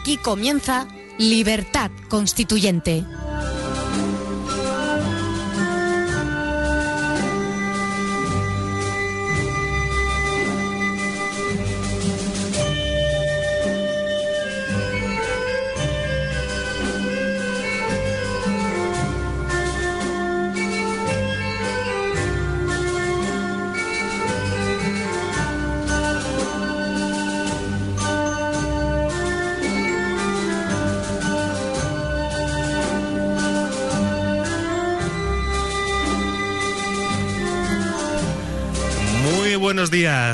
Aquí 0.00 0.16
comienza 0.16 0.88
Libertad 1.18 1.90
Constituyente. 2.08 3.04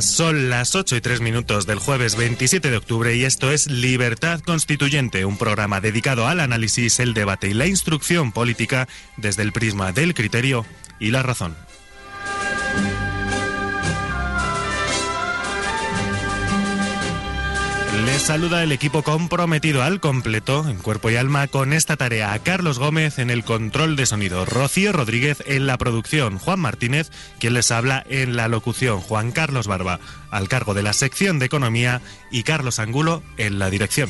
Son 0.02 0.50
las 0.50 0.74
8 0.74 0.96
y 0.96 1.00
3 1.00 1.20
minutos 1.20 1.66
del 1.66 1.78
jueves 1.78 2.16
27 2.16 2.70
de 2.70 2.76
octubre 2.76 3.14
y 3.14 3.24
esto 3.24 3.50
es 3.50 3.70
Libertad 3.70 4.40
Constituyente, 4.40 5.24
un 5.24 5.38
programa 5.38 5.80
dedicado 5.80 6.26
al 6.26 6.40
análisis, 6.40 7.00
el 7.00 7.14
debate 7.14 7.48
y 7.48 7.54
la 7.54 7.66
instrucción 7.66 8.32
política 8.32 8.88
desde 9.16 9.42
el 9.42 9.52
prisma 9.52 9.92
del 9.92 10.14
criterio 10.14 10.66
y 10.98 11.10
la 11.10 11.22
razón. 11.22 11.56
Les 18.06 18.22
saluda 18.22 18.62
el 18.62 18.70
equipo 18.70 19.02
comprometido 19.02 19.82
al 19.82 19.98
completo, 19.98 20.68
en 20.68 20.76
cuerpo 20.76 21.10
y 21.10 21.16
alma, 21.16 21.48
con 21.48 21.72
esta 21.72 21.96
tarea. 21.96 22.38
Carlos 22.38 22.78
Gómez 22.78 23.18
en 23.18 23.30
el 23.30 23.42
control 23.42 23.96
de 23.96 24.06
sonido, 24.06 24.44
Rocío 24.44 24.92
Rodríguez 24.92 25.42
en 25.44 25.66
la 25.66 25.76
producción, 25.76 26.38
Juan 26.38 26.60
Martínez, 26.60 27.10
quien 27.40 27.54
les 27.54 27.72
habla 27.72 28.04
en 28.08 28.36
la 28.36 28.46
locución, 28.46 29.00
Juan 29.00 29.32
Carlos 29.32 29.66
Barba, 29.66 29.98
al 30.30 30.48
cargo 30.48 30.72
de 30.72 30.84
la 30.84 30.92
sección 30.92 31.40
de 31.40 31.46
economía, 31.46 32.00
y 32.30 32.44
Carlos 32.44 32.78
Angulo 32.78 33.24
en 33.38 33.58
la 33.58 33.70
dirección. 33.70 34.08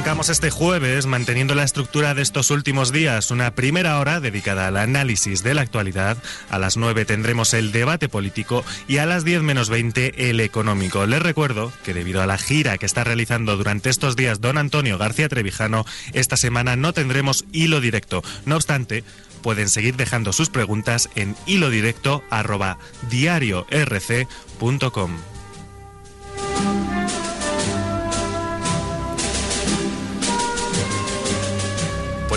Arrancamos 0.00 0.30
este 0.30 0.48
jueves 0.48 1.04
manteniendo 1.04 1.54
la 1.54 1.62
estructura 1.62 2.14
de 2.14 2.22
estos 2.22 2.50
últimos 2.50 2.90
días, 2.90 3.30
una 3.30 3.54
primera 3.54 3.98
hora 3.98 4.18
dedicada 4.18 4.66
al 4.66 4.78
análisis 4.78 5.42
de 5.42 5.52
la 5.52 5.60
actualidad, 5.60 6.16
a 6.48 6.58
las 6.58 6.78
9 6.78 7.04
tendremos 7.04 7.52
el 7.52 7.70
debate 7.70 8.08
político 8.08 8.64
y 8.88 8.96
a 8.96 9.04
las 9.04 9.26
10 9.26 9.42
menos 9.42 9.68
20 9.68 10.30
el 10.30 10.40
económico. 10.40 11.04
Les 11.04 11.20
recuerdo 11.20 11.70
que 11.84 11.92
debido 11.92 12.22
a 12.22 12.26
la 12.26 12.38
gira 12.38 12.78
que 12.78 12.86
está 12.86 13.04
realizando 13.04 13.58
durante 13.58 13.90
estos 13.90 14.16
días 14.16 14.40
don 14.40 14.56
Antonio 14.56 14.96
García 14.96 15.28
Trevijano, 15.28 15.84
esta 16.14 16.38
semana 16.38 16.76
no 16.76 16.94
tendremos 16.94 17.44
hilo 17.52 17.82
directo. 17.82 18.22
No 18.46 18.56
obstante, 18.56 19.04
pueden 19.42 19.68
seguir 19.68 19.96
dejando 19.96 20.32
sus 20.32 20.48
preguntas 20.48 21.10
en 21.14 21.36
hilo 21.44 21.68
directo 21.68 22.24
diariorc.com. 23.10 23.60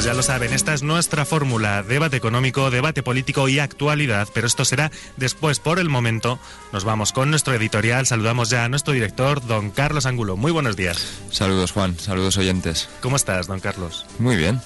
Pues 0.04 0.12
ya 0.12 0.18
lo 0.18 0.22
saben, 0.24 0.52
esta 0.52 0.74
es 0.74 0.84
nuestra 0.84 1.24
fórmula, 1.24 1.82
debate 1.82 2.18
económico, 2.18 2.70
debate 2.70 3.02
político 3.04 3.48
y 3.48 3.60
actualidad, 3.60 4.28
pero 4.34 4.48
esto 4.48 4.66
será 4.66 4.92
después. 5.16 5.62
Por 5.62 5.80
el 5.80 5.88
momento, 5.88 6.40
nos 6.74 6.84
vamos 6.84 7.14
con 7.14 7.30
nuestro 7.30 7.54
editorial. 7.54 8.06
Saludamos 8.06 8.50
ya 8.50 8.66
a 8.66 8.68
nuestro 8.68 8.94
director, 8.94 9.40
don 9.48 9.72
Carlos 9.72 10.06
Angulo. 10.06 10.36
Muy 10.36 10.52
buenos 10.52 10.76
días. 10.76 11.08
Saludos 11.32 11.72
Juan, 11.72 11.98
saludos 11.98 12.36
oyentes. 12.36 12.90
¿Cómo 13.02 13.16
estás, 13.16 13.48
don 13.48 13.62
Carlos? 13.62 14.06
Muy 14.20 14.36
bien. 14.36 14.60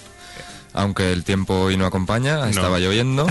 Aunque 0.73 1.13
el 1.13 1.23
tiempo 1.23 1.53
hoy 1.53 1.77
no 1.77 1.85
acompaña, 1.85 2.37
No. 2.37 2.45
estaba 2.47 2.79
lloviendo. 2.79 3.27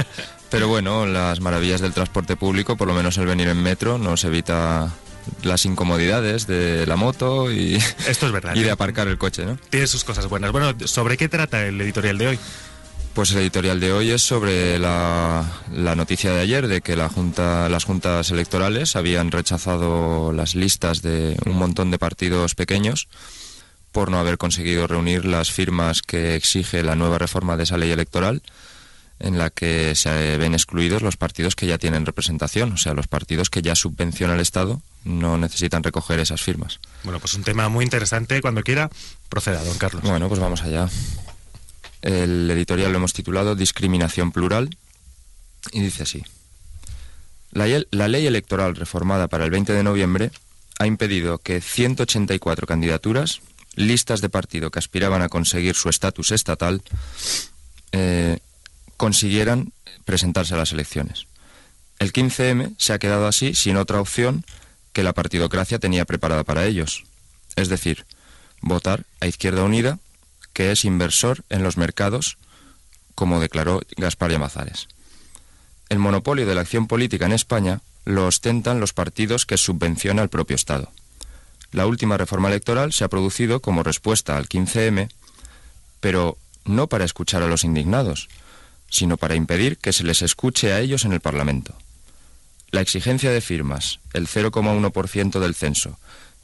Pero 0.50 0.66
bueno, 0.66 1.04
las 1.04 1.40
maravillas 1.40 1.82
del 1.82 1.92
transporte 1.92 2.36
público, 2.36 2.78
por 2.78 2.88
lo 2.88 2.94
menos 2.94 3.18
el 3.18 3.26
venir 3.26 3.48
en 3.48 3.62
metro, 3.62 3.98
nos 3.98 4.24
evita 4.24 4.94
las 5.42 5.64
incomodidades 5.64 6.46
de 6.46 6.86
la 6.86 6.96
moto 6.96 7.50
y, 7.52 7.76
Esto 8.06 8.26
es 8.26 8.32
verdad. 8.32 8.54
y 8.56 8.62
de 8.62 8.70
aparcar 8.70 9.08
el 9.08 9.18
coche, 9.18 9.44
¿no? 9.44 9.58
Tiene 9.70 9.86
sus 9.86 10.04
cosas 10.04 10.28
buenas. 10.28 10.52
Bueno, 10.52 10.74
¿sobre 10.84 11.16
qué 11.16 11.28
trata 11.28 11.66
el 11.66 11.80
editorial 11.80 12.18
de 12.18 12.28
hoy? 12.28 12.38
Pues 13.14 13.32
el 13.32 13.38
editorial 13.38 13.80
de 13.80 13.92
hoy 13.92 14.10
es 14.10 14.22
sobre 14.22 14.78
la, 14.78 15.44
la 15.72 15.96
noticia 15.96 16.32
de 16.32 16.40
ayer 16.40 16.68
de 16.68 16.80
que 16.80 16.94
la 16.94 17.08
junta, 17.08 17.68
las 17.68 17.84
juntas 17.84 18.30
electorales 18.30 18.94
habían 18.94 19.32
rechazado 19.32 20.32
las 20.32 20.54
listas 20.54 21.02
de 21.02 21.36
un 21.44 21.56
montón 21.56 21.90
de 21.90 21.98
partidos 21.98 22.54
pequeños 22.54 23.08
por 23.90 24.10
no 24.10 24.18
haber 24.18 24.38
conseguido 24.38 24.86
reunir 24.86 25.24
las 25.24 25.50
firmas 25.50 26.02
que 26.02 26.36
exige 26.36 26.84
la 26.84 26.94
nueva 26.94 27.18
reforma 27.18 27.56
de 27.56 27.64
esa 27.64 27.76
ley 27.76 27.90
electoral 27.90 28.42
en 29.20 29.38
la 29.38 29.50
que 29.50 29.94
se 29.94 30.38
ven 30.38 30.54
excluidos 30.54 31.02
los 31.02 31.16
partidos 31.16 31.54
que 31.54 31.66
ya 31.66 31.78
tienen 31.78 32.06
representación, 32.06 32.72
o 32.72 32.76
sea, 32.78 32.94
los 32.94 33.06
partidos 33.06 33.50
que 33.50 33.62
ya 33.62 33.74
subvenciona 33.74 34.34
el 34.34 34.40
Estado 34.40 34.80
no 35.04 35.38
necesitan 35.38 35.82
recoger 35.82 36.18
esas 36.18 36.42
firmas. 36.42 36.80
Bueno, 37.04 37.20
pues 37.20 37.34
un 37.34 37.44
tema 37.44 37.68
muy 37.68 37.84
interesante. 37.84 38.40
Cuando 38.40 38.62
quiera, 38.62 38.90
proceda, 39.28 39.62
don 39.62 39.78
Carlos. 39.78 40.02
Bueno, 40.02 40.28
pues 40.28 40.40
vamos 40.40 40.62
allá. 40.62 40.88
El 42.02 42.50
editorial 42.50 42.92
lo 42.92 42.98
hemos 42.98 43.12
titulado 43.12 43.54
Discriminación 43.54 44.32
plural 44.32 44.76
y 45.72 45.80
dice 45.80 46.02
así. 46.02 46.24
La, 47.52 47.66
ley 48.08 48.26
electoral 48.26 48.76
reformada 48.76 49.28
para 49.28 49.44
el 49.44 49.50
20 49.50 49.72
de 49.72 49.82
noviembre 49.82 50.30
ha 50.78 50.86
impedido 50.86 51.38
que 51.38 51.60
184 51.60 52.66
candidaturas, 52.66 53.40
listas 53.74 54.20
de 54.20 54.28
partido 54.28 54.70
que 54.70 54.78
aspiraban 54.78 55.20
a 55.20 55.28
conseguir 55.28 55.74
su 55.74 55.88
estatus 55.88 56.30
estatal, 56.30 56.82
eh, 57.92 58.38
consiguieran 59.00 59.72
presentarse 60.04 60.52
a 60.52 60.58
las 60.58 60.72
elecciones. 60.72 61.26
El 61.98 62.12
15M 62.12 62.74
se 62.76 62.92
ha 62.92 62.98
quedado 62.98 63.26
así 63.26 63.54
sin 63.54 63.78
otra 63.78 63.98
opción 63.98 64.44
que 64.92 65.02
la 65.02 65.14
partidocracia 65.14 65.78
tenía 65.78 66.04
preparada 66.04 66.44
para 66.44 66.66
ellos. 66.66 67.04
Es 67.56 67.70
decir, 67.70 68.04
votar 68.60 69.06
a 69.22 69.26
Izquierda 69.26 69.64
Unida, 69.64 70.00
que 70.52 70.70
es 70.70 70.84
inversor 70.84 71.44
en 71.48 71.62
los 71.62 71.78
mercados, 71.78 72.36
como 73.14 73.40
declaró 73.40 73.80
Gaspar 73.96 74.32
Llamazares. 74.32 74.86
El 75.88 75.98
monopolio 75.98 76.44
de 76.46 76.54
la 76.54 76.60
acción 76.60 76.86
política 76.86 77.24
en 77.24 77.32
España 77.32 77.80
lo 78.04 78.26
ostentan 78.26 78.80
los 78.80 78.92
partidos 78.92 79.46
que 79.46 79.56
subvenciona 79.56 80.20
el 80.20 80.28
propio 80.28 80.56
Estado. 80.56 80.92
La 81.72 81.86
última 81.86 82.18
reforma 82.18 82.48
electoral 82.48 82.92
se 82.92 83.04
ha 83.04 83.08
producido 83.08 83.60
como 83.60 83.82
respuesta 83.82 84.36
al 84.36 84.46
15M, 84.46 85.08
pero 86.00 86.36
no 86.66 86.88
para 86.88 87.06
escuchar 87.06 87.42
a 87.42 87.46
los 87.48 87.64
indignados, 87.64 88.28
sino 88.90 89.16
para 89.16 89.36
impedir 89.36 89.78
que 89.78 89.92
se 89.92 90.04
les 90.04 90.20
escuche 90.20 90.72
a 90.72 90.80
ellos 90.80 91.04
en 91.04 91.12
el 91.12 91.20
Parlamento. 91.20 91.74
La 92.70 92.80
exigencia 92.82 93.30
de 93.30 93.40
firmas, 93.40 94.00
el 94.12 94.28
0,1% 94.28 95.40
del 95.40 95.54
censo, 95.54 95.98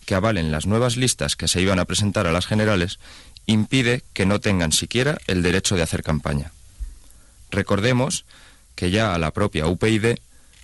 que 0.07 0.15
avalen 0.15 0.53
las 0.53 0.67
nuevas 0.67 0.97
listas 0.97 1.37
que 1.37 1.49
se 1.49 1.61
iban 1.61 1.79
a 1.79 1.85
presentar 1.85 2.27
a 2.27 2.33
las 2.33 2.47
generales, 2.47 2.99
impide 3.47 4.03
que 4.13 4.27
no 4.27 4.41
tengan 4.41 4.73
siquiera 4.73 5.19
el 5.27 5.43
derecho 5.43 5.77
de 5.77 5.83
hacer 5.83 6.03
campaña. 6.03 6.53
Recordemos 7.51 8.25
que 8.75 8.91
ya 8.91 9.15
a 9.15 9.19
la 9.19 9.33
propia 9.33 9.67
UPyD 9.67 10.17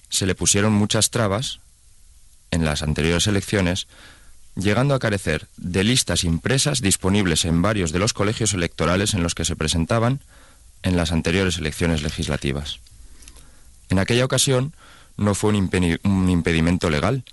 se 0.09 0.27
le 0.27 0.35
pusieron 0.35 0.73
muchas 0.73 1.11
trabas 1.11 1.61
en 2.51 2.65
las 2.65 2.83
anteriores 2.83 3.27
elecciones, 3.27 3.89
llegando 4.55 4.95
a 4.95 4.99
carecer 4.99 5.47
de 5.57 5.85
listas 5.85 6.23
impresas 6.25 6.81
disponibles 6.81 7.45
en 7.45 7.63
varios 7.63 7.93
de 7.93 7.99
los 7.99 8.13
colegios 8.13 8.53
electorales 8.53 9.15
en 9.15 9.23
los 9.23 9.35
que 9.35 9.45
se 9.45 9.57
presentaban 9.57 10.21
en 10.83 10.97
las 10.97 11.13
anteriores 11.13 11.59
elecciones 11.59 12.03
legislativas. 12.03 12.81
En 13.89 13.99
aquella 13.99 14.25
ocasión, 14.25 14.75
no 15.17 15.35
fue 15.35 15.51
un, 15.51 16.31
impedimento 16.31 16.91
legal, 16.91 17.25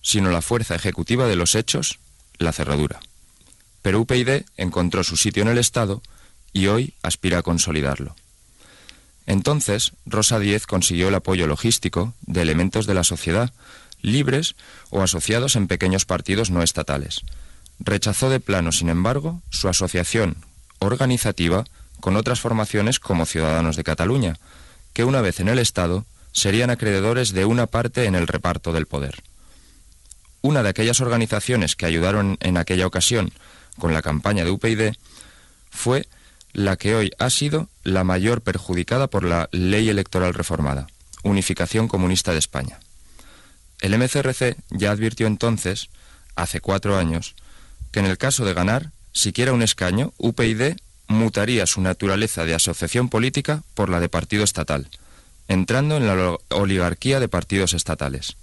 sino 0.00 0.30
la 0.30 0.42
fuerza 0.42 0.74
ejecutiva 0.74 1.26
de 1.26 1.36
los 1.36 1.54
hechos, 1.54 1.98
la 2.38 2.52
cerradura. 2.52 3.00
Pero 3.82 4.00
UPyD 4.00 4.44
encontró 4.56 5.04
su 5.04 5.16
sitio 5.16 5.42
en 5.42 5.48
el 5.48 5.58
Estado 5.58 6.02
y 6.52 6.66
hoy 6.66 6.94
aspira 7.02 7.38
a 7.38 7.42
consolidarlo. 7.42 8.14
Entonces, 9.26 9.92
Rosa 10.04 10.38
Díez 10.38 10.66
consiguió 10.66 11.08
el 11.08 11.14
apoyo 11.14 11.46
logístico 11.46 12.14
de 12.22 12.42
elementos 12.42 12.86
de 12.86 12.94
la 12.94 13.04
sociedad, 13.04 13.52
libres 14.00 14.56
o 14.90 15.02
asociados 15.02 15.54
en 15.54 15.68
pequeños 15.68 16.04
partidos 16.04 16.50
no 16.50 16.62
estatales. 16.62 17.22
Rechazó 17.78 18.30
de 18.30 18.40
plano, 18.40 18.72
sin 18.72 18.88
embargo, 18.88 19.40
su 19.50 19.68
asociación 19.68 20.36
organizativa 20.80 21.64
con 22.02 22.16
otras 22.16 22.40
formaciones 22.40 22.98
como 22.98 23.26
Ciudadanos 23.26 23.76
de 23.76 23.84
Cataluña, 23.84 24.36
que 24.92 25.04
una 25.04 25.20
vez 25.20 25.38
en 25.38 25.48
el 25.48 25.60
Estado 25.60 26.04
serían 26.32 26.68
acreedores 26.68 27.32
de 27.32 27.44
una 27.44 27.68
parte 27.68 28.06
en 28.06 28.16
el 28.16 28.26
reparto 28.26 28.72
del 28.72 28.86
poder. 28.86 29.22
Una 30.40 30.64
de 30.64 30.68
aquellas 30.68 31.00
organizaciones 31.00 31.76
que 31.76 31.86
ayudaron 31.86 32.38
en 32.40 32.56
aquella 32.56 32.88
ocasión 32.88 33.32
con 33.78 33.94
la 33.94 34.02
campaña 34.02 34.44
de 34.44 34.50
UPyD 34.50 34.94
fue 35.70 36.08
la 36.52 36.76
que 36.76 36.96
hoy 36.96 37.12
ha 37.20 37.30
sido 37.30 37.68
la 37.84 38.02
mayor 38.02 38.42
perjudicada 38.42 39.06
por 39.06 39.22
la 39.22 39.48
ley 39.52 39.88
electoral 39.88 40.34
reformada, 40.34 40.88
Unificación 41.22 41.86
Comunista 41.86 42.32
de 42.32 42.40
España. 42.40 42.80
El 43.80 43.96
MCRC 43.96 44.56
ya 44.70 44.90
advirtió 44.90 45.28
entonces, 45.28 45.88
hace 46.34 46.60
cuatro 46.60 46.98
años, 46.98 47.36
que 47.92 48.00
en 48.00 48.06
el 48.06 48.18
caso 48.18 48.44
de 48.44 48.54
ganar 48.54 48.90
siquiera 49.12 49.52
un 49.52 49.62
escaño, 49.62 50.12
UPyD 50.18 50.78
mutaría 51.06 51.66
su 51.66 51.80
naturaleza 51.80 52.44
de 52.44 52.54
asociación 52.54 53.08
política 53.08 53.62
por 53.74 53.88
la 53.88 54.00
de 54.00 54.08
partido 54.08 54.44
estatal, 54.44 54.88
entrando 55.48 55.96
en 55.96 56.06
la 56.06 56.36
oligarquía 56.50 57.20
de 57.20 57.28
partidos 57.28 57.74
estatales. 57.74 58.36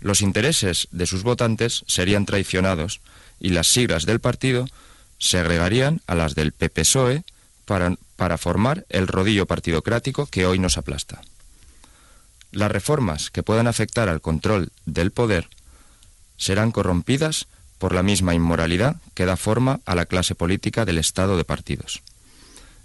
Los 0.00 0.22
intereses 0.22 0.88
de 0.92 1.06
sus 1.06 1.22
votantes 1.22 1.84
serían 1.86 2.26
traicionados 2.26 3.00
y 3.40 3.50
las 3.50 3.66
siglas 3.66 4.06
del 4.06 4.20
partido 4.20 4.66
se 5.18 5.38
agregarían 5.38 6.00
a 6.06 6.14
las 6.14 6.34
del 6.34 6.52
PPSOE 6.52 7.24
para, 7.64 7.96
para 8.16 8.38
formar 8.38 8.86
el 8.88 9.08
rodillo 9.08 9.46
partidocrático 9.46 10.26
que 10.26 10.46
hoy 10.46 10.58
nos 10.58 10.78
aplasta. 10.78 11.20
Las 12.52 12.70
reformas 12.70 13.30
que 13.30 13.42
puedan 13.42 13.66
afectar 13.66 14.08
al 14.08 14.20
control 14.20 14.70
del 14.86 15.10
poder 15.10 15.48
serán 16.36 16.70
corrompidas 16.70 17.46
por 17.78 17.94
la 17.94 18.02
misma 18.02 18.34
inmoralidad 18.34 18.96
que 19.14 19.26
da 19.26 19.36
forma 19.36 19.80
a 19.86 19.94
la 19.94 20.06
clase 20.06 20.34
política 20.34 20.84
del 20.84 20.98
Estado 20.98 21.36
de 21.36 21.44
partidos. 21.44 22.02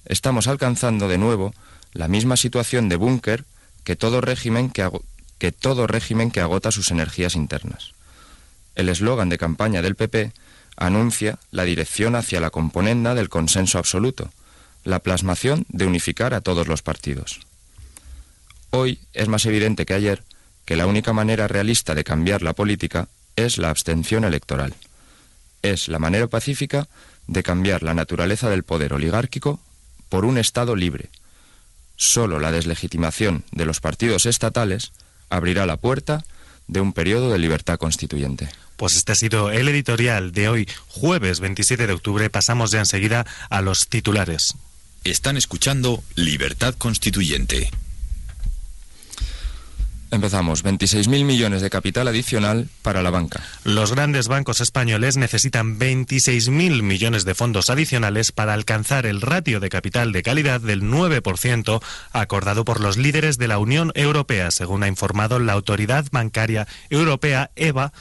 Estamos 0.05 0.47
alcanzando 0.47 1.07
de 1.07 1.17
nuevo 1.17 1.53
la 1.93 2.07
misma 2.07 2.37
situación 2.37 2.89
de 2.89 2.95
búnker 2.95 3.45
que 3.83 3.95
todo 3.95 4.21
régimen 4.21 4.69
que, 4.69 4.89
que 5.37 5.51
todo 5.51 5.87
régimen 5.87 6.31
que 6.31 6.41
agota 6.41 6.71
sus 6.71 6.91
energías 6.91 7.35
internas. 7.35 7.93
El 8.75 8.89
eslogan 8.89 9.29
de 9.29 9.37
campaña 9.37 9.81
del 9.81 9.95
PP 9.95 10.31
anuncia 10.75 11.37
la 11.51 11.63
dirección 11.63 12.15
hacia 12.15 12.41
la 12.41 12.49
componenda 12.49 13.13
del 13.13 13.29
consenso 13.29 13.77
absoluto, 13.77 14.31
la 14.83 14.99
plasmación 14.99 15.65
de 15.69 15.85
unificar 15.85 16.33
a 16.33 16.41
todos 16.41 16.67
los 16.67 16.81
partidos. 16.81 17.41
Hoy 18.71 18.99
es 19.13 19.27
más 19.27 19.45
evidente 19.45 19.85
que 19.85 19.93
ayer 19.93 20.23
que 20.65 20.75
la 20.75 20.87
única 20.87 21.13
manera 21.13 21.47
realista 21.47 21.93
de 21.93 22.03
cambiar 22.03 22.41
la 22.41 22.53
política 22.53 23.07
es 23.35 23.57
la 23.57 23.69
abstención 23.69 24.23
electoral. 24.23 24.73
Es 25.61 25.87
la 25.87 25.99
manera 25.99 26.27
pacífica 26.27 26.87
de 27.27 27.43
cambiar 27.43 27.83
la 27.83 27.93
naturaleza 27.93 28.49
del 28.49 28.63
poder 28.63 28.93
oligárquico 28.93 29.59
por 30.09 30.25
un 30.25 30.37
Estado 30.37 30.75
libre. 30.75 31.09
Solo 31.95 32.39
la 32.39 32.51
deslegitimación 32.51 33.43
de 33.51 33.65
los 33.65 33.79
partidos 33.79 34.25
estatales 34.25 34.91
abrirá 35.29 35.65
la 35.65 35.77
puerta 35.77 36.25
de 36.67 36.81
un 36.81 36.93
periodo 36.93 37.31
de 37.31 37.39
libertad 37.39 37.77
constituyente. 37.77 38.49
Pues 38.77 38.95
este 38.95 39.11
ha 39.11 39.15
sido 39.15 39.51
el 39.51 39.67
editorial 39.67 40.31
de 40.31 40.49
hoy, 40.49 40.67
jueves 40.87 41.39
27 41.39 41.87
de 41.87 41.93
octubre. 41.93 42.29
Pasamos 42.29 42.71
ya 42.71 42.79
enseguida 42.79 43.25
a 43.49 43.61
los 43.61 43.87
titulares. 43.87 44.55
Están 45.03 45.37
escuchando 45.37 46.03
Libertad 46.15 46.75
Constituyente. 46.75 47.69
Empezamos. 50.13 50.63
26.000 50.63 51.25
millones 51.25 51.63
de 51.63 51.71
capital 51.71 52.07
adicional 52.07 52.69
para 52.83 53.01
la 53.01 53.09
banca. 53.09 53.41
Los 53.63 53.91
grandes 53.91 54.27
bancos 54.27 54.61
españoles 54.61 55.17
necesitan 55.17 55.79
26.000 55.79 56.83
millones 56.83 57.25
de 57.25 57.33
fondos 57.33 57.71
adicionales 57.71 58.31
para 58.31 58.53
alcanzar 58.53 59.07
el 59.07 59.21
ratio 59.21 59.59
de 59.59 59.69
capital 59.69 60.11
de 60.11 60.21
calidad 60.21 60.61
del 60.61 60.83
9% 60.83 61.81
acordado 62.11 62.63
por 62.63 62.79
los 62.79 62.95
líderes 62.97 63.39
de 63.39 63.47
la 63.47 63.57
Unión 63.57 63.91
Europea, 63.95 64.51
según 64.51 64.83
ha 64.83 64.87
informado 64.87 65.39
la 65.39 65.53
Autoridad 65.53 66.05
Bancaria 66.11 66.67
Europea, 66.91 67.49
EVA, 67.55 67.91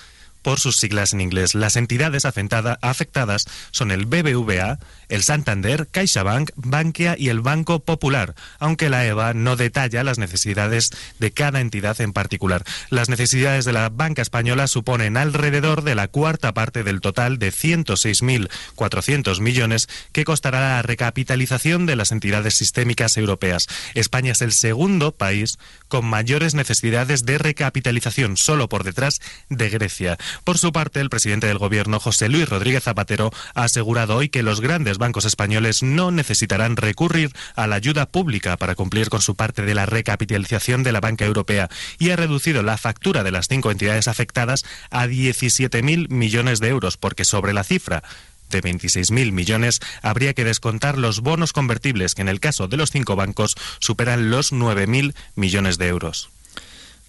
por 0.43 0.61
sus 0.61 0.77
siglas 0.77 1.13
en 1.13 1.21
inglés. 1.21 1.55
Las 1.55 1.77
entidades 1.77 2.25
afectadas 2.27 3.47
son 3.71 3.91
el 3.91 4.07
BBVA, 4.07 4.79
el 5.13 5.23
Santander, 5.23 5.89
CaixaBank, 5.91 6.53
Bankia 6.57 7.17
y 7.19 7.29
el 7.29 7.43
Banco 7.43 7.81
Popular, 7.81 8.35
aunque 8.59 8.89
la 8.89 9.05
EVA 9.05 9.35
no 9.35 9.57
detalla 9.57 10.05
las 10.05 10.17
necesidades 10.17 10.91
de 11.19 11.33
cada 11.33 11.61
entidad 11.61 12.01
en 12.01 12.15
particular. 12.15 12.65
Las 12.89 13.11
necesidades 13.11 13.67
de 13.67 13.75
la 13.75 13.91
banca 13.91 14.23
española 14.23 14.67
suponen 14.69 15.19
alrededor 15.19 15.83
de 15.83 15.95
la 15.95 16.09
cuarta 16.09 16.55
parte 16.55 16.83
del 16.83 17.03
total 17.03 17.39
de 17.39 17.53
106.400 17.53 19.41
millones 19.41 19.87
que 20.13 20.25
costará 20.25 20.61
la 20.61 20.83
recapitalización 20.83 21.85
de 21.85 21.97
las 21.97 22.11
entidades 22.11 22.55
sistémicas 22.55 23.19
europeas. 23.19 23.67
España 23.93 24.33
es 24.33 24.41
el 24.41 24.53
segundo 24.53 25.13
país 25.13 25.59
con 25.89 26.07
mayores 26.07 26.55
necesidades 26.55 27.27
de 27.27 27.37
recapitalización, 27.37 28.39
solo 28.39 28.71
por 28.71 28.83
detrás 28.83 29.21
de 29.51 29.69
Grecia. 29.69 30.17
Por 30.45 30.57
su 30.57 30.73
parte, 30.73 31.01
el 31.01 31.11
presidente 31.11 31.49
del 31.49 31.59
Gobierno, 31.59 32.01
José 32.01 32.31
Luis 32.31 32.49
Rodríguez 32.49 32.85
Zapatero, 32.85 33.31
ha 33.55 33.65
asegurado 33.65 34.17
hoy 34.17 34.31
que 34.31 34.43
los 34.43 34.63
grandes 34.63 35.02
bancos 35.03 35.25
españoles 35.25 35.83
no 35.83 36.13
necesitarán 36.13 36.77
recurrir 36.77 37.33
a 37.57 37.67
la 37.67 37.75
ayuda 37.75 38.07
pública 38.07 38.57
para 38.57 38.77
cumplir 38.77 39.11
con 39.11 39.21
su 39.21 39.35
parte 39.35 39.63
de 39.63 39.75
la 39.75 39.85
recapitalización 39.85 40.85
de 40.85 40.93
la 40.93 41.01
banca 41.01 41.25
europea 41.25 41.69
y 41.99 42.11
ha 42.11 42.17
reducido 42.17 42.63
la 42.63 42.79
factura 42.79 43.25
de 43.25 43.33
las 43.33 43.49
cinco 43.49 43.73
entidades 43.73 44.07
afectadas 44.07 44.65
a 44.91 45.09
17.000 45.09 46.09
millones 46.09 46.61
de 46.61 46.69
euros, 46.69 46.97
porque 46.97 47.25
sobre 47.25 47.53
la 47.53 47.65
cifra 47.65 48.05
de 48.51 48.63
26.000 48.63 49.33
millones, 49.33 49.81
habría 50.03 50.35
que 50.35 50.45
descontar 50.45 50.99
los 50.99 51.21
bonos 51.21 51.53
convertibles, 51.53 52.15
que 52.15 52.23
en 52.23 52.29
el 52.29 52.39
caso 52.39 52.69
de 52.69 52.77
los 52.77 52.93
cinco 52.93 53.17
bancos 53.17 53.57
superan 53.81 54.31
los 54.31 54.53
9.000 54.53 55.15
millones 55.35 55.79
de 55.79 55.89
euros. 55.89 56.29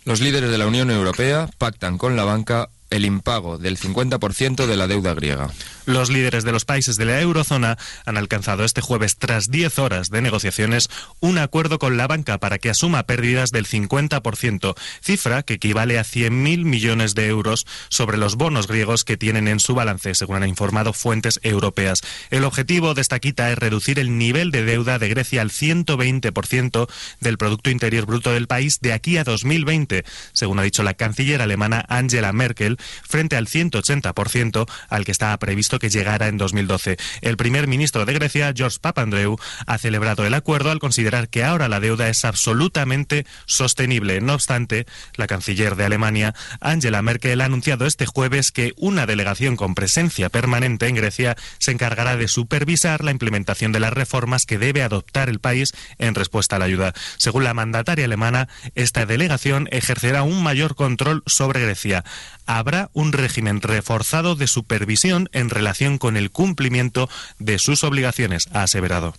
Los 0.05 0.19
líderes 0.19 0.49
de 0.49 0.57
la 0.57 0.67
Unión 0.67 0.89
Europea 0.89 1.49
pactan 1.59 1.97
con 1.97 2.15
la 2.15 2.23
banca 2.23 2.69
el 2.93 3.05
impago 3.05 3.57
del 3.57 3.77
50% 3.77 4.67
de 4.67 4.77
la 4.77 4.87
deuda 4.87 5.13
griega. 5.13 5.49
Los 5.85 6.09
líderes 6.09 6.45
de 6.45 6.53
los 6.53 6.63
países 6.63 6.95
de 6.95 7.03
la 7.03 7.19
eurozona 7.19 7.77
han 8.05 8.17
alcanzado 8.17 8.63
este 8.63 8.79
jueves, 8.79 9.17
tras 9.17 9.51
10 9.51 9.79
horas 9.79 10.09
de 10.09 10.21
negociaciones, 10.21 10.89
un 11.19 11.37
acuerdo 11.37 11.77
con 11.77 11.97
la 11.97 12.07
banca 12.07 12.37
para 12.37 12.57
que 12.57 12.69
asuma 12.69 13.03
pérdidas 13.03 13.51
del 13.51 13.67
50%, 13.67 14.75
cifra 15.01 15.43
que 15.43 15.55
equivale 15.55 15.99
a 15.99 16.03
100.000 16.03 16.63
millones 16.63 17.15
de 17.15 17.27
euros 17.27 17.67
sobre 17.89 18.17
los 18.17 18.35
bonos 18.35 18.67
griegos 18.67 19.03
que 19.03 19.17
tienen 19.17 19.49
en 19.49 19.59
su 19.59 19.75
balance, 19.75 20.15
según 20.15 20.37
han 20.37 20.47
informado 20.47 20.93
fuentes 20.93 21.41
europeas. 21.43 22.01
El 22.29 22.45
objetivo 22.45 22.93
de 22.93 23.01
esta 23.01 23.19
quita 23.19 23.51
es 23.51 23.57
reducir 23.57 23.99
el 23.99 24.17
nivel 24.17 24.51
de 24.51 24.63
deuda 24.63 24.99
de 24.99 25.09
Grecia 25.09 25.41
al 25.41 25.51
120% 25.51 26.87
del 27.19 27.37
Producto 27.37 27.69
Interior 27.69 28.05
Bruto 28.05 28.31
del 28.31 28.47
país 28.47 28.79
de 28.79 28.93
aquí 28.93 29.17
a 29.17 29.25
2020, 29.25 30.05
según 30.31 30.59
ha 30.59 30.63
dicho 30.63 30.83
la 30.83 30.93
canciller 30.93 31.41
alemana 31.41 31.85
Angela 31.89 32.31
Merkel, 32.31 32.77
frente 33.03 33.35
al 33.35 33.47
180% 33.47 34.65
al 34.87 35.03
que 35.03 35.11
estaba 35.11 35.37
previsto 35.37 35.72
que 35.79 35.89
llegara 35.89 36.27
en 36.27 36.37
2012. 36.37 36.97
El 37.21 37.37
primer 37.37 37.67
ministro 37.67 38.05
de 38.05 38.13
Grecia, 38.13 38.53
George 38.55 38.77
Papandreou, 38.81 39.37
ha 39.65 39.77
celebrado 39.77 40.25
el 40.25 40.33
acuerdo 40.33 40.71
al 40.71 40.79
considerar 40.79 41.29
que 41.29 41.43
ahora 41.43 41.69
la 41.69 41.79
deuda 41.79 42.09
es 42.09 42.25
absolutamente 42.25 43.25
sostenible. 43.45 44.21
No 44.21 44.33
obstante, 44.33 44.85
la 45.15 45.27
canciller 45.27 45.75
de 45.75 45.85
Alemania, 45.85 46.33
Angela 46.59 47.01
Merkel, 47.01 47.41
ha 47.41 47.45
anunciado 47.45 47.85
este 47.85 48.05
jueves 48.05 48.51
que 48.51 48.73
una 48.77 49.05
delegación 49.05 49.55
con 49.55 49.75
presencia 49.75 50.29
permanente 50.29 50.87
en 50.87 50.95
Grecia 50.95 51.35
se 51.57 51.71
encargará 51.71 52.15
de 52.17 52.27
supervisar 52.27 53.03
la 53.03 53.11
implementación 53.11 53.71
de 53.71 53.79
las 53.79 53.93
reformas 53.93 54.45
que 54.45 54.57
debe 54.57 54.83
adoptar 54.83 55.29
el 55.29 55.39
país 55.39 55.73
en 55.97 56.15
respuesta 56.15 56.55
a 56.55 56.59
la 56.59 56.65
ayuda. 56.65 56.93
Según 57.17 57.43
la 57.43 57.53
mandataria 57.53 58.05
alemana, 58.05 58.47
esta 58.75 59.05
delegación 59.05 59.67
ejercerá 59.71 60.23
un 60.23 60.43
mayor 60.43 60.75
control 60.75 61.23
sobre 61.25 61.61
Grecia 61.61 62.03
habrá 62.45 62.89
un 62.93 63.13
régimen 63.13 63.61
reforzado 63.61 64.35
de 64.35 64.47
supervisión 64.47 65.29
en 65.31 65.49
relación 65.49 65.62
con 65.97 66.17
el 66.17 66.31
cumplimiento 66.31 67.09
de 67.39 67.59
sus 67.59 67.83
obligaciones, 67.83 68.47
ha 68.53 68.63
aseverado. 68.63 69.13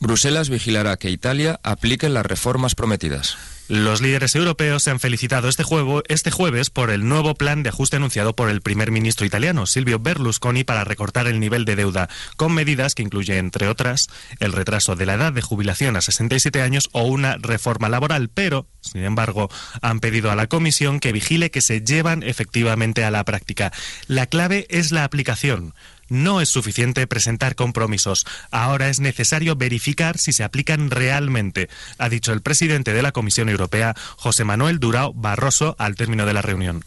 Bruselas 0.00 0.48
vigilará 0.48 0.96
que 0.96 1.10
Italia 1.10 1.60
aplique 1.62 2.08
las 2.08 2.26
reformas 2.26 2.74
prometidas. 2.74 3.36
Los 3.68 4.00
líderes 4.00 4.34
europeos 4.34 4.82
se 4.82 4.90
han 4.90 5.00
felicitado 5.00 5.48
este, 5.48 5.64
este 6.08 6.30
jueves 6.30 6.68
por 6.68 6.90
el 6.90 7.08
nuevo 7.08 7.34
plan 7.34 7.62
de 7.62 7.68
ajuste 7.68 7.96
anunciado 7.96 8.34
por 8.34 8.50
el 8.50 8.60
primer 8.60 8.90
ministro 8.90 9.24
italiano, 9.24 9.66
Silvio 9.66 9.98
Berlusconi, 9.98 10.64
para 10.64 10.84
recortar 10.84 11.26
el 11.26 11.40
nivel 11.40 11.64
de 11.64 11.76
deuda, 11.76 12.08
con 12.36 12.52
medidas 12.52 12.94
que 12.94 13.02
incluyen, 13.02 13.38
entre 13.38 13.68
otras, 13.68 14.08
el 14.40 14.52
retraso 14.52 14.96
de 14.96 15.06
la 15.06 15.14
edad 15.14 15.32
de 15.32 15.42
jubilación 15.42 15.96
a 15.96 16.00
67 16.00 16.60
años 16.60 16.90
o 16.92 17.04
una 17.04 17.36
reforma 17.38 17.88
laboral, 17.88 18.28
pero, 18.28 18.66
sin 18.80 19.04
embargo, 19.04 19.48
han 19.80 20.00
pedido 20.00 20.30
a 20.30 20.36
la 20.36 20.48
Comisión 20.48 21.00
que 21.00 21.12
vigile 21.12 21.50
que 21.50 21.60
se 21.60 21.82
llevan 21.82 22.22
efectivamente 22.22 23.04
a 23.04 23.10
la 23.10 23.24
práctica. 23.24 23.72
La 24.06 24.26
clave 24.26 24.66
es 24.70 24.90
la 24.92 25.04
aplicación. 25.04 25.72
No 26.12 26.42
es 26.42 26.50
suficiente 26.50 27.06
presentar 27.06 27.54
compromisos. 27.54 28.26
Ahora 28.50 28.90
es 28.90 29.00
necesario 29.00 29.56
verificar 29.56 30.18
si 30.18 30.34
se 30.34 30.44
aplican 30.44 30.90
realmente, 30.90 31.70
ha 31.96 32.10
dicho 32.10 32.34
el 32.34 32.42
presidente 32.42 32.92
de 32.92 33.00
la 33.00 33.12
Comisión 33.12 33.48
Europea, 33.48 33.94
José 34.16 34.44
Manuel 34.44 34.78
Durao 34.78 35.14
Barroso, 35.14 35.74
al 35.78 35.94
término 35.94 36.26
de 36.26 36.34
la 36.34 36.42
reunión 36.42 36.84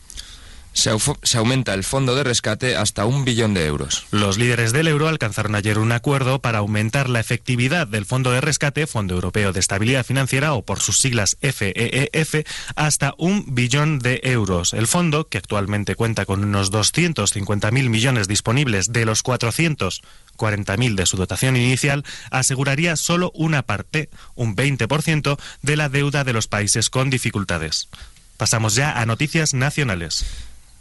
se, 0.75 1.37
aumenta 1.37 1.73
el 1.73 1.83
fondo 1.83 2.15
de 2.15 2.23
rescate 2.23 2.75
hasta 2.75 3.05
un 3.05 3.23
billón 3.23 3.53
de 3.53 3.65
euros. 3.65 4.05
Los 4.11 4.37
líderes 4.37 4.73
del 4.73 4.87
euro 4.87 5.07
alcanzaron 5.07 5.55
ayer 5.55 5.79
un 5.79 5.93
acuerdo 5.93 6.41
para 6.41 6.59
aumentar 6.59 7.09
la 7.09 7.21
efectividad 7.21 7.87
del 7.87 8.05
fondo 8.05 8.31
de 8.31 8.41
rescate, 8.41 8.85
Fondo 8.85 9.15
Europeo 9.15 9.53
de 9.53 9.61
Estabilidad 9.61 10.05
Financiera, 10.05 10.53
o 10.53 10.63
por 10.63 10.81
sus 10.81 10.99
siglas 10.99 11.37
FEEF, 11.41 12.35
e 12.35 12.45
hasta 12.75 13.15
un 13.17 13.55
billón 13.55 13.99
de 13.99 14.19
euros. 14.23 14.73
El 14.73 14.87
fondo, 14.87 15.29
que 15.29 15.37
actualmente 15.37 15.95
cuenta 15.95 16.25
con 16.25 16.43
unos 16.43 16.71
250.000 16.71 17.71
millones 17.89 18.27
disponibles 18.27 18.91
de 18.91 19.05
los 19.05 19.23
440.000 19.23 20.95
de 20.95 21.05
su 21.05 21.15
dotación 21.15 21.55
inicial, 21.55 22.03
aseguraría 22.31 22.97
solo 22.97 23.31
una 23.33 23.63
parte, 23.63 24.09
un 24.35 24.57
20%, 24.57 25.39
de 25.61 25.77
la 25.77 25.87
deuda 25.87 26.25
de 26.25 26.33
los 26.33 26.47
países 26.47 26.89
con 26.89 27.09
dificultades. 27.09 27.87
Pasamos 28.35 28.75
ya 28.75 28.99
a 28.99 29.05
noticias 29.05 29.53
nacionales. 29.53 30.25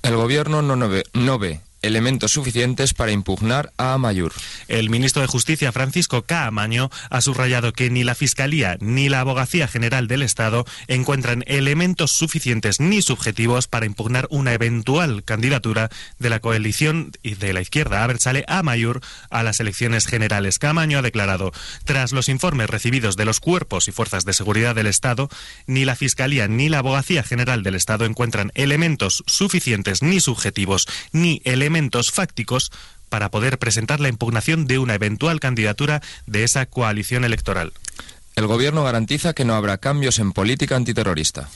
El 0.04 0.16
gobierno 0.16 0.60
no, 0.60 0.76
no, 0.76 0.88
ve, 0.90 1.04
no 1.14 1.38
ve 1.38 1.60
elementos 1.84 2.32
suficientes 2.32 2.94
para 2.94 3.12
impugnar 3.12 3.72
a 3.76 3.92
Amayur. 3.92 4.32
El 4.68 4.88
ministro 4.88 5.20
de 5.20 5.28
Justicia, 5.28 5.70
Francisco 5.70 6.22
Caamaño, 6.22 6.90
ha 7.10 7.20
subrayado 7.20 7.72
que 7.72 7.90
ni 7.90 8.04
la 8.04 8.14
Fiscalía 8.14 8.78
ni 8.80 9.08
la 9.08 9.20
Abogacía 9.20 9.68
General 9.68 10.08
del 10.08 10.22
Estado 10.22 10.64
encuentran 10.88 11.44
elementos 11.46 12.12
suficientes 12.12 12.80
ni 12.80 13.02
subjetivos 13.02 13.68
para 13.68 13.86
impugnar 13.86 14.26
una 14.30 14.54
eventual 14.54 15.24
candidatura 15.24 15.90
de 16.18 16.30
la 16.30 16.40
coalición 16.40 17.12
de 17.22 17.52
la 17.52 17.60
izquierda 17.60 18.02
Abertzale 18.02 18.44
Amayur 18.48 19.00
a 19.30 19.42
las 19.42 19.60
elecciones 19.60 20.06
generales. 20.06 20.58
Caamaño 20.58 20.98
ha 20.98 21.02
declarado, 21.02 21.52
tras 21.84 22.12
los 22.12 22.28
informes 22.28 22.70
recibidos 22.70 23.16
de 23.16 23.26
los 23.26 23.40
cuerpos 23.40 23.88
y 23.88 23.92
fuerzas 23.92 24.24
de 24.24 24.32
seguridad 24.32 24.74
del 24.74 24.86
Estado, 24.86 25.28
ni 25.66 25.84
la 25.84 25.96
Fiscalía 25.96 26.48
ni 26.48 26.68
la 26.68 26.78
Abogacía 26.78 27.22
General 27.22 27.62
del 27.62 27.74
Estado 27.74 28.06
encuentran 28.06 28.52
elementos 28.54 29.22
suficientes 29.26 30.02
ni 30.02 30.20
subjetivos 30.20 30.88
ni 31.12 31.42
elementos 31.44 31.73
elementos 31.74 32.12
fácticos 32.12 32.70
para 33.08 33.32
poder 33.32 33.58
presentar 33.58 33.98
la 33.98 34.08
impugnación 34.08 34.66
de 34.66 34.78
una 34.78 34.94
eventual 34.94 35.40
candidatura 35.40 36.02
de 36.24 36.44
esa 36.44 36.66
coalición 36.66 37.24
electoral. 37.24 37.72
El 38.36 38.46
Gobierno 38.46 38.84
garantiza 38.84 39.32
que 39.32 39.44
no 39.44 39.54
habrá 39.54 39.78
cambios 39.78 40.20
en 40.20 40.32
política 40.32 40.76
antiterrorista. 40.76 41.48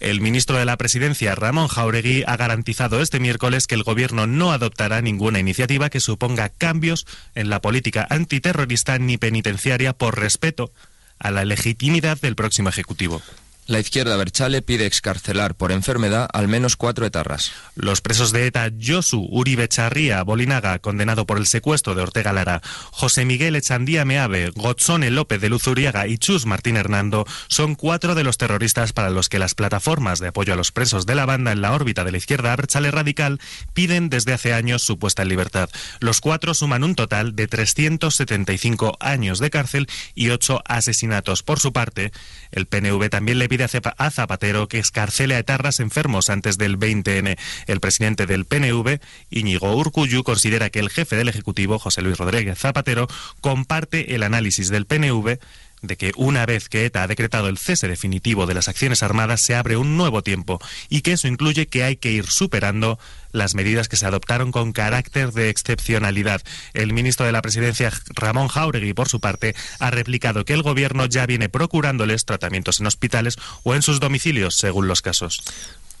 El 0.00 0.20
ministro 0.20 0.58
de 0.58 0.66
la 0.66 0.76
Presidencia, 0.76 1.34
Ramón 1.34 1.68
Jauregui, 1.68 2.24
ha 2.26 2.36
garantizado 2.36 3.00
este 3.00 3.20
miércoles 3.20 3.66
que 3.66 3.74
el 3.74 3.84
Gobierno 3.84 4.26
no 4.26 4.52
adoptará 4.52 5.00
ninguna 5.00 5.38
iniciativa 5.38 5.88
que 5.88 6.00
suponga 6.00 6.50
cambios 6.50 7.06
en 7.34 7.48
la 7.48 7.62
política 7.62 8.06
antiterrorista 8.10 8.98
ni 8.98 9.16
penitenciaria 9.16 9.94
por 9.94 10.18
respeto 10.20 10.70
a 11.18 11.30
la 11.30 11.46
legitimidad 11.46 12.20
del 12.20 12.36
próximo 12.36 12.68
Ejecutivo. 12.68 13.22
La 13.66 13.80
izquierda 13.80 14.18
Berchale 14.18 14.60
pide 14.60 14.84
excarcelar 14.84 15.54
por 15.54 15.72
enfermedad 15.72 16.28
al 16.34 16.48
menos 16.48 16.76
cuatro 16.76 17.06
etarras. 17.06 17.50
Los 17.76 18.02
presos 18.02 18.30
de 18.30 18.46
ETA 18.46 18.70
Josu 18.78 19.26
Uribe 19.30 19.68
Charría 19.68 20.22
Bolinaga, 20.22 20.78
condenado 20.80 21.24
por 21.24 21.38
el 21.38 21.46
secuestro 21.46 21.94
de 21.94 22.02
Ortega 22.02 22.34
Lara, 22.34 22.60
José 22.90 23.24
Miguel 23.24 23.56
Echandía 23.56 24.04
Meave, 24.04 24.50
Gotzone 24.50 25.10
López 25.10 25.40
de 25.40 25.48
Luzuriaga 25.48 26.06
y 26.06 26.18
Chus 26.18 26.44
Martín 26.44 26.76
Hernando 26.76 27.24
son 27.48 27.74
cuatro 27.74 28.14
de 28.14 28.22
los 28.22 28.36
terroristas 28.36 28.92
para 28.92 29.08
los 29.08 29.30
que 29.30 29.38
las 29.38 29.54
plataformas 29.54 30.18
de 30.18 30.28
apoyo 30.28 30.52
a 30.52 30.56
los 30.56 30.70
presos 30.70 31.06
de 31.06 31.14
la 31.14 31.24
banda 31.24 31.50
en 31.50 31.62
la 31.62 31.72
órbita 31.72 32.04
de 32.04 32.12
la 32.12 32.18
izquierda 32.18 32.54
Berchale 32.54 32.90
radical 32.90 33.40
piden 33.72 34.10
desde 34.10 34.34
hace 34.34 34.52
años 34.52 34.82
su 34.82 34.98
puesta 34.98 35.22
en 35.22 35.30
libertad. 35.30 35.70
Los 36.00 36.20
cuatro 36.20 36.52
suman 36.52 36.84
un 36.84 36.96
total 36.96 37.34
de 37.34 37.48
375 37.48 38.98
años 39.00 39.38
de 39.38 39.48
cárcel 39.48 39.88
y 40.14 40.28
ocho 40.28 40.62
asesinatos. 40.66 41.42
Por 41.42 41.60
su 41.60 41.72
parte, 41.72 42.12
el 42.52 42.66
PNV 42.66 43.08
también 43.08 43.38
le 43.38 43.48
pide 43.48 43.53
a 43.62 44.10
Zapatero 44.10 44.68
que 44.68 44.78
escarcele 44.78 45.34
a 45.34 45.38
etarras 45.38 45.80
enfermos 45.80 46.30
antes 46.30 46.58
del 46.58 46.78
20N. 46.78 47.38
El 47.66 47.80
presidente 47.80 48.26
del 48.26 48.44
PNV, 48.44 49.00
Íñigo 49.30 49.76
Urcuyu, 49.76 50.24
considera 50.24 50.70
que 50.70 50.80
el 50.80 50.90
jefe 50.90 51.16
del 51.16 51.28
Ejecutivo, 51.28 51.78
José 51.78 52.02
Luis 52.02 52.18
Rodríguez 52.18 52.58
Zapatero, 52.58 53.06
comparte 53.40 54.14
el 54.14 54.22
análisis 54.22 54.68
del 54.68 54.86
PNV 54.86 55.38
de 55.86 55.96
que 55.96 56.12
una 56.16 56.46
vez 56.46 56.68
que 56.68 56.84
ETA 56.84 57.02
ha 57.02 57.06
decretado 57.06 57.48
el 57.48 57.58
cese 57.58 57.88
definitivo 57.88 58.46
de 58.46 58.54
las 58.54 58.68
acciones 58.68 59.02
armadas 59.02 59.40
se 59.40 59.54
abre 59.54 59.76
un 59.76 59.96
nuevo 59.96 60.22
tiempo 60.22 60.60
y 60.88 61.02
que 61.02 61.12
eso 61.12 61.28
incluye 61.28 61.66
que 61.66 61.84
hay 61.84 61.96
que 61.96 62.12
ir 62.12 62.26
superando 62.26 62.98
las 63.32 63.54
medidas 63.54 63.88
que 63.88 63.96
se 63.96 64.06
adoptaron 64.06 64.52
con 64.52 64.72
carácter 64.72 65.32
de 65.32 65.50
excepcionalidad. 65.50 66.42
El 66.72 66.92
ministro 66.92 67.26
de 67.26 67.32
la 67.32 67.42
Presidencia, 67.42 67.92
Ramón 68.14 68.48
Jauregui, 68.48 68.94
por 68.94 69.08
su 69.08 69.20
parte, 69.20 69.54
ha 69.80 69.90
replicado 69.90 70.44
que 70.44 70.52
el 70.52 70.62
gobierno 70.62 71.06
ya 71.06 71.26
viene 71.26 71.48
procurándoles 71.48 72.24
tratamientos 72.24 72.80
en 72.80 72.86
hospitales 72.86 73.36
o 73.64 73.74
en 73.74 73.82
sus 73.82 74.00
domicilios, 74.00 74.54
según 74.56 74.86
los 74.86 75.02
casos. 75.02 75.42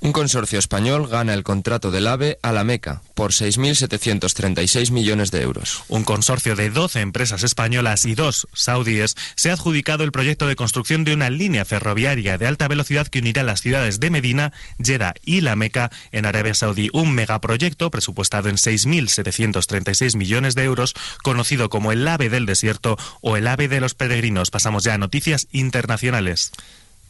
Un 0.00 0.12
consorcio 0.12 0.58
español 0.58 1.08
gana 1.08 1.32
el 1.32 1.42
contrato 1.42 1.90
del 1.90 2.06
AVE 2.06 2.38
a 2.42 2.52
la 2.52 2.62
Meca 2.62 3.00
por 3.14 3.32
6.736 3.32 4.90
millones 4.90 5.30
de 5.30 5.40
euros. 5.40 5.82
Un 5.88 6.04
consorcio 6.04 6.56
de 6.56 6.68
12 6.68 7.00
empresas 7.00 7.42
españolas 7.42 8.04
y 8.04 8.14
dos 8.14 8.46
saudíes 8.52 9.16
se 9.34 9.48
ha 9.48 9.54
adjudicado 9.54 10.04
el 10.04 10.12
proyecto 10.12 10.46
de 10.46 10.56
construcción 10.56 11.04
de 11.04 11.14
una 11.14 11.30
línea 11.30 11.64
ferroviaria 11.64 12.36
de 12.36 12.46
alta 12.46 12.68
velocidad 12.68 13.06
que 13.06 13.20
unirá 13.20 13.42
las 13.44 13.62
ciudades 13.62 13.98
de 13.98 14.10
Medina, 14.10 14.52
Jeddah 14.78 15.14
y 15.24 15.40
la 15.40 15.56
Meca 15.56 15.90
en 16.12 16.26
Arabia 16.26 16.52
Saudí. 16.52 16.90
Un 16.92 17.14
megaproyecto 17.14 17.90
presupuestado 17.90 18.50
en 18.50 18.56
6.736 18.56 20.16
millones 20.16 20.54
de 20.54 20.64
euros, 20.64 20.94
conocido 21.22 21.70
como 21.70 21.92
el 21.92 22.06
AVE 22.06 22.28
del 22.28 22.44
desierto 22.44 22.98
o 23.22 23.38
el 23.38 23.46
AVE 23.46 23.68
de 23.68 23.80
los 23.80 23.94
peregrinos. 23.94 24.50
Pasamos 24.50 24.84
ya 24.84 24.94
a 24.94 24.98
noticias 24.98 25.48
internacionales. 25.50 26.52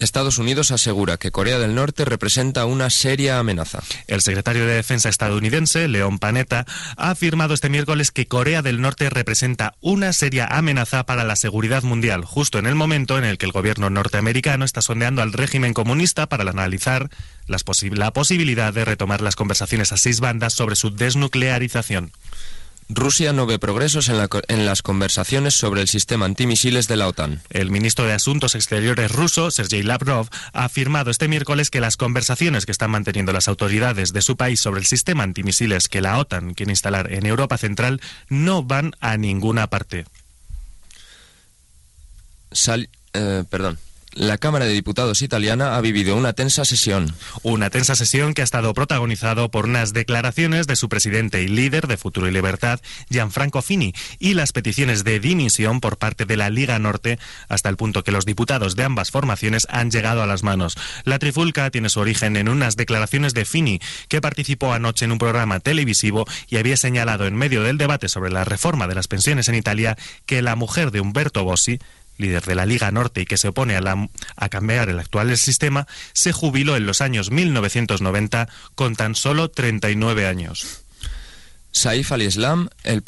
Estados 0.04 0.38
Unidos 0.38 0.70
asegura 0.70 1.16
que 1.16 1.32
Corea 1.32 1.58
del 1.58 1.74
Norte 1.74 2.04
representa 2.04 2.66
una 2.66 2.90
seria 2.90 3.38
amenaza. 3.38 3.82
El 4.06 4.20
secretario 4.20 4.66
de 4.66 4.74
Defensa 4.74 5.08
estadounidense, 5.08 5.88
León 5.88 6.18
Panetta, 6.18 6.66
ha 6.96 7.10
afirmado 7.10 7.54
este 7.54 7.68
miércoles 7.68 8.10
que 8.10 8.26
Corea 8.26 8.62
del 8.62 8.80
Norte 8.80 9.10
representa 9.10 9.74
una 9.80 10.12
seria 10.12 10.46
amenaza 10.46 11.04
para 11.06 11.24
la 11.24 11.36
seguridad 11.36 11.82
mundial, 11.82 12.24
justo 12.24 12.58
en 12.58 12.66
el 12.66 12.74
momento 12.74 13.18
en 13.18 13.24
el 13.24 13.38
que 13.38 13.46
el 13.46 13.52
gobierno 13.52 13.90
norteamericano 13.90 14.64
está 14.64 14.82
sondeando 14.82 15.22
al 15.22 15.32
régimen 15.32 15.74
comunista 15.74 16.28
para 16.28 16.48
analizar 16.48 17.10
la 17.46 18.12
posibilidad 18.12 18.72
de 18.72 18.84
retomar 18.84 19.20
las 19.20 19.36
conversaciones 19.36 19.92
a 19.92 19.96
seis 19.96 20.20
bandas 20.20 20.52
sobre 20.52 20.76
su 20.76 20.90
desnuclearización. 20.90 22.12
Rusia 22.88 23.32
no 23.32 23.46
ve 23.46 23.58
progresos 23.58 24.08
en, 24.08 24.16
en, 24.48 24.66
las 24.66 24.82
conversaciones 24.82 25.54
sobre 25.54 25.80
el 25.80 25.88
sistema 25.88 26.26
antimisiles 26.26 26.86
de 26.86 26.96
la 26.96 27.08
OTAN. 27.08 27.40
El 27.50 27.70
ministro 27.70 28.04
de 28.04 28.12
Asuntos 28.12 28.54
Exteriores 28.54 29.10
ruso, 29.10 29.50
Sergei 29.50 29.82
Lavrov, 29.82 30.28
ha 30.52 30.64
afirmado 30.64 31.10
este 31.10 31.28
miércoles 31.28 31.70
que 31.70 31.80
las 31.80 31.96
conversaciones 31.96 32.66
que 32.66 32.72
están 32.72 32.90
manteniendo 32.90 33.32
las 33.32 33.48
autoridades 33.48 34.12
de 34.12 34.22
su 34.22 34.36
país 34.36 34.60
sobre 34.60 34.80
el 34.80 34.86
sistema 34.86 35.22
antimisiles 35.22 35.88
que 35.88 36.02
la 36.02 36.18
OTAN 36.18 36.54
quiere 36.54 36.72
instalar 36.72 37.12
en 37.12 37.26
Europa 37.26 37.56
Central 37.56 38.00
no 38.28 38.62
van 38.62 38.92
a 39.00 39.16
ninguna 39.16 39.68
parte. 39.68 40.04
Sal, 42.52 42.88
eh, 43.14 43.44
perdón. 43.48 43.78
La 44.14 44.38
Cámara 44.38 44.64
de 44.64 44.72
Diputados 44.72 45.22
italiana 45.22 45.76
ha 45.76 45.80
vivido 45.80 46.14
una 46.16 46.34
tensa 46.34 46.64
sesión. 46.64 47.12
Una 47.42 47.68
tensa 47.68 47.96
sesión 47.96 48.32
que 48.32 48.42
ha 48.42 48.44
estado 48.44 48.72
protagonizado 48.72 49.50
por 49.50 49.64
unas 49.64 49.92
declaraciones 49.92 50.68
de 50.68 50.76
su 50.76 50.88
presidente 50.88 51.42
y 51.42 51.48
líder 51.48 51.88
de 51.88 51.96
Futuro 51.96 52.28
y 52.28 52.30
Libertad, 52.30 52.78
Gianfranco 53.10 53.60
Fini, 53.60 53.92
y 54.20 54.34
las 54.34 54.52
peticiones 54.52 55.02
de 55.02 55.18
dimisión 55.18 55.80
por 55.80 55.98
parte 55.98 56.26
de 56.26 56.36
la 56.36 56.48
Liga 56.48 56.78
Norte, 56.78 57.18
hasta 57.48 57.68
el 57.68 57.76
punto 57.76 58.04
que 58.04 58.12
los 58.12 58.24
diputados 58.24 58.76
de 58.76 58.84
ambas 58.84 59.10
formaciones 59.10 59.66
han 59.68 59.90
llegado 59.90 60.22
a 60.22 60.26
las 60.26 60.44
manos. 60.44 60.76
La 61.02 61.18
trifulca 61.18 61.68
tiene 61.70 61.88
su 61.88 61.98
origen 61.98 62.36
en 62.36 62.48
unas 62.48 62.76
declaraciones 62.76 63.34
de 63.34 63.44
Fini, 63.44 63.80
que 64.06 64.20
participó 64.20 64.72
anoche 64.72 65.06
en 65.06 65.12
un 65.12 65.18
programa 65.18 65.58
televisivo 65.58 66.24
y 66.48 66.58
había 66.58 66.76
señalado 66.76 67.26
en 67.26 67.34
medio 67.34 67.64
del 67.64 67.78
debate 67.78 68.08
sobre 68.08 68.30
la 68.30 68.44
reforma 68.44 68.86
de 68.86 68.94
las 68.94 69.08
pensiones 69.08 69.48
en 69.48 69.56
Italia 69.56 69.98
que 70.24 70.40
la 70.40 70.54
mujer 70.54 70.92
de 70.92 71.00
Umberto 71.00 71.42
Bossi, 71.42 71.80
líder 72.16 72.44
de 72.44 72.54
la 72.54 72.66
Liga 72.66 72.90
Norte 72.90 73.22
y 73.22 73.26
que 73.26 73.36
se 73.36 73.48
opone 73.48 73.76
a, 73.76 73.80
la, 73.80 74.08
a, 74.36 74.48
cambiar 74.48 74.88
el 74.88 74.98
actual 74.98 75.36
sistema, 75.36 75.86
se 76.12 76.32
jubiló 76.32 76.76
en 76.76 76.86
los 76.86 77.00
años 77.00 77.30
1990 77.30 78.48
con 78.74 78.96
tan 78.96 79.14
solo 79.14 79.50
39 79.50 80.26
años. 80.26 80.84
Saif 81.72 82.12
al-Islam 82.12 82.68
el 82.84 83.02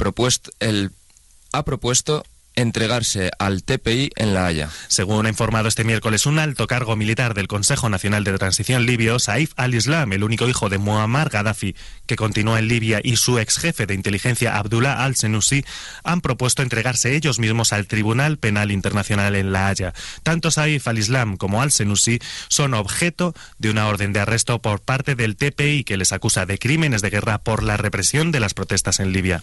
ha 1.53 1.65
propuesto 1.65 2.25
entregarse 2.57 3.31
al 3.39 3.63
TPI 3.63 4.11
en 4.17 4.35
La 4.35 4.47
Haya. 4.47 4.71
Según 4.89 5.27
ha 5.27 5.29
informado 5.29 5.69
este 5.69 5.85
miércoles 5.85 6.27
un 6.27 6.39
alto 6.39 6.67
cargo 6.67 6.97
militar 6.97 7.35
del 7.35 7.47
Consejo 7.47 7.89
Nacional 7.89 8.25
de 8.25 8.37
Transición 8.37 8.87
libio, 8.87 9.19
Saif 9.19 9.53
al-Islam, 9.57 10.13
el 10.13 10.25
único 10.25 10.49
hijo 10.49 10.69
de 10.69 10.79
Muammar 10.79 11.29
Gaddafi, 11.29 11.77
que 12.07 12.17
continúa 12.17 12.59
en 12.59 12.69
Libia, 12.69 13.01
y 13.03 13.17
su 13.17 13.39
ex 13.39 13.59
jefe 13.59 13.87
de 13.87 13.95
inteligencia 13.95 14.57
Abdullah 14.57 15.05
al-Senussi, 15.05 15.65
han 16.03 16.21
propuesto 16.21 16.63
entregarse 16.63 17.15
ellos 17.15 17.39
mismos 17.39 17.73
al 17.73 17.87
Tribunal 17.87 18.39
Penal 18.39 18.71
Internacional 18.71 19.37
en 19.37 19.53
La 19.53 19.69
Haya. 19.69 19.93
Tanto 20.23 20.51
Saif 20.51 20.89
al-Islam 20.89 21.37
como 21.37 21.63
al-Senussi 21.63 22.19
son 22.49 22.75
objeto 22.75 23.35
de 23.59 23.71
una 23.71 23.87
orden 23.87 24.13
de 24.13 24.21
arresto 24.21 24.61
por 24.61 24.81
parte 24.81 25.15
del 25.15 25.37
TPI 25.37 25.85
que 25.85 25.97
les 25.97 26.13
acusa 26.13 26.47
de 26.47 26.59
crímenes 26.59 27.03
de 27.03 27.11
guerra 27.11 27.39
por 27.39 27.63
la 27.63 27.77
represión 27.77 28.33
de 28.33 28.41
las 28.41 28.55
protestas 28.55 29.01
en 29.01 29.13
Libia. 29.13 29.43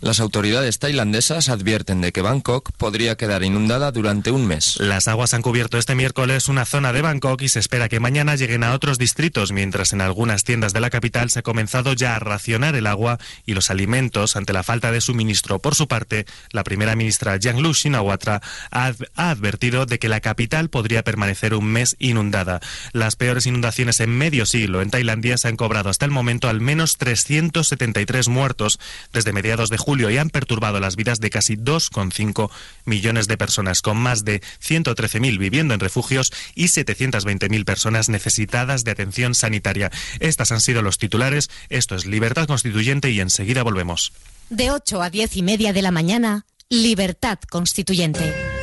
Las 0.00 0.20
autoridades 0.20 0.78
tailandesas 0.78 1.48
advierten 1.48 2.00
de 2.00 2.12
que 2.12 2.20
Bangkok 2.20 2.72
podría 2.76 3.16
quedar 3.16 3.42
inundada 3.42 3.90
durante 3.90 4.30
un 4.30 4.46
mes. 4.46 4.76
Las 4.78 5.08
aguas 5.08 5.32
han 5.32 5.42
cubierto 5.42 5.78
este 5.78 5.94
miércoles 5.94 6.48
una 6.48 6.66
zona 6.66 6.92
de 6.92 7.00
Bangkok 7.00 7.40
y 7.42 7.48
se 7.48 7.58
espera 7.58 7.88
que 7.88 8.00
mañana 8.00 8.36
lleguen 8.36 8.64
a 8.64 8.74
otros 8.74 8.98
distritos, 8.98 9.52
mientras 9.52 9.92
en 9.92 10.00
algunas 10.00 10.44
tiendas 10.44 10.72
de 10.72 10.80
la 10.80 10.90
capital 10.90 11.30
se 11.30 11.38
ha 11.38 11.42
comenzado 11.42 11.94
ya 11.94 12.16
a 12.16 12.18
racionar 12.18 12.74
el 12.76 12.86
agua 12.86 13.18
y 13.46 13.54
los 13.54 13.70
alimentos 13.70 14.36
ante 14.36 14.52
la 14.52 14.62
falta 14.62 14.92
de 14.92 15.00
suministro. 15.00 15.58
Por 15.58 15.74
su 15.74 15.88
parte, 15.88 16.26
la 16.50 16.64
primera 16.64 16.96
ministra 16.96 17.38
Lu 17.54 17.72
Shinawatra 17.72 18.42
ha, 18.70 18.92
ha 19.14 19.30
advertido 19.30 19.86
de 19.86 19.98
que 19.98 20.08
la 20.08 20.20
capital 20.20 20.68
podría 20.68 21.02
permanecer 21.02 21.54
un 21.54 21.66
mes 21.66 21.96
inundada. 21.98 22.60
Las 22.92 23.16
peores 23.16 23.46
inundaciones 23.46 24.00
en 24.00 24.10
medio 24.10 24.44
siglo 24.44 24.82
en 24.82 24.90
Tailandia 24.90 25.38
se 25.38 25.48
han 25.48 25.56
cobrado 25.56 25.88
hasta 25.88 26.04
el 26.04 26.10
momento 26.10 26.48
al 26.48 26.60
menos 26.60 26.96
373 26.98 28.28
muertos 28.28 28.78
desde 29.12 29.32
mediados 29.32 29.70
de 29.70 29.78
julio 29.84 30.08
y 30.08 30.16
han 30.16 30.30
perturbado 30.30 30.80
las 30.80 30.96
vidas 30.96 31.20
de 31.20 31.28
casi 31.28 31.56
2,5 31.56 32.50
millones 32.86 33.28
de 33.28 33.36
personas, 33.36 33.82
con 33.82 33.98
más 33.98 34.24
de 34.24 34.40
113.000 34.62 35.38
viviendo 35.38 35.74
en 35.74 35.80
refugios 35.80 36.32
y 36.54 36.64
720.000 36.64 37.64
personas 37.66 38.08
necesitadas 38.08 38.84
de 38.84 38.92
atención 38.92 39.34
sanitaria. 39.34 39.92
Estas 40.20 40.52
han 40.52 40.62
sido 40.62 40.80
los 40.80 40.96
titulares. 40.96 41.50
Esto 41.68 41.96
es 41.96 42.06
Libertad 42.06 42.46
Constituyente 42.46 43.10
y 43.10 43.20
enseguida 43.20 43.62
volvemos. 43.62 44.12
De 44.48 44.70
8 44.70 45.02
a 45.02 45.10
10 45.10 45.36
y 45.36 45.42
media 45.42 45.72
de 45.74 45.82
la 45.82 45.90
mañana, 45.90 46.46
Libertad 46.70 47.38
Constituyente. 47.50 48.53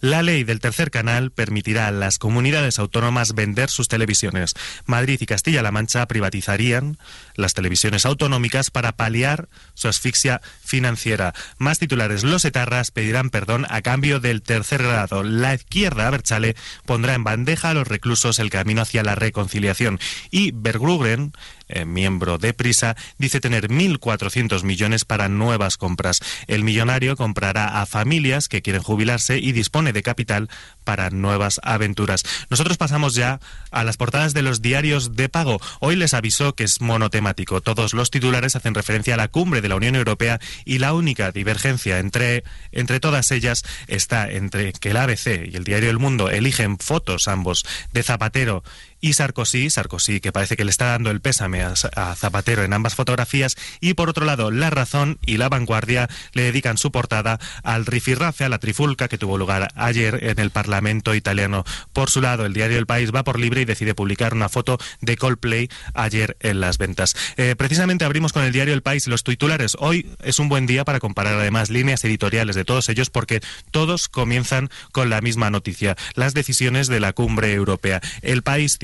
La 0.00 0.22
ley 0.22 0.44
del 0.44 0.60
tercer 0.60 0.90
canal 0.90 1.30
permitirá 1.30 1.88
a 1.88 1.90
las 1.90 2.18
comunidades 2.18 2.78
autónomas 2.78 3.34
vender 3.34 3.70
sus 3.70 3.88
televisiones. 3.88 4.54
Madrid 4.86 5.18
y 5.20 5.26
Castilla-La 5.26 5.72
Mancha 5.72 6.06
privatizarían 6.06 6.98
las 7.34 7.54
televisiones 7.54 8.06
autonómicas 8.06 8.70
para 8.70 8.92
paliar 8.92 9.48
su 9.74 9.88
asfixia 9.88 10.40
financiera. 10.62 11.34
Más 11.58 11.78
titulares, 11.78 12.24
los 12.24 12.44
etarras 12.44 12.90
pedirán 12.90 13.30
perdón 13.30 13.66
a 13.68 13.82
cambio 13.82 14.20
del 14.20 14.42
tercer 14.42 14.82
grado. 14.82 15.22
La 15.22 15.54
izquierda, 15.54 16.10
Berchale, 16.10 16.56
pondrá 16.86 17.14
en 17.14 17.24
bandeja 17.24 17.70
a 17.70 17.74
los 17.74 17.88
reclusos 17.88 18.38
el 18.38 18.50
camino 18.50 18.82
hacia 18.82 19.02
la 19.02 19.14
reconciliación. 19.14 19.98
Y 20.30 20.52
Bergrugren 20.52 21.32
eh, 21.70 21.84
miembro 21.84 22.38
de 22.38 22.52
Prisa, 22.52 22.96
dice 23.18 23.40
tener 23.40 23.68
1.400 23.68 24.62
millones 24.64 25.04
para 25.04 25.28
nuevas 25.28 25.76
compras. 25.76 26.20
El 26.46 26.64
millonario 26.64 27.16
comprará 27.16 27.80
a 27.80 27.86
familias 27.86 28.48
que 28.48 28.62
quieren 28.62 28.82
jubilarse 28.82 29.38
y 29.38 29.52
dispone 29.52 29.92
de 29.92 30.02
capital 30.02 30.48
para 30.84 31.10
nuevas 31.10 31.60
aventuras. 31.62 32.24
Nosotros 32.50 32.76
pasamos 32.76 33.14
ya 33.14 33.40
a 33.70 33.84
las 33.84 33.96
portadas 33.96 34.34
de 34.34 34.42
los 34.42 34.62
diarios 34.62 35.16
de 35.16 35.28
pago. 35.28 35.60
Hoy 35.80 35.96
les 35.96 36.14
aviso 36.14 36.54
que 36.54 36.64
es 36.64 36.80
monotemático. 36.80 37.60
Todos 37.60 37.94
los 37.94 38.10
titulares 38.10 38.56
hacen 38.56 38.74
referencia 38.74 39.14
a 39.14 39.16
la 39.16 39.28
cumbre 39.28 39.60
de 39.60 39.68
la 39.68 39.76
Unión 39.76 39.96
Europea 39.96 40.40
y 40.64 40.78
la 40.78 40.92
única 40.92 41.32
divergencia 41.32 41.98
entre, 41.98 42.44
entre 42.72 43.00
todas 43.00 43.30
ellas 43.30 43.64
está 43.86 44.30
entre 44.30 44.72
que 44.72 44.90
el 44.90 44.96
ABC 44.96 45.48
y 45.50 45.56
el 45.56 45.64
diario 45.64 45.90
El 45.90 45.98
Mundo 45.98 46.30
eligen 46.30 46.78
fotos 46.78 47.28
ambos 47.28 47.64
de 47.92 48.02
Zapatero 48.02 48.62
y 49.00 49.14
Sarkozy, 49.14 49.70
Sarkozy 49.70 50.20
que 50.20 50.32
parece 50.32 50.56
que 50.56 50.64
le 50.64 50.70
está 50.70 50.86
dando 50.86 51.10
el 51.10 51.20
pésame 51.20 51.62
a, 51.62 51.74
Zapatero 52.16 52.62
en 52.62 52.72
ambas 52.72 52.94
fotografías, 52.94 53.56
y 53.80 53.94
por 53.94 54.08
otro 54.08 54.24
lado 54.24 54.50
La 54.50 54.70
Razón 54.70 55.18
y 55.24 55.36
La 55.36 55.48
Vanguardia 55.48 56.08
le 56.32 56.42
dedican 56.42 56.78
su 56.78 56.90
portada 56.92 57.38
al 57.62 57.86
rifirrafe, 57.86 58.44
a 58.44 58.48
la 58.48 58.58
trifulca 58.58 59.08
que 59.08 59.18
tuvo 59.18 59.38
lugar 59.38 59.68
ayer 59.74 60.24
en 60.24 60.38
el 60.38 60.50
Parlamento 60.50 61.14
italiano. 61.14 61.64
Por 61.92 62.10
su 62.10 62.20
lado, 62.20 62.46
el 62.46 62.52
diario 62.52 62.78
El 62.78 62.86
País 62.86 63.10
va 63.14 63.24
por 63.24 63.38
libre 63.38 63.62
y 63.62 63.64
decide 63.64 63.94
publicar 63.94 64.34
una 64.34 64.48
foto 64.48 64.78
de 65.00 65.16
Coldplay 65.16 65.68
ayer 65.94 66.36
en 66.40 66.60
las 66.60 66.78
ventas. 66.78 67.16
Eh, 67.36 67.54
precisamente 67.56 68.04
abrimos 68.04 68.32
con 68.32 68.42
el 68.42 68.52
diario 68.52 68.74
El 68.74 68.82
País 68.82 69.06
los 69.06 69.24
titulares. 69.24 69.76
Hoy 69.78 70.10
es 70.22 70.38
un 70.38 70.48
buen 70.48 70.66
día 70.66 70.84
para 70.84 71.00
comparar 71.00 71.34
además 71.34 71.70
líneas 71.70 72.04
editoriales 72.04 72.56
de 72.56 72.64
todos 72.64 72.88
ellos 72.88 73.10
porque 73.10 73.40
todos 73.70 74.08
comienzan 74.08 74.70
con 74.92 75.10
la 75.10 75.20
misma 75.20 75.50
noticia, 75.50 75.96
las 76.14 76.34
decisiones 76.34 76.88
de 76.88 77.00
la 77.00 77.12
cumbre 77.12 77.52
europea. 77.52 78.00
El 78.22 78.42
País 78.42 78.78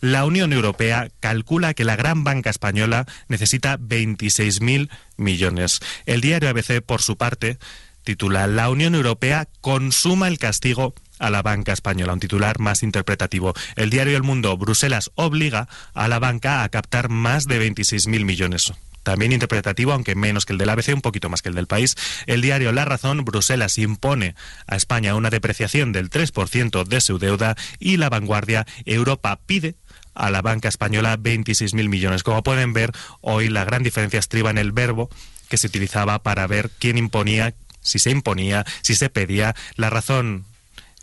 la 0.00 0.24
Unión 0.24 0.52
Europea 0.52 1.08
calcula 1.20 1.74
que 1.74 1.84
la 1.84 1.96
gran 1.96 2.24
banca 2.24 2.50
española 2.50 3.06
necesita 3.28 3.78
26.000 3.78 4.88
millones. 5.16 5.80
El 6.06 6.20
diario 6.20 6.48
ABC, 6.50 6.82
por 6.82 7.02
su 7.02 7.16
parte, 7.16 7.58
titula 8.04 8.46
La 8.46 8.70
Unión 8.70 8.94
Europea 8.94 9.48
consuma 9.60 10.28
el 10.28 10.38
castigo 10.38 10.94
a 11.18 11.30
la 11.30 11.42
banca 11.42 11.72
española, 11.72 12.12
un 12.12 12.20
titular 12.20 12.58
más 12.58 12.82
interpretativo. 12.82 13.54
El 13.76 13.90
diario 13.90 14.16
El 14.16 14.22
Mundo, 14.22 14.56
Bruselas 14.56 15.10
obliga 15.14 15.68
a 15.94 16.08
la 16.08 16.18
banca 16.18 16.62
a 16.62 16.68
captar 16.68 17.08
más 17.08 17.46
de 17.46 17.60
26.000 17.60 18.24
millones 18.24 18.72
también 19.02 19.32
interpretativo, 19.32 19.92
aunque 19.92 20.14
menos 20.14 20.46
que 20.46 20.52
el 20.52 20.58
del 20.58 20.68
ABC, 20.68 20.94
un 20.94 21.00
poquito 21.00 21.28
más 21.28 21.42
que 21.42 21.48
el 21.48 21.54
del 21.54 21.66
país. 21.66 21.96
El 22.26 22.42
diario 22.42 22.72
La 22.72 22.84
Razón, 22.84 23.24
Bruselas 23.24 23.78
impone 23.78 24.34
a 24.66 24.76
España 24.76 25.14
una 25.14 25.30
depreciación 25.30 25.92
del 25.92 26.10
3% 26.10 26.84
de 26.84 27.00
su 27.00 27.18
deuda 27.18 27.56
y 27.78 27.96
La 27.96 28.08
Vanguardia, 28.08 28.66
Europa 28.84 29.38
pide 29.46 29.76
a 30.14 30.30
la 30.30 30.42
banca 30.42 30.68
española 30.68 31.16
26.000 31.16 31.88
millones. 31.88 32.22
Como 32.22 32.42
pueden 32.42 32.72
ver, 32.72 32.92
hoy 33.20 33.48
la 33.48 33.64
gran 33.64 33.82
diferencia 33.82 34.18
estriba 34.18 34.50
en 34.50 34.58
el 34.58 34.72
verbo 34.72 35.08
que 35.48 35.56
se 35.56 35.68
utilizaba 35.68 36.22
para 36.22 36.46
ver 36.46 36.70
quién 36.78 36.98
imponía, 36.98 37.54
si 37.80 37.98
se 37.98 38.10
imponía, 38.10 38.66
si 38.82 38.94
se 38.94 39.08
pedía. 39.08 39.54
La 39.76 39.90
razón 39.90 40.44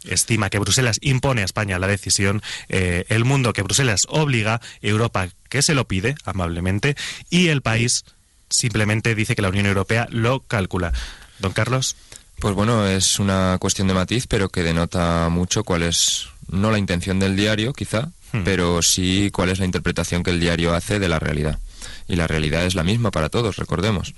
estima 0.03 0.49
que 0.49 0.59
Bruselas 0.59 0.99
impone 1.01 1.41
a 1.41 1.45
España 1.45 1.79
la 1.79 1.87
decisión, 1.87 2.41
eh, 2.69 3.05
el 3.09 3.25
mundo 3.25 3.53
que 3.53 3.63
Bruselas 3.63 4.05
obliga, 4.09 4.61
Europa 4.81 5.29
que 5.55 5.61
se 5.61 5.73
lo 5.73 5.87
pide 5.87 6.15
amablemente 6.25 6.97
y 7.29 7.47
el 7.47 7.61
país 7.61 8.03
simplemente 8.49 9.15
dice 9.15 9.37
que 9.37 9.41
la 9.41 9.47
Unión 9.47 9.67
Europea 9.67 10.05
lo 10.11 10.41
calcula. 10.41 10.91
Don 11.39 11.53
Carlos. 11.53 11.95
Pues 12.39 12.53
bueno, 12.53 12.85
es 12.85 13.19
una 13.19 13.55
cuestión 13.57 13.87
de 13.87 13.93
matiz, 13.93 14.27
pero 14.27 14.49
que 14.49 14.63
denota 14.63 15.29
mucho 15.29 15.63
cuál 15.63 15.83
es, 15.83 16.27
no 16.49 16.71
la 16.71 16.77
intención 16.77 17.19
del 17.19 17.37
diario, 17.37 17.71
quizá, 17.71 18.09
hmm. 18.33 18.43
pero 18.43 18.81
sí 18.81 19.29
cuál 19.31 19.47
es 19.47 19.59
la 19.59 19.65
interpretación 19.65 20.23
que 20.23 20.31
el 20.31 20.41
diario 20.41 20.73
hace 20.73 20.99
de 20.99 21.07
la 21.07 21.19
realidad. 21.19 21.57
Y 22.09 22.17
la 22.17 22.27
realidad 22.27 22.65
es 22.65 22.75
la 22.75 22.83
misma 22.83 23.11
para 23.11 23.29
todos, 23.29 23.55
recordemos. 23.55 24.13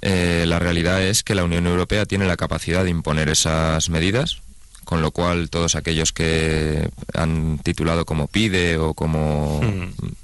Eh, 0.00 0.46
la 0.48 0.58
realidad 0.58 1.02
es 1.02 1.22
que 1.22 1.34
la 1.34 1.44
Unión 1.44 1.66
Europea 1.66 2.06
tiene 2.06 2.26
la 2.26 2.38
capacidad 2.38 2.82
de 2.82 2.90
imponer 2.90 3.28
esas 3.28 3.90
medidas, 3.90 4.38
con 4.84 5.02
lo 5.02 5.10
cual 5.10 5.50
todos 5.50 5.74
aquellos 5.74 6.12
que 6.12 6.88
han 7.12 7.58
titulado 7.58 8.06
como 8.06 8.26
pide 8.26 8.78
o 8.78 8.94
como... 8.94 9.60
Hmm. 9.62 10.21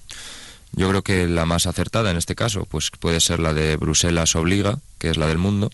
Yo 0.72 0.88
creo 0.88 1.02
que 1.02 1.26
la 1.26 1.46
más 1.46 1.66
acertada 1.66 2.10
en 2.10 2.16
este 2.16 2.34
caso 2.34 2.66
pues 2.70 2.90
puede 2.90 3.20
ser 3.20 3.40
la 3.40 3.54
de 3.54 3.76
Bruselas 3.76 4.36
obliga, 4.36 4.78
que 4.98 5.10
es 5.10 5.16
la 5.16 5.26
del 5.26 5.38
mundo, 5.38 5.70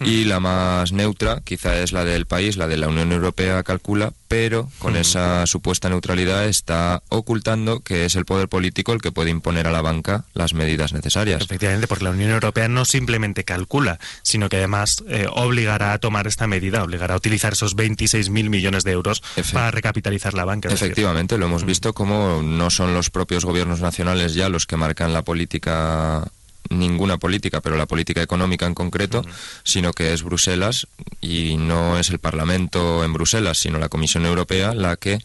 Y 0.00 0.24
la 0.24 0.40
más 0.40 0.92
neutra 0.92 1.40
quizá 1.44 1.78
es 1.78 1.92
la 1.92 2.04
del 2.04 2.26
país, 2.26 2.56
la 2.56 2.66
de 2.66 2.76
la 2.76 2.88
Unión 2.88 3.12
Europea 3.12 3.62
calcula, 3.62 4.12
pero 4.28 4.68
con 4.78 4.96
esa 4.96 5.46
supuesta 5.46 5.88
neutralidad 5.88 6.44
está 6.46 7.02
ocultando 7.08 7.80
que 7.80 8.04
es 8.04 8.14
el 8.16 8.24
poder 8.24 8.48
político 8.48 8.92
el 8.92 9.00
que 9.00 9.12
puede 9.12 9.30
imponer 9.30 9.66
a 9.66 9.72
la 9.72 9.80
banca 9.82 10.24
las 10.34 10.52
medidas 10.52 10.92
necesarias. 10.92 11.42
Efectivamente, 11.42 11.86
porque 11.86 12.04
la 12.04 12.10
Unión 12.10 12.30
Europea 12.30 12.68
no 12.68 12.84
simplemente 12.84 13.44
calcula, 13.44 13.98
sino 14.22 14.48
que 14.48 14.56
además 14.58 15.02
eh, 15.08 15.26
obligará 15.32 15.92
a 15.94 15.98
tomar 15.98 16.26
esta 16.26 16.46
medida, 16.46 16.82
obligará 16.82 17.14
a 17.14 17.16
utilizar 17.16 17.54
esos 17.54 17.76
26.000 17.76 18.30
millones 18.50 18.84
de 18.84 18.92
euros 18.92 19.22
Efe- 19.36 19.52
para 19.54 19.70
recapitalizar 19.70 20.34
la 20.34 20.44
banca. 20.44 20.68
decir, 20.68 20.86
Efectivamente, 20.86 21.38
lo 21.38 21.46
hemos 21.46 21.64
visto 21.64 21.92
como 21.94 22.42
no 22.42 22.70
son 22.70 22.92
los 22.94 23.10
propios 23.10 23.44
gobiernos 23.44 23.80
nacionales 23.80 24.34
ya 24.34 24.48
los 24.48 24.66
que 24.66 24.76
marcan 24.76 25.12
la 25.12 25.22
política 25.22 26.26
ninguna 26.70 27.18
política, 27.18 27.60
pero 27.60 27.76
la 27.76 27.86
política 27.86 28.22
económica 28.22 28.66
en 28.66 28.74
concreto, 28.74 29.22
sino 29.62 29.92
que 29.92 30.12
es 30.12 30.22
Bruselas 30.22 30.86
y 31.20 31.56
no 31.56 31.98
es 31.98 32.10
el 32.10 32.18
Parlamento 32.18 33.04
en 33.04 33.12
Bruselas, 33.12 33.58
sino 33.58 33.78
la 33.78 33.88
Comisión 33.88 34.26
Europea 34.26 34.74
la 34.74 34.96
que 34.96 35.18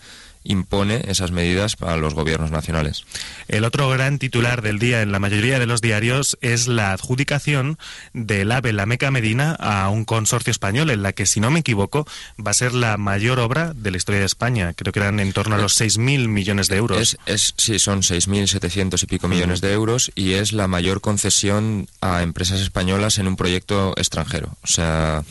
impone 0.43 1.04
esas 1.08 1.32
medidas 1.32 1.75
a 1.82 1.97
los 1.97 2.13
gobiernos 2.13 2.51
nacionales. 2.51 3.06
El 3.47 3.63
otro 3.63 3.89
gran 3.89 4.19
titular 4.19 4.62
del 4.62 4.80
día 4.80 5.01
en 5.01 5.12
la 5.12 5.19
mayoría 5.19 5.60
de 5.60 5.65
los 5.65 5.82
diarios 5.82 6.38
es 6.41 6.67
la 6.67 6.93
adjudicación 6.93 7.77
del 8.13 8.51
AVE 8.51 8.73
La 8.73 8.86
Meca 8.86 9.12
Medina 9.12 9.56
a 9.60 9.89
un 9.89 10.06
consorcio 10.06 10.51
español, 10.51 10.89
en 10.89 11.04
la 11.04 11.13
que, 11.13 11.25
si 11.25 11.39
no 11.39 11.51
me 11.51 11.60
equivoco, 11.60 12.08
va 12.45 12.51
a 12.51 12.56
ser 12.56 12.73
la 12.73 12.97
mayor 12.97 13.39
obra 13.39 13.73
de 13.73 13.91
la 13.91 13.97
historia 13.97 14.19
de 14.19 14.25
España. 14.25 14.73
Creo 14.73 14.93
que 14.93 14.99
eran 14.99 15.19
en 15.19 15.34
torno 15.34 15.56
a 15.56 15.60
los 15.60 15.80
6.000 15.80 16.27
millones 16.27 16.67
de 16.67 16.77
euros. 16.77 16.99
Es, 16.99 17.17
es, 17.25 17.54
sí, 17.58 17.80
son 17.80 18.01
6.700 18.01 19.04
y 19.04 19.06
pico 19.06 19.27
millones 19.27 19.62
de 19.62 19.73
euros 19.73 20.12
y 20.15 20.34
es 20.34 20.54
la 20.54 20.67
mayor 20.67 21.01
concesión 21.01 21.88
a 22.01 22.23
empresas 22.23 22.62
españolas 22.62 23.17
en 23.17 23.27
un 23.27 23.36
proyecto 23.36 23.93
extranjero. 23.97 24.58
O 24.63 24.67
sea, 24.67 25.23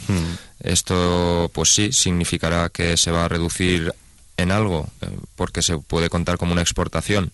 esto, 0.60 1.50
pues 1.52 1.74
sí, 1.74 1.92
significará 1.92 2.68
que 2.68 2.96
se 2.96 3.10
va 3.10 3.24
a 3.24 3.28
reducir 3.28 3.92
en 4.40 4.50
algo, 4.52 4.88
eh, 5.02 5.08
porque 5.36 5.62
se 5.62 5.78
puede 5.78 6.08
contar 6.10 6.38
como 6.38 6.52
una 6.52 6.62
exportación, 6.62 7.32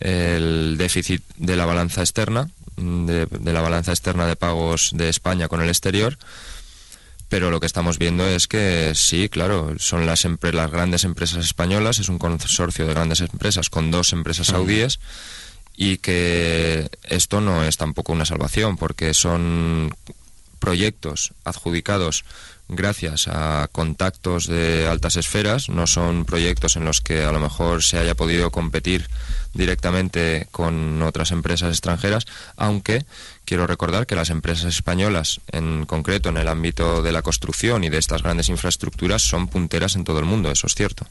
el 0.00 0.76
déficit 0.78 1.22
de 1.36 1.56
la 1.56 1.66
balanza 1.66 2.00
externa, 2.02 2.48
mm, 2.76 3.06
de, 3.06 3.26
de 3.26 3.52
la 3.52 3.60
balanza 3.60 3.92
externa 3.92 4.26
de 4.26 4.36
pagos 4.36 4.90
de 4.94 5.08
España 5.08 5.48
con 5.48 5.60
el 5.60 5.68
exterior. 5.68 6.16
Pero 7.28 7.50
lo 7.50 7.60
que 7.60 7.66
estamos 7.66 7.98
viendo 7.98 8.26
es 8.26 8.46
que 8.46 8.92
sí, 8.94 9.28
claro, 9.28 9.74
son 9.78 10.06
las, 10.06 10.24
empre- 10.24 10.52
las 10.52 10.70
grandes 10.70 11.04
empresas 11.04 11.44
españolas, 11.44 11.98
es 11.98 12.08
un 12.08 12.18
consorcio 12.18 12.86
de 12.86 12.94
grandes 12.94 13.20
empresas 13.20 13.68
con 13.68 13.90
dos 13.90 14.14
empresas 14.14 14.46
saudíes 14.46 14.98
y 15.76 15.98
que 15.98 16.88
esto 17.04 17.40
no 17.42 17.64
es 17.64 17.76
tampoco 17.76 18.12
una 18.14 18.24
salvación 18.24 18.78
porque 18.78 19.12
son 19.12 19.94
proyectos 20.58 21.32
adjudicados 21.44 22.24
gracias 22.68 23.28
a 23.28 23.68
contactos 23.72 24.46
de 24.46 24.86
altas 24.86 25.16
esferas, 25.16 25.68
no 25.70 25.86
son 25.86 26.24
proyectos 26.24 26.76
en 26.76 26.84
los 26.84 27.00
que 27.00 27.24
a 27.24 27.32
lo 27.32 27.40
mejor 27.40 27.82
se 27.82 27.98
haya 27.98 28.14
podido 28.14 28.50
competir 28.50 29.08
directamente 29.54 30.46
con 30.50 31.00
otras 31.02 31.30
empresas 31.30 31.70
extranjeras, 31.70 32.26
aunque 32.56 33.06
quiero 33.46 33.66
recordar 33.66 34.06
que 34.06 34.16
las 34.16 34.30
empresas 34.30 34.66
españolas, 34.66 35.40
en 35.50 35.86
concreto 35.86 36.28
en 36.28 36.36
el 36.36 36.48
ámbito 36.48 37.02
de 37.02 37.12
la 37.12 37.22
construcción 37.22 37.84
y 37.84 37.88
de 37.88 37.98
estas 37.98 38.22
grandes 38.22 38.50
infraestructuras, 38.50 39.22
son 39.22 39.48
punteras 39.48 39.96
en 39.96 40.04
todo 40.04 40.18
el 40.18 40.26
mundo, 40.26 40.50
eso 40.50 40.66
es 40.66 40.74
cierto. 40.74 41.06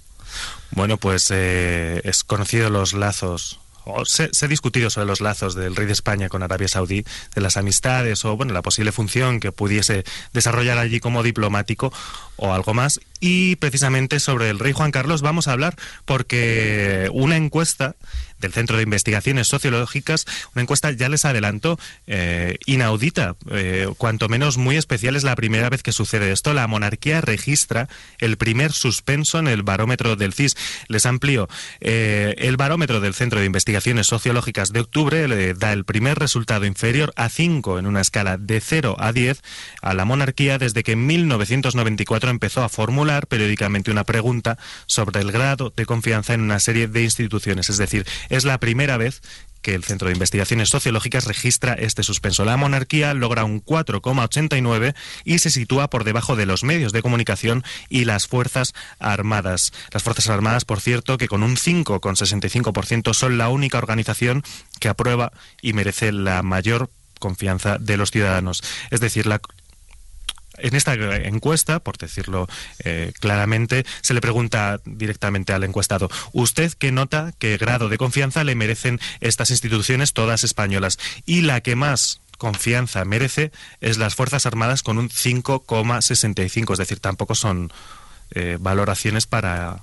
Bueno, 0.72 0.98
pues 0.98 1.32
eh, 1.32 2.02
es 2.04 2.24
conocido 2.24 2.70
los 2.70 2.94
lazos. 2.94 3.60
O 3.88 4.06
se, 4.06 4.30
se 4.32 4.46
ha 4.46 4.48
discutido 4.48 4.90
sobre 4.90 5.08
los 5.08 5.22
lazos 5.22 5.56
del 5.56 5.76
rey 5.76 5.86
de 5.86 5.94
España 5.94 6.30
con 6.30 6.44
Arabia 6.44 6.68
Saudí, 6.68 7.06
de 7.36 7.42
las 7.42 7.58
amistades 7.58 8.24
o 8.26 8.36
bueno 8.36 8.54
la 8.54 8.62
posible 8.62 8.92
función 8.92 9.40
que 9.40 9.52
pudiese 9.52 10.04
desarrollar 10.34 10.78
allí 10.78 11.00
como 11.00 11.24
diplomático 11.24 11.92
o 12.36 12.54
algo 12.54 12.74
más. 12.74 13.00
Y 13.20 13.56
precisamente 13.58 14.20
sobre 14.20 14.50
el 14.50 14.60
rey 14.60 14.74
Juan 14.74 14.92
Carlos 14.92 15.22
vamos 15.22 15.48
a 15.48 15.54
hablar 15.54 15.76
porque 16.06 17.10
una 17.14 17.36
encuesta 17.36 17.96
del 18.40 18.54
Centro 18.54 18.78
de 18.78 18.84
Investigaciones 18.84 19.48
Sociológicas, 19.48 20.26
una 20.54 20.62
encuesta 20.62 20.92
ya 20.92 21.10
les 21.10 21.26
adelanto, 21.26 21.80
eh, 22.06 22.58
inaudita, 22.66 23.36
eh, 23.52 23.88
cuanto 23.98 24.30
menos 24.30 24.58
muy 24.58 24.78
especial, 24.78 25.16
es 25.16 25.24
la 25.24 25.36
primera 25.36 25.70
vez 25.70 25.84
que 25.84 25.92
sucede 25.92 26.32
esto. 26.32 26.54
La 26.54 26.68
monarquía 26.68 27.22
registra 27.22 27.90
el 28.20 28.38
primer 28.38 28.72
suspenso 28.74 29.40
en 29.40 29.48
el 29.48 29.64
barómetro 29.64 30.16
del 30.16 30.34
CIS. 30.34 30.56
Les 30.88 31.06
amplío, 31.06 31.48
eh, 31.82 32.36
el 32.38 32.58
barómetro 32.58 33.00
del 33.00 33.14
Centro 33.14 33.40
de 33.40 33.46
Investigaciones 33.46 34.08
Sociológicas 34.08 34.72
de 34.72 34.82
octubre 34.82 35.28
le 35.28 35.54
da 35.54 35.74
el 35.74 35.86
primer 35.86 36.20
resultado 36.20 36.66
inferior 36.66 37.14
a 37.16 37.30
5 37.30 37.80
en 37.80 37.88
una 37.88 38.02
escala 38.02 38.38
de 38.38 38.62
0 38.62 38.98
a 39.00 39.12
10 39.12 39.42
a 39.82 39.94
la 39.94 40.06
monarquía 40.06 40.58
desde 40.58 40.84
que 40.84 40.92
en 40.92 41.06
1994 41.08 42.30
empezó 42.30 42.64
a 42.64 42.70
formular 42.70 43.07
periódicamente 43.28 43.92
una 43.92 44.04
pregunta 44.04 44.58
sobre 44.86 45.22
el 45.22 45.32
grado 45.32 45.74
de 45.76 45.86
confianza 45.86 46.34
en 46.34 46.42
una 46.42 46.60
serie 46.60 46.88
de 46.88 47.04
instituciones. 47.04 47.70
Es 47.70 47.78
decir, 47.78 48.06
es 48.30 48.46
la 48.46 48.60
primera 48.60 48.98
vez 48.98 49.22
que 49.62 49.76
el 49.76 49.84
Centro 49.84 50.08
de 50.08 50.14
Investigaciones 50.14 50.70
Sociológicas 50.70 51.26
registra 51.26 51.74
este 51.74 52.04
suspenso. 52.04 52.46
La 52.46 52.58
monarquía 52.58 53.14
logra 53.14 53.44
un 53.44 53.64
4,89 53.64 54.96
y 55.26 55.40
se 55.40 55.50
sitúa 55.50 55.90
por 55.90 56.04
debajo 56.04 56.36
de 56.36 56.46
los 56.46 56.64
medios 56.64 56.94
de 56.94 57.02
comunicación 57.02 57.64
y 57.90 58.06
las 58.06 58.28
Fuerzas 58.28 58.74
Armadas. 59.00 59.74
Las 59.92 60.04
Fuerzas 60.04 60.30
Armadas, 60.30 60.64
por 60.64 60.80
cierto, 60.80 61.18
que 61.18 61.28
con 61.28 61.44
un 61.44 61.58
5,65% 61.58 63.14
son 63.14 63.38
la 63.38 63.50
única 63.50 63.78
organización 63.78 64.44
que 64.80 64.90
aprueba 64.90 65.32
y 65.62 65.74
merece 65.74 66.12
la 66.12 66.44
mayor 66.44 66.90
confianza 67.20 67.78
de 67.78 67.98
los 67.98 68.12
ciudadanos. 68.12 68.64
Es 68.92 69.02
decir, 69.02 69.26
la, 69.26 69.42
en 70.58 70.76
esta 70.76 70.94
encuesta, 70.94 71.80
por 71.80 71.98
decirlo 71.98 72.48
eh, 72.84 73.12
claramente, 73.20 73.86
se 74.02 74.14
le 74.14 74.22
pregunta 74.22 74.80
directamente 74.86 75.54
al 75.54 75.64
encuestado, 75.64 76.10
¿usted 76.34 76.74
qué 76.74 76.92
nota, 76.92 77.34
qué 77.40 77.58
grado 77.58 77.90
de 77.90 77.98
confianza 77.98 78.44
le 78.44 78.56
merecen 78.56 79.00
estas 79.22 79.52
instituciones 79.52 80.14
todas 80.14 80.44
españolas? 80.44 81.00
Y 81.26 81.42
la 81.42 81.62
que 81.62 81.76
más 81.76 82.22
confianza 82.38 83.04
merece 83.06 83.52
es 83.82 83.98
las 83.98 84.16
Fuerzas 84.16 84.46
Armadas 84.46 84.84
con 84.84 84.98
un 84.98 85.10
5,65, 85.10 86.74
es 86.74 86.80
decir, 86.80 87.00
tampoco 87.00 87.36
son 87.36 87.72
eh, 88.32 88.58
valoraciones 88.60 89.26
para 89.26 89.82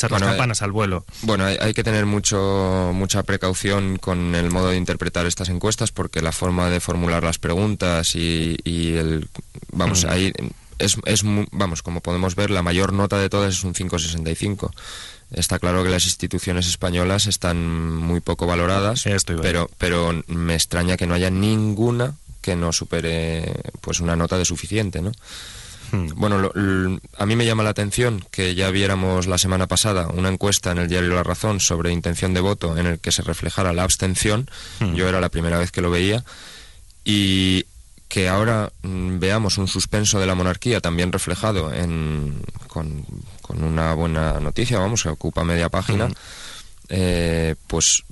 echar 0.00 0.10
Bueno, 0.10 0.26
las 0.26 0.34
campanas 0.34 0.62
al 0.62 0.72
vuelo. 0.72 1.04
Bueno, 1.22 1.44
hay, 1.44 1.56
hay 1.60 1.74
que 1.74 1.84
tener 1.84 2.06
mucho, 2.06 2.90
mucha 2.94 3.22
precaución 3.22 3.98
con 3.98 4.34
el 4.34 4.50
modo 4.50 4.68
de 4.70 4.76
interpretar 4.76 5.26
estas 5.26 5.48
encuestas 5.48 5.92
porque 5.92 6.22
la 6.22 6.32
forma 6.32 6.70
de 6.70 6.80
formular 6.80 7.22
las 7.22 7.38
preguntas 7.38 8.14
y, 8.16 8.56
y 8.64 8.94
el... 8.96 9.28
Vamos, 9.72 10.04
Mm. 10.04 10.08
ahí 10.10 10.32
es, 10.78 10.96
es, 11.04 11.22
vamos, 11.52 11.82
como 11.82 12.00
podemos 12.00 12.34
ver, 12.34 12.50
la 12.50 12.62
mayor 12.62 12.92
nota 12.92 13.18
de 13.18 13.28
todas 13.28 13.54
es 13.54 13.64
un 13.64 13.74
5,65. 13.74 14.70
Está 15.32 15.58
claro 15.58 15.84
que 15.84 15.90
las 15.90 16.06
instituciones 16.06 16.66
españolas 16.66 17.26
están 17.26 17.94
muy 17.96 18.20
poco 18.20 18.46
valoradas, 18.46 19.04
pero, 19.42 19.70
pero 19.78 20.22
me 20.26 20.54
extraña 20.54 20.96
que 20.96 21.06
no 21.06 21.14
haya 21.14 21.30
ninguna 21.30 22.14
que 22.40 22.56
no 22.56 22.72
supere 22.72 23.52
pues 23.82 24.00
una 24.00 24.16
nota 24.16 24.38
de 24.38 24.44
suficiente, 24.46 25.02
¿no? 25.02 25.12
Hmm. 25.92 26.08
Bueno, 26.16 26.38
lo- 26.38 26.52
a 27.18 27.26
mí 27.26 27.36
me 27.36 27.44
llama 27.46 27.62
la 27.62 27.70
atención 27.70 28.24
que 28.30 28.54
ya 28.54 28.70
viéramos 28.70 29.26
la 29.26 29.38
semana 29.38 29.66
pasada 29.66 30.08
una 30.08 30.28
encuesta 30.28 30.70
en 30.72 30.78
el 30.78 30.88
diario 30.88 31.14
La 31.14 31.22
Razón 31.22 31.60
sobre 31.60 31.92
intención 31.92 32.32
de 32.34 32.40
voto 32.40 32.76
en 32.78 32.86
el 32.86 32.98
que 32.98 33.12
se 33.12 33.22
reflejara 33.22 33.72
la 33.72 33.82
abstención. 33.84 34.48
Hmm. 34.80 34.94
Yo 34.94 35.08
era 35.08 35.20
la 35.20 35.28
primera 35.30 35.58
vez 35.58 35.70
que 35.72 35.80
lo 35.82 35.90
veía. 35.90 36.24
Y 37.04 37.64
que 38.08 38.28
ahora 38.28 38.72
mm, 38.82 39.18
veamos 39.20 39.56
un 39.58 39.68
suspenso 39.68 40.18
de 40.20 40.26
la 40.26 40.34
monarquía 40.34 40.80
también 40.80 41.12
reflejado 41.12 41.72
en, 41.72 42.42
con, 42.66 43.04
con 43.40 43.62
una 43.62 43.94
buena 43.94 44.40
noticia, 44.40 44.78
vamos, 44.80 45.02
que 45.04 45.08
ocupa 45.10 45.44
media 45.44 45.68
página, 45.68 46.08
Mm. 46.08 46.12
eh, 46.88 47.54
pues 47.68 48.02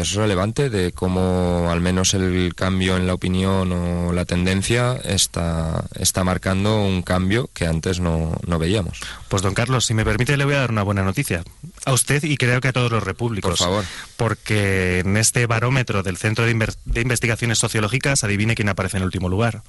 es 0.00 0.12
relevante 0.14 0.70
de 0.70 0.92
cómo 0.92 1.68
al 1.70 1.80
menos 1.80 2.14
el 2.14 2.54
cambio 2.54 2.96
en 2.96 3.06
la 3.06 3.14
opinión 3.14 3.72
o 3.72 4.12
la 4.12 4.24
tendencia 4.24 4.94
está, 5.04 5.84
está 5.98 6.24
marcando 6.24 6.80
un 6.82 7.02
cambio 7.02 7.48
que 7.54 7.66
antes 7.66 8.00
no, 8.00 8.38
no 8.46 8.58
veíamos. 8.58 9.00
Pues 9.28 9.42
don 9.42 9.54
Carlos, 9.54 9.84
si 9.86 9.94
me 9.94 10.04
permite, 10.04 10.36
le 10.36 10.44
voy 10.44 10.54
a 10.54 10.60
dar 10.60 10.70
una 10.70 10.82
buena 10.82 11.02
noticia. 11.02 11.42
A 11.84 11.92
usted 11.92 12.22
y 12.24 12.36
creo 12.36 12.60
que 12.60 12.68
a 12.68 12.72
todos 12.72 12.90
los 12.90 13.02
repúblicos. 13.02 13.50
Por 13.50 13.58
favor. 13.58 13.84
Porque 14.16 15.00
en 15.00 15.16
este 15.16 15.46
barómetro 15.46 16.02
del 16.02 16.16
Centro 16.16 16.44
de, 16.46 16.54
Inver- 16.54 16.76
de 16.84 17.00
Investigaciones 17.00 17.58
Sociológicas, 17.58 18.24
adivine 18.24 18.54
quién 18.54 18.68
aparece 18.68 18.96
en 18.98 19.02
último 19.04 19.28
lugar. 19.28 19.62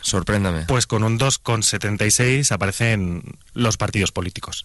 Sorpréndame. 0.00 0.62
Pues 0.66 0.86
con 0.86 1.04
un 1.04 1.18
2,76 1.18 2.50
aparecen 2.52 3.22
los 3.54 3.76
partidos 3.76 4.12
políticos. 4.12 4.64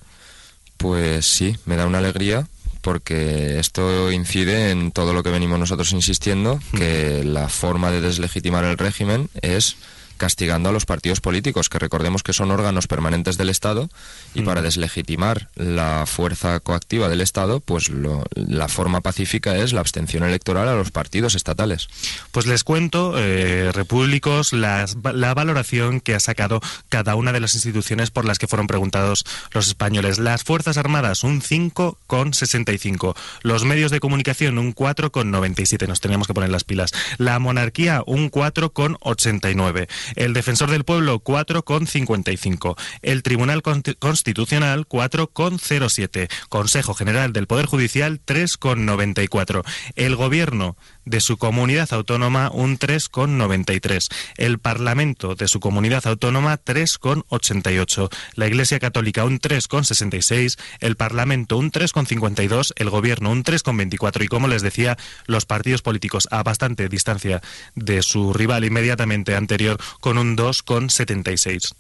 Pues 0.78 1.26
sí, 1.26 1.58
me 1.66 1.76
da 1.76 1.86
una 1.88 1.98
alegría 2.00 2.48
porque 2.88 3.60
esto 3.60 4.14
incide 4.14 4.72
en 4.72 4.94
todo 4.94 5.12
lo 5.12 5.22
que 5.22 5.30
venimos 5.30 5.60
nosotros 5.60 5.92
insistiendo, 5.92 6.58
que 6.74 7.22
la 7.26 7.50
forma 7.50 7.92
de 7.92 8.00
deslegitimar 8.00 8.64
el 8.64 8.78
régimen 8.78 9.30
es 9.42 9.76
castigando 10.18 10.70
a 10.70 10.72
los 10.72 10.86
partidos 10.86 11.22
políticos, 11.22 11.70
que 11.70 11.80
recordemos 11.80 12.24
que 12.24 12.34
son 12.34 12.52
órganos 12.52 12.88
permanentes 12.88 13.38
del 13.38 13.50
Estado 13.50 13.90
y 14.34 14.42
para 14.42 14.62
deslegitimar 14.62 15.50
la 15.56 16.06
fuerza 16.06 16.60
coactiva 16.60 17.10
del 17.10 17.22
Estado, 17.22 17.60
pues 17.60 17.90
la 17.90 18.68
forma 18.68 19.02
pacífica 19.02 19.58
es 19.58 19.74
la 19.74 19.82
abstención 19.82 20.24
electoral 20.24 20.68
a 20.68 20.76
los 20.76 20.92
partidos 20.92 21.36
estatales. 21.36 21.88
Pues 22.32 22.46
les 22.46 22.64
cuento, 22.64 23.14
eh, 23.18 23.72
repúblicos, 23.72 24.54
la 24.54 24.86
valoración 25.34 26.02
que 26.02 26.16
ha 26.16 26.20
sacado 26.20 26.62
cada 26.90 27.16
una 27.16 27.32
de 27.32 27.40
las 27.40 27.56
instituciones 27.56 28.12
por 28.12 28.26
las 28.26 28.40
que 28.40 28.48
fueron 28.48 28.68
preguntados 28.68 29.26
los 29.52 29.68
españoles. 29.68 30.20
Las 30.20 30.44
Fuerzas 30.44 30.78
Armadas, 30.78 31.24
un 31.24 31.42
5,65. 31.42 33.16
Los 33.42 33.66
medios 33.66 33.92
de 33.92 34.00
comunicación, 34.00 34.58
un 34.58 34.74
4,97. 34.74 35.88
Nos 35.88 36.02
teníamos 36.02 36.28
que 36.28 36.34
poner 36.34 36.50
las 36.50 36.64
pilas. 36.64 36.92
La 37.18 37.40
monarquía, 37.40 38.04
un 38.06 38.32
4,89. 38.32 39.88
El 40.16 40.34
defensor 40.34 40.72
del 40.72 40.84
pueblo, 40.84 41.20
4,55. 41.20 42.78
El 43.02 43.24
Tribunal 43.24 43.62
Constitucional, 43.62 44.88
4,07. 44.88 46.30
Consejo 46.50 46.94
General 46.94 47.34
del 47.34 47.48
Poder 47.48 47.66
Judicial, 47.66 48.22
3,94. 48.26 49.64
El 49.96 50.16
Gobierno 50.16 50.78
de 51.08 51.22
su 51.22 51.38
comunidad 51.38 51.92
autónoma, 51.94 52.52
un 52.52 52.78
3,93. 52.78 54.10
El 54.36 54.60
Parlamento 54.60 55.36
de 55.36 55.48
su 55.48 55.60
comunidad 55.60 56.06
autónoma, 56.06 56.58
3,88. 56.58 58.10
La 58.36 58.48
Iglesia 58.48 58.80
Católica, 58.80 59.24
un 59.24 59.40
3,66. 59.40 60.60
El 60.80 60.98
Parlamento, 60.98 61.58
un 61.58 61.72
3,52. 61.72 62.74
El 62.76 62.90
Gobierno, 62.90 63.32
un 63.32 63.44
3,24. 63.44 64.26
Y 64.26 64.28
como 64.28 64.48
les 64.50 64.62
decía, 64.62 64.98
los 65.26 65.46
partidos 65.46 65.82
políticos 65.82 66.28
a 66.30 66.44
bastante 66.44 66.90
distancia 66.90 67.42
de 67.76 68.02
su 68.02 68.34
rival 68.34 68.66
inmediatamente 68.66 69.36
anterior, 69.36 69.80
con 70.02 70.18
un 70.18 70.36
2,76. 70.36 71.74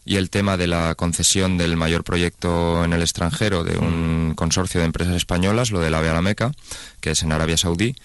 y 0.03 0.17
el 0.17 0.29
tema 0.29 0.57
de 0.57 0.67
la 0.67 0.93
concesión 0.95 1.57
del 1.57 1.77
mayor 1.77 2.03
proyecto 2.03 2.83
en 2.83 2.93
el 2.93 3.01
extranjero 3.01 3.63
de 3.63 3.77
un 3.77 4.33
consorcio 4.35 4.81
de 4.81 4.85
empresas 4.85 5.15
españolas, 5.15 5.71
lo 5.71 5.79
de 5.79 5.89
la 5.89 5.99
Ave 5.99 6.21
Meca, 6.21 6.51
que 6.99 7.11
es 7.11 7.23
en 7.23 7.31
Arabia 7.31 7.57
Saudí. 7.57 7.95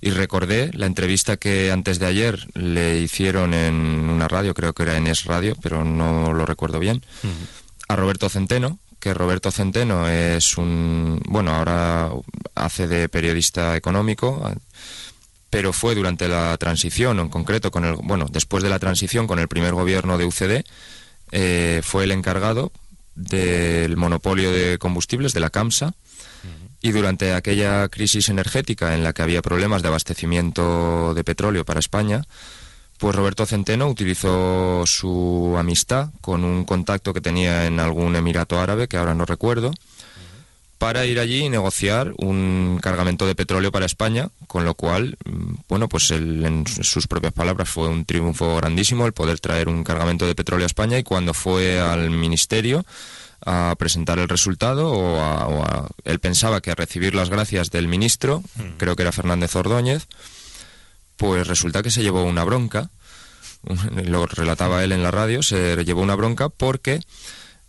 Y 0.00 0.10
recordé 0.10 0.70
la 0.74 0.86
entrevista 0.86 1.36
que 1.36 1.72
antes 1.72 1.98
de 1.98 2.06
ayer 2.06 2.48
le 2.54 2.98
hicieron 2.98 3.54
en 3.54 3.74
una 3.74 4.28
radio, 4.28 4.52
creo 4.52 4.72
que 4.72 4.82
era 4.82 4.96
en 4.96 5.06
Es 5.06 5.24
Radio, 5.24 5.56
pero 5.62 5.84
no 5.84 6.32
lo 6.32 6.44
recuerdo 6.44 6.78
bien, 6.78 7.02
a 7.88 7.96
Roberto 7.96 8.28
Centeno, 8.28 8.78
que 9.00 9.14
Roberto 9.14 9.50
Centeno 9.50 10.08
es 10.08 10.56
un, 10.56 11.20
bueno, 11.26 11.54
ahora 11.54 12.10
hace 12.54 12.86
de 12.86 13.08
periodista 13.08 13.76
económico, 13.76 14.52
pero 15.50 15.72
fue 15.72 15.94
durante 15.94 16.28
la 16.28 16.56
transición, 16.58 17.20
en 17.20 17.28
concreto 17.28 17.70
con 17.70 17.84
el, 17.84 17.94
bueno, 17.96 18.26
después 18.30 18.62
de 18.62 18.70
la 18.70 18.78
transición 18.78 19.26
con 19.26 19.38
el 19.38 19.48
primer 19.48 19.72
gobierno 19.72 20.18
de 20.18 20.24
UCD, 20.24 20.64
eh, 21.30 21.80
fue 21.82 22.04
el 22.04 22.10
encargado 22.10 22.72
del 23.14 23.96
monopolio 23.96 24.52
de 24.52 24.78
combustibles 24.78 25.32
de 25.32 25.40
la 25.40 25.50
CAMSA 25.50 25.94
y 26.80 26.92
durante 26.92 27.34
aquella 27.34 27.88
crisis 27.88 28.28
energética 28.28 28.94
en 28.94 29.02
la 29.02 29.12
que 29.12 29.22
había 29.22 29.42
problemas 29.42 29.82
de 29.82 29.88
abastecimiento 29.88 31.12
de 31.14 31.24
petróleo 31.24 31.64
para 31.64 31.80
España, 31.80 32.22
pues 32.98 33.14
Roberto 33.14 33.46
Centeno 33.46 33.88
utilizó 33.88 34.84
su 34.86 35.54
amistad 35.56 36.10
con 36.20 36.44
un 36.44 36.64
contacto 36.64 37.14
que 37.14 37.20
tenía 37.20 37.66
en 37.66 37.80
algún 37.80 38.16
emirato 38.16 38.58
árabe, 38.60 38.88
que 38.88 38.96
ahora 38.96 39.14
no 39.14 39.24
recuerdo, 39.24 39.72
para 40.78 41.06
ir 41.06 41.18
allí 41.18 41.44
y 41.44 41.48
negociar 41.48 42.12
un 42.18 42.78
cargamento 42.80 43.26
de 43.26 43.34
petróleo 43.34 43.72
para 43.72 43.86
España, 43.86 44.30
con 44.46 44.64
lo 44.64 44.74
cual, 44.74 45.16
mm, 45.24 45.54
bueno, 45.68 45.88
pues 45.88 46.10
en 46.10 46.64
sus 46.66 47.06
propias 47.06 47.32
palabras 47.32 47.68
fue 47.68 47.88
un 47.88 48.04
triunfo 48.04 48.56
grandísimo 48.56 49.06
el 49.06 49.12
poder 49.12 49.40
traer 49.40 49.68
un 49.68 49.82
cargamento 49.84 50.26
de 50.26 50.34
petróleo 50.34 50.64
a 50.64 50.66
España 50.66 50.98
y 50.98 51.02
cuando 51.02 51.34
fue 51.34 51.80
al 51.80 52.10
ministerio 52.10 52.84
a 53.44 53.74
presentar 53.78 54.18
el 54.18 54.28
resultado 54.28 54.90
o, 54.90 55.88
él 56.04 56.18
pensaba 56.18 56.60
que 56.60 56.70
a 56.70 56.74
recibir 56.74 57.14
las 57.14 57.30
gracias 57.30 57.70
del 57.70 57.88
ministro, 57.88 58.42
creo 58.78 58.96
que 58.96 59.02
era 59.02 59.12
Fernández 59.12 59.54
Ordóñez, 59.56 60.06
pues 61.18 61.46
resulta 61.46 61.82
que 61.82 61.90
se 61.90 62.02
llevó 62.02 62.22
una 62.22 62.44
bronca, 62.44 62.90
lo 64.06 64.24
relataba 64.24 64.82
él 64.84 64.92
en 64.92 65.02
la 65.02 65.10
radio, 65.10 65.42
se 65.42 65.84
llevó 65.84 66.00
una 66.00 66.14
bronca 66.14 66.48
porque 66.48 67.00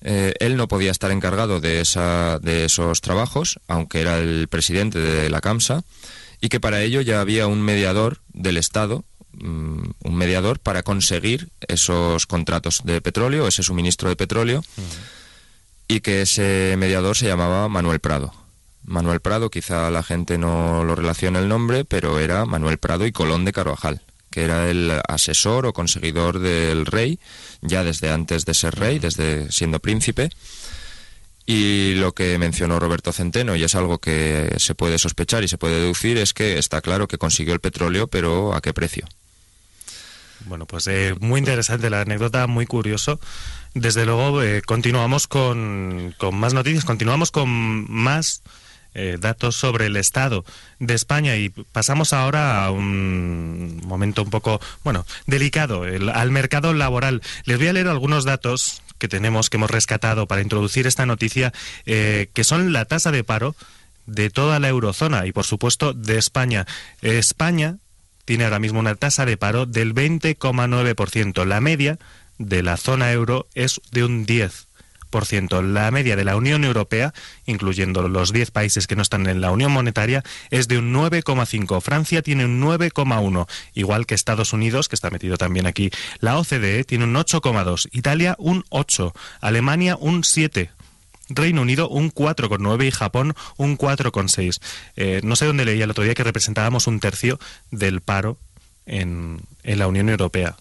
eh, 0.01 0.33
él 0.39 0.55
no 0.55 0.67
podía 0.67 0.91
estar 0.91 1.11
encargado 1.11 1.59
de, 1.59 1.81
esa, 1.81 2.39
de 2.39 2.65
esos 2.65 3.01
trabajos, 3.01 3.59
aunque 3.67 3.99
era 3.99 4.19
el 4.19 4.47
presidente 4.47 4.99
de 4.99 5.29
la 5.29 5.41
CAMSA, 5.41 5.83
y 6.39 6.49
que 6.49 6.59
para 6.59 6.81
ello 6.81 7.01
ya 7.01 7.19
había 7.19 7.47
un 7.47 7.61
mediador 7.61 8.19
del 8.29 8.57
Estado, 8.57 9.03
mm, 9.33 9.89
un 10.03 10.15
mediador 10.15 10.59
para 10.59 10.83
conseguir 10.83 11.49
esos 11.67 12.27
contratos 12.27 12.81
de 12.85 13.01
petróleo, 13.01 13.47
ese 13.47 13.63
suministro 13.63 14.09
de 14.09 14.15
petróleo, 14.15 14.63
y 15.87 16.01
que 16.01 16.21
ese 16.21 16.75
mediador 16.77 17.17
se 17.17 17.25
llamaba 17.25 17.67
Manuel 17.67 17.99
Prado. 17.99 18.31
Manuel 18.83 19.19
Prado, 19.19 19.49
quizá 19.49 19.89
la 19.91 20.03
gente 20.03 20.37
no 20.37 20.83
lo 20.83 20.95
relaciona 20.95 21.39
el 21.39 21.47
nombre, 21.47 21.85
pero 21.85 22.19
era 22.19 22.45
Manuel 22.45 22.77
Prado 22.77 23.05
y 23.05 23.11
Colón 23.11 23.45
de 23.45 23.53
Carvajal, 23.53 24.01
que 24.31 24.43
era 24.43 24.69
el 24.69 25.01
asesor 25.07 25.65
o 25.65 25.73
conseguidor 25.73 26.39
del 26.39 26.85
rey, 26.85 27.19
ya 27.61 27.83
desde 27.83 28.09
antes 28.09 28.45
de 28.45 28.53
ser 28.53 28.75
rey, 28.75 28.99
desde 28.99 29.51
siendo 29.51 29.79
príncipe. 29.79 30.29
Y 31.45 31.95
lo 31.95 32.13
que 32.13 32.37
mencionó 32.37 32.79
Roberto 32.79 33.11
Centeno, 33.11 33.55
y 33.55 33.63
es 33.63 33.73
algo 33.73 33.97
que 33.97 34.53
se 34.57 34.75
puede 34.75 34.99
sospechar 34.99 35.43
y 35.43 35.47
se 35.47 35.57
puede 35.57 35.79
deducir, 35.79 36.17
es 36.17 36.33
que 36.33 36.59
está 36.59 36.81
claro 36.81 37.07
que 37.07 37.17
consiguió 37.17 37.53
el 37.53 37.59
petróleo, 37.59 38.07
pero 38.07 38.53
¿a 38.53 38.61
qué 38.61 38.71
precio? 38.71 39.07
Bueno, 40.45 40.65
pues 40.65 40.87
eh, 40.87 41.15
muy 41.19 41.39
interesante 41.39 41.89
la 41.89 42.01
anécdota, 42.01 42.47
muy 42.47 42.65
curioso. 42.65 43.19
Desde 43.73 44.05
luego, 44.05 44.41
eh, 44.41 44.61
continuamos 44.61 45.27
con, 45.27 46.13
con 46.17 46.35
más 46.35 46.53
noticias, 46.53 46.85
continuamos 46.85 47.31
con 47.31 47.49
más 47.91 48.41
eh, 48.93 49.17
datos 49.19 49.55
sobre 49.55 49.85
el 49.85 49.95
estado 49.95 50.45
de 50.79 50.93
España 50.93 51.35
y 51.35 51.49
pasamos 51.49 52.13
ahora 52.13 52.65
a 52.65 52.71
un 52.71 53.81
momento 53.85 54.23
un 54.23 54.29
poco, 54.29 54.59
bueno, 54.83 55.05
delicado, 55.27 55.83
al 55.83 56.31
mercado 56.31 56.73
laboral. 56.73 57.21
Les 57.45 57.57
voy 57.57 57.67
a 57.67 57.73
leer 57.73 57.87
algunos 57.87 58.25
datos 58.25 58.81
que 58.97 59.07
tenemos, 59.07 59.49
que 59.49 59.57
hemos 59.57 59.71
rescatado 59.71 60.27
para 60.27 60.41
introducir 60.41 60.87
esta 60.87 61.05
noticia, 61.05 61.53
eh, 61.85 62.29
que 62.33 62.43
son 62.43 62.73
la 62.73 62.85
tasa 62.85 63.11
de 63.11 63.23
paro 63.23 63.55
de 64.05 64.29
toda 64.29 64.59
la 64.59 64.69
eurozona 64.69 65.25
y, 65.25 65.31
por 65.31 65.45
supuesto, 65.45 65.93
de 65.93 66.17
España. 66.17 66.65
España 67.01 67.77
tiene 68.25 68.43
ahora 68.43 68.59
mismo 68.59 68.79
una 68.79 68.95
tasa 68.95 69.25
de 69.25 69.37
paro 69.37 69.65
del 69.65 69.93
20,9%. 69.93 71.45
La 71.45 71.61
media 71.61 71.97
de 72.37 72.63
la 72.63 72.77
zona 72.77 73.11
euro 73.11 73.47
es 73.53 73.81
de 73.91 74.03
un 74.03 74.25
10%. 74.25 74.68
2,6%. 75.09 75.61
La 75.61 75.91
media 75.91 76.15
de 76.15 76.23
la 76.23 76.35
Unión 76.35 76.63
Europea, 76.63 77.13
incluyendo 77.45 78.07
los 78.07 78.31
10 78.31 78.51
países 78.51 78.87
que 78.87 78.95
no 78.95 79.01
están 79.01 79.27
en 79.27 79.41
la 79.41 79.51
Unión 79.51 79.71
Monetaria, 79.71 80.23
es 80.49 80.67
de 80.67 80.77
un 80.77 80.93
9,5%. 80.93 81.81
Francia 81.81 82.21
tiene 82.21 82.45
un 82.45 82.61
9,1%, 82.61 83.47
igual 83.73 84.05
que 84.05 84.15
Estados 84.15 84.53
Unidos, 84.53 84.87
que 84.87 84.95
está 84.95 85.09
metido 85.09 85.37
también 85.37 85.67
aquí. 85.67 85.91
La 86.19 86.37
OCDE 86.37 86.83
tiene 86.83 87.05
un 87.05 87.15
8,2%, 87.15 87.89
Italia 87.91 88.35
un 88.37 88.63
8%, 88.65 89.13
Alemania 89.41 89.95
un 89.99 90.23
7%. 90.23 90.69
Reino 91.31 91.61
Unido 91.61 91.87
un 91.89 92.11
4,9 92.11 92.87
y 92.87 92.91
Japón 92.91 93.35
un 93.55 93.77
4,6. 93.77 94.59
Eh, 94.95 95.21
no 95.23 95.35
sé 95.35 95.45
dónde 95.45 95.63
leía 95.63 95.83
el 95.83 95.91
otro 95.91 96.03
día 96.03 96.15
que 96.15 96.23
representábamos 96.23 96.87
un 96.87 96.99
tercio 96.99 97.39
del 97.69 98.01
paro 98.01 98.39
en, 98.87 99.39
en 99.61 99.77
la 99.77 99.87
Unión 99.87 100.09
Europea. 100.09 100.57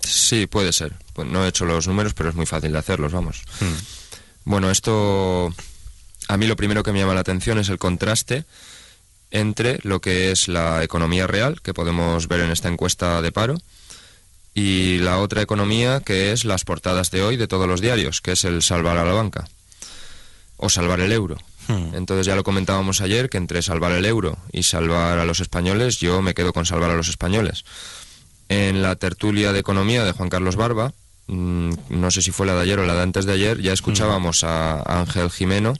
Sí, 0.00 0.46
puede 0.46 0.72
ser. 0.72 0.94
Pues 1.20 1.30
no 1.30 1.44
he 1.44 1.48
hecho 1.48 1.66
los 1.66 1.86
números, 1.86 2.14
pero 2.14 2.30
es 2.30 2.34
muy 2.34 2.46
fácil 2.46 2.72
de 2.72 2.78
hacerlos, 2.78 3.12
vamos. 3.12 3.42
Hmm. 3.60 3.74
Bueno, 4.44 4.70
esto 4.70 5.52
a 6.28 6.36
mí 6.38 6.46
lo 6.46 6.56
primero 6.56 6.82
que 6.82 6.92
me 6.92 6.98
llama 6.98 7.12
la 7.12 7.20
atención 7.20 7.58
es 7.58 7.68
el 7.68 7.76
contraste 7.76 8.46
entre 9.30 9.80
lo 9.82 10.00
que 10.00 10.30
es 10.30 10.48
la 10.48 10.82
economía 10.82 11.26
real, 11.26 11.60
que 11.60 11.74
podemos 11.74 12.26
ver 12.26 12.40
en 12.40 12.50
esta 12.50 12.70
encuesta 12.70 13.20
de 13.20 13.32
paro, 13.32 13.60
y 14.54 14.96
la 15.00 15.18
otra 15.18 15.42
economía 15.42 16.00
que 16.00 16.32
es 16.32 16.46
las 16.46 16.64
portadas 16.64 17.10
de 17.10 17.20
hoy 17.20 17.36
de 17.36 17.48
todos 17.48 17.68
los 17.68 17.82
diarios, 17.82 18.22
que 18.22 18.32
es 18.32 18.44
el 18.44 18.62
salvar 18.62 18.96
a 18.96 19.04
la 19.04 19.12
banca 19.12 19.46
o 20.56 20.70
salvar 20.70 21.00
el 21.00 21.12
euro. 21.12 21.36
Hmm. 21.68 21.94
Entonces 21.94 22.24
ya 22.24 22.34
lo 22.34 22.44
comentábamos 22.44 23.02
ayer 23.02 23.28
que 23.28 23.36
entre 23.36 23.60
salvar 23.60 23.92
el 23.92 24.06
euro 24.06 24.38
y 24.52 24.62
salvar 24.62 25.18
a 25.18 25.26
los 25.26 25.40
españoles, 25.40 25.98
yo 25.98 26.22
me 26.22 26.32
quedo 26.32 26.54
con 26.54 26.64
salvar 26.64 26.90
a 26.90 26.96
los 26.96 27.08
españoles. 27.08 27.66
En 28.48 28.80
la 28.80 28.96
tertulia 28.96 29.52
de 29.52 29.58
economía 29.58 30.02
de 30.02 30.12
Juan 30.12 30.30
Carlos 30.30 30.56
Barba, 30.56 30.94
no 31.30 32.10
sé 32.10 32.22
si 32.22 32.32
fue 32.32 32.46
la 32.46 32.54
de 32.54 32.62
ayer 32.62 32.78
o 32.78 32.86
la 32.86 32.94
de 32.94 33.02
antes 33.02 33.24
de 33.24 33.32
ayer, 33.32 33.60
ya 33.60 33.72
escuchábamos 33.72 34.42
a 34.42 35.00
Ángel 35.00 35.30
Jimeno 35.30 35.74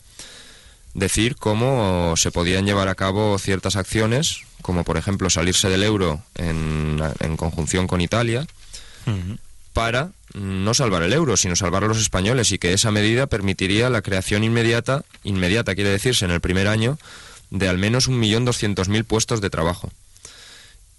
decir 0.95 1.37
cómo 1.37 2.15
se 2.17 2.31
podían 2.31 2.67
llevar 2.67 2.89
a 2.89 2.95
cabo 2.95 3.39
ciertas 3.39 3.77
acciones, 3.77 4.43
como 4.63 4.85
por 4.85 4.97
ejemplo 4.97 5.31
salirse 5.31 5.69
del 5.69 5.83
euro 5.83 6.23
en, 6.37 7.01
en 7.21 7.37
conjunción 7.37 7.87
con 7.87 8.01
Italia, 8.01 8.47
para 9.73 10.11
no 10.35 10.75
salvar 10.75 11.03
el 11.03 11.13
euro, 11.13 11.37
sino 11.37 11.57
salvar 11.57 11.85
a 11.85 11.89
los 11.89 11.99
españoles 11.99 12.53
y 12.53 12.59
que 12.59 12.73
esa 12.73 12.91
medida 12.91 13.27
permitiría 13.27 13.91
la 13.91 14.03
creación 14.03 14.45
inmediata, 14.45 15.05
inmediata 15.25 15.75
quiere 15.75 15.91
decirse 15.91 16.25
en 16.25 16.31
el 16.31 16.41
primer 16.41 16.69
año, 16.69 16.99
de 17.51 17.69
al 17.69 17.79
menos 17.79 18.09
1.200.000 18.09 19.05
puestos 19.05 19.41
de 19.41 19.51
trabajo. 19.51 19.91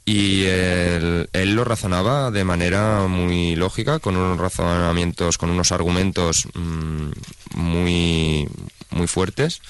Y 0.03 0.45
él, 0.45 1.29
él 1.31 1.53
lo 1.55 1.63
razonaba 1.63 2.31
de 2.31 2.43
manera 2.43 3.07
muy 3.07 3.55
lógica, 3.55 3.99
con 3.99 4.17
unos 4.17 4.39
razonamientos, 4.39 5.37
con 5.37 5.51
unos 5.51 5.71
argumentos 5.71 6.47
mm, 6.53 7.11
muy, 7.55 8.47
muy 8.89 9.07
fuertes 9.07 9.61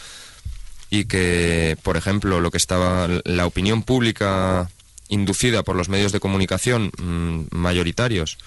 y 0.90 1.06
que, 1.06 1.78
por 1.84 1.98
ejemplo, 1.98 2.40
lo 2.40 2.52
que 2.52 2.58
estaba 2.58 3.08
la 3.24 3.46
opinión 3.46 3.84
pública 3.84 4.70
inducida 5.10 5.64
por 5.64 5.76
los 5.76 5.90
medios 5.90 6.12
de 6.12 6.20
comunicación 6.20 6.92
mm, 6.98 7.56
mayoritarios 7.56 8.38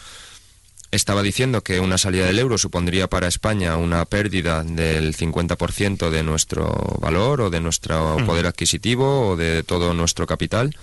estaba 0.90 1.22
diciendo 1.22 1.62
que 1.62 1.80
una 1.80 1.98
salida 1.98 2.26
del 2.26 2.38
euro 2.38 2.56
supondría 2.56 3.08
para 3.08 3.26
España 3.28 3.76
una 3.76 4.04
pérdida 4.04 4.62
del 4.62 5.16
50% 5.16 6.10
de 6.10 6.22
nuestro 6.22 6.98
valor 7.00 7.40
o 7.40 7.50
de 7.50 7.60
nuestro 7.60 8.18
Mm. 8.20 8.26
poder 8.26 8.46
adquisitivo 8.46 9.28
o 9.28 9.36
de 9.36 9.62
todo 9.62 9.92
nuestro 9.92 10.26
capital. 10.26 10.76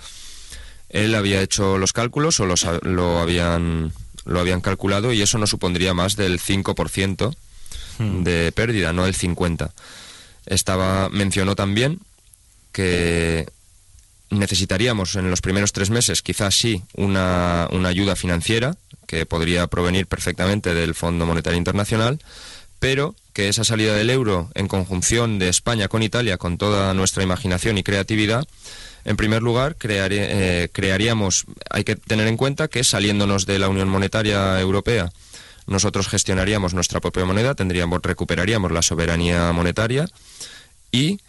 Él 0.92 1.14
había 1.14 1.42
hecho 1.42 1.76
los 1.78 1.92
cálculos 1.92 2.38
o 2.38 2.46
los 2.46 2.64
lo 2.82 3.18
habían 3.18 3.92
lo 4.24 4.38
habían 4.38 4.60
calculado 4.60 5.12
y 5.12 5.20
eso 5.20 5.38
no 5.38 5.48
supondría 5.48 5.94
más 5.94 6.14
del 6.14 6.38
5% 6.38 7.34
Hmm. 7.98 8.22
de 8.24 8.52
pérdida, 8.52 8.92
no 8.92 9.06
el 9.06 9.14
50. 9.14 9.72
Estaba 10.46 11.08
mencionó 11.10 11.54
también 11.54 12.00
que 12.72 13.46
necesitaríamos 14.30 15.14
en 15.16 15.30
los 15.30 15.40
primeros 15.42 15.72
tres 15.72 15.90
meses 15.90 16.22
quizás 16.22 16.54
sí 16.54 16.82
una, 16.94 17.68
una 17.70 17.90
ayuda 17.90 18.16
financiera 18.16 18.76
que 19.06 19.26
podría 19.26 19.66
provenir 19.66 20.06
perfectamente 20.06 20.72
del 20.72 20.94
Fondo 20.94 21.26
Monetario 21.26 21.58
Internacional, 21.58 22.18
pero 22.78 23.14
que 23.32 23.48
esa 23.48 23.64
salida 23.64 23.94
del 23.94 24.10
euro 24.10 24.50
en 24.54 24.68
conjunción 24.68 25.38
de 25.38 25.48
España 25.48 25.88
con 25.88 26.02
Italia, 26.02 26.38
con 26.38 26.58
toda 26.58 26.94
nuestra 26.94 27.22
imaginación 27.22 27.78
y 27.78 27.82
creatividad, 27.82 28.46
en 29.04 29.16
primer 29.16 29.42
lugar, 29.42 29.76
eh, 29.82 30.68
crearíamos, 30.72 31.44
hay 31.70 31.84
que 31.84 31.96
tener 31.96 32.28
en 32.28 32.36
cuenta 32.36 32.68
que 32.68 32.84
saliéndonos 32.84 33.46
de 33.46 33.58
la 33.58 33.68
Unión 33.68 33.88
Monetaria 33.88 34.60
Europea, 34.60 35.10
nosotros 35.66 36.08
gestionaríamos 36.08 36.74
nuestra 36.74 37.00
propia 37.00 37.24
moneda, 37.24 37.54
tendríamos, 37.54 38.00
recuperaríamos 38.02 38.72
la 38.72 38.82
soberanía 38.82 39.52
monetaria 39.52 40.06
y 40.90 41.20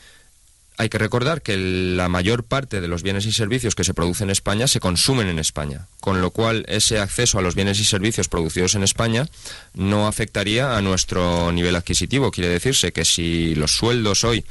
hay 0.84 0.90
que 0.90 0.98
recordar 0.98 1.42
que 1.42 1.58
la 1.58 2.10
mayor 2.10 2.44
parte 2.44 2.82
de 2.82 2.88
los 2.88 3.04
bienes 3.04 3.26
y 3.26 3.32
servicios 3.32 3.74
que 3.74 3.84
se 3.86 3.94
producen 3.94 4.28
en 4.28 4.32
España 4.32 4.68
se 4.68 4.80
consumen 4.80 5.30
en 5.30 5.40
España, 5.40 5.88
con 6.02 6.22
lo 6.22 6.32
cual 6.32 6.66
ese 6.68 7.00
acceso 7.00 7.40
a 7.40 7.42
los 7.42 7.56
bienes 7.56 7.80
y 7.80 7.86
servicios 7.86 8.28
producidos 8.28 8.76
en 8.76 8.84
España 8.84 9.28
no 9.74 10.08
afectaría 10.08 10.78
a 10.78 10.82
nuestro 10.82 11.52
nivel 11.52 11.76
adquisitivo. 11.76 12.32
Quiere 12.32 12.50
decirse 12.50 12.92
que 12.92 13.06
si 13.06 13.56
los 13.56 13.78
sueldos 13.78 14.26
hoy 14.26 14.44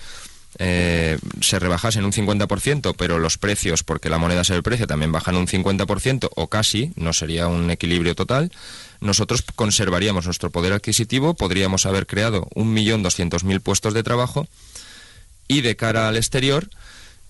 eh, 0.58 1.18
se 1.40 1.58
rebajasen 1.58 2.04
un 2.04 2.12
50%, 2.12 2.94
pero 2.96 3.18
los 3.18 3.36
precios, 3.36 3.82
porque 3.84 4.08
la 4.08 4.18
moneda 4.18 4.44
se 4.44 4.54
deprecia, 4.54 4.86
también 4.86 5.12
bajan 5.12 5.36
un 5.36 5.46
50% 5.46 6.30
o 6.34 6.46
casi, 6.48 6.92
no 6.96 7.12
sería 7.12 7.46
un 7.46 7.70
equilibrio 7.70 8.14
total, 8.14 8.52
nosotros 9.00 9.44
conservaríamos 9.54 10.24
nuestro 10.24 10.50
poder 10.50 10.72
adquisitivo, 10.72 11.34
podríamos 11.34 11.84
haber 11.84 12.06
creado 12.06 12.48
1.200.000 12.54 13.60
puestos 13.60 13.92
de 13.92 14.02
trabajo 14.02 14.46
y 15.52 15.60
de 15.60 15.76
cara 15.76 16.08
al 16.08 16.16
exterior 16.16 16.68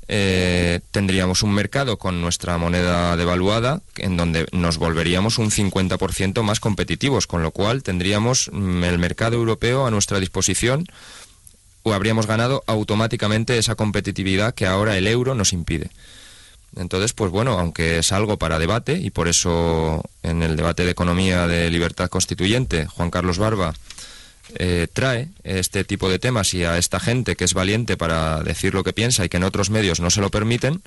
eh, 0.09 0.81
tendríamos 0.91 1.43
un 1.43 1.53
mercado 1.53 1.97
con 1.97 2.21
nuestra 2.21 2.57
moneda 2.59 3.17
devaluada 3.17 3.81
en 3.97 4.17
donde 4.17 4.47
nos 4.53 4.79
volveríamos 4.79 5.39
un 5.39 5.51
50% 5.51 6.43
más 6.43 6.61
competitivos, 6.61 7.27
con 7.27 7.43
lo 7.43 7.51
cual 7.51 7.83
tendríamos 7.83 8.51
mm, 8.53 8.85
el 8.85 8.99
mercado 8.99 9.37
europeo 9.37 9.87
a 9.87 9.91
nuestra 9.91 10.21
disposición 10.21 10.87
o 11.83 11.95
habríamos 11.95 12.27
ganado 12.27 12.63
automáticamente 12.67 13.59
esa 13.59 13.75
competitividad 13.75 14.55
que 14.55 14.67
ahora 14.67 14.97
el 14.97 15.09
euro 15.09 15.35
nos 15.35 15.53
impide. 15.53 15.91
Entonces, 16.77 17.13
pues 17.13 17.31
bueno, 17.31 17.59
aunque 17.59 17.99
es 17.99 18.13
algo 18.13 18.39
para 18.39 18.59
debate, 18.59 18.99
y 18.99 19.11
por 19.11 19.29
eso 19.29 20.03
en 20.23 20.43
el 20.43 20.57
debate 20.57 20.85
de 20.85 20.93
economía 20.93 21.47
de 21.47 21.71
libertad 21.71 22.09
constituyente, 22.09 22.87
Juan 22.87 23.11
Carlos 23.11 23.39
Barba 23.39 23.75
eh, 24.57 24.87
trae 24.93 25.29
este 25.45 25.85
tipo 25.85 26.09
de 26.11 26.19
temas 26.19 26.55
y 26.55 26.65
a 26.65 26.79
esta 26.79 27.01
gente 27.01 27.37
que 27.37 27.45
es 27.45 27.55
valiente 27.55 27.97
para 27.97 28.43
decir 28.43 28.75
lo 28.75 28.85
que 28.85 28.93
piensa 28.93 29.25
y 29.25 29.29
que 29.29 29.37
en 29.38 29.45
otros 29.45 29.71
medios 29.71 30.01
no 30.01 30.11
se 30.11 30.21
lo 30.21 30.31
permiten, 30.31 30.83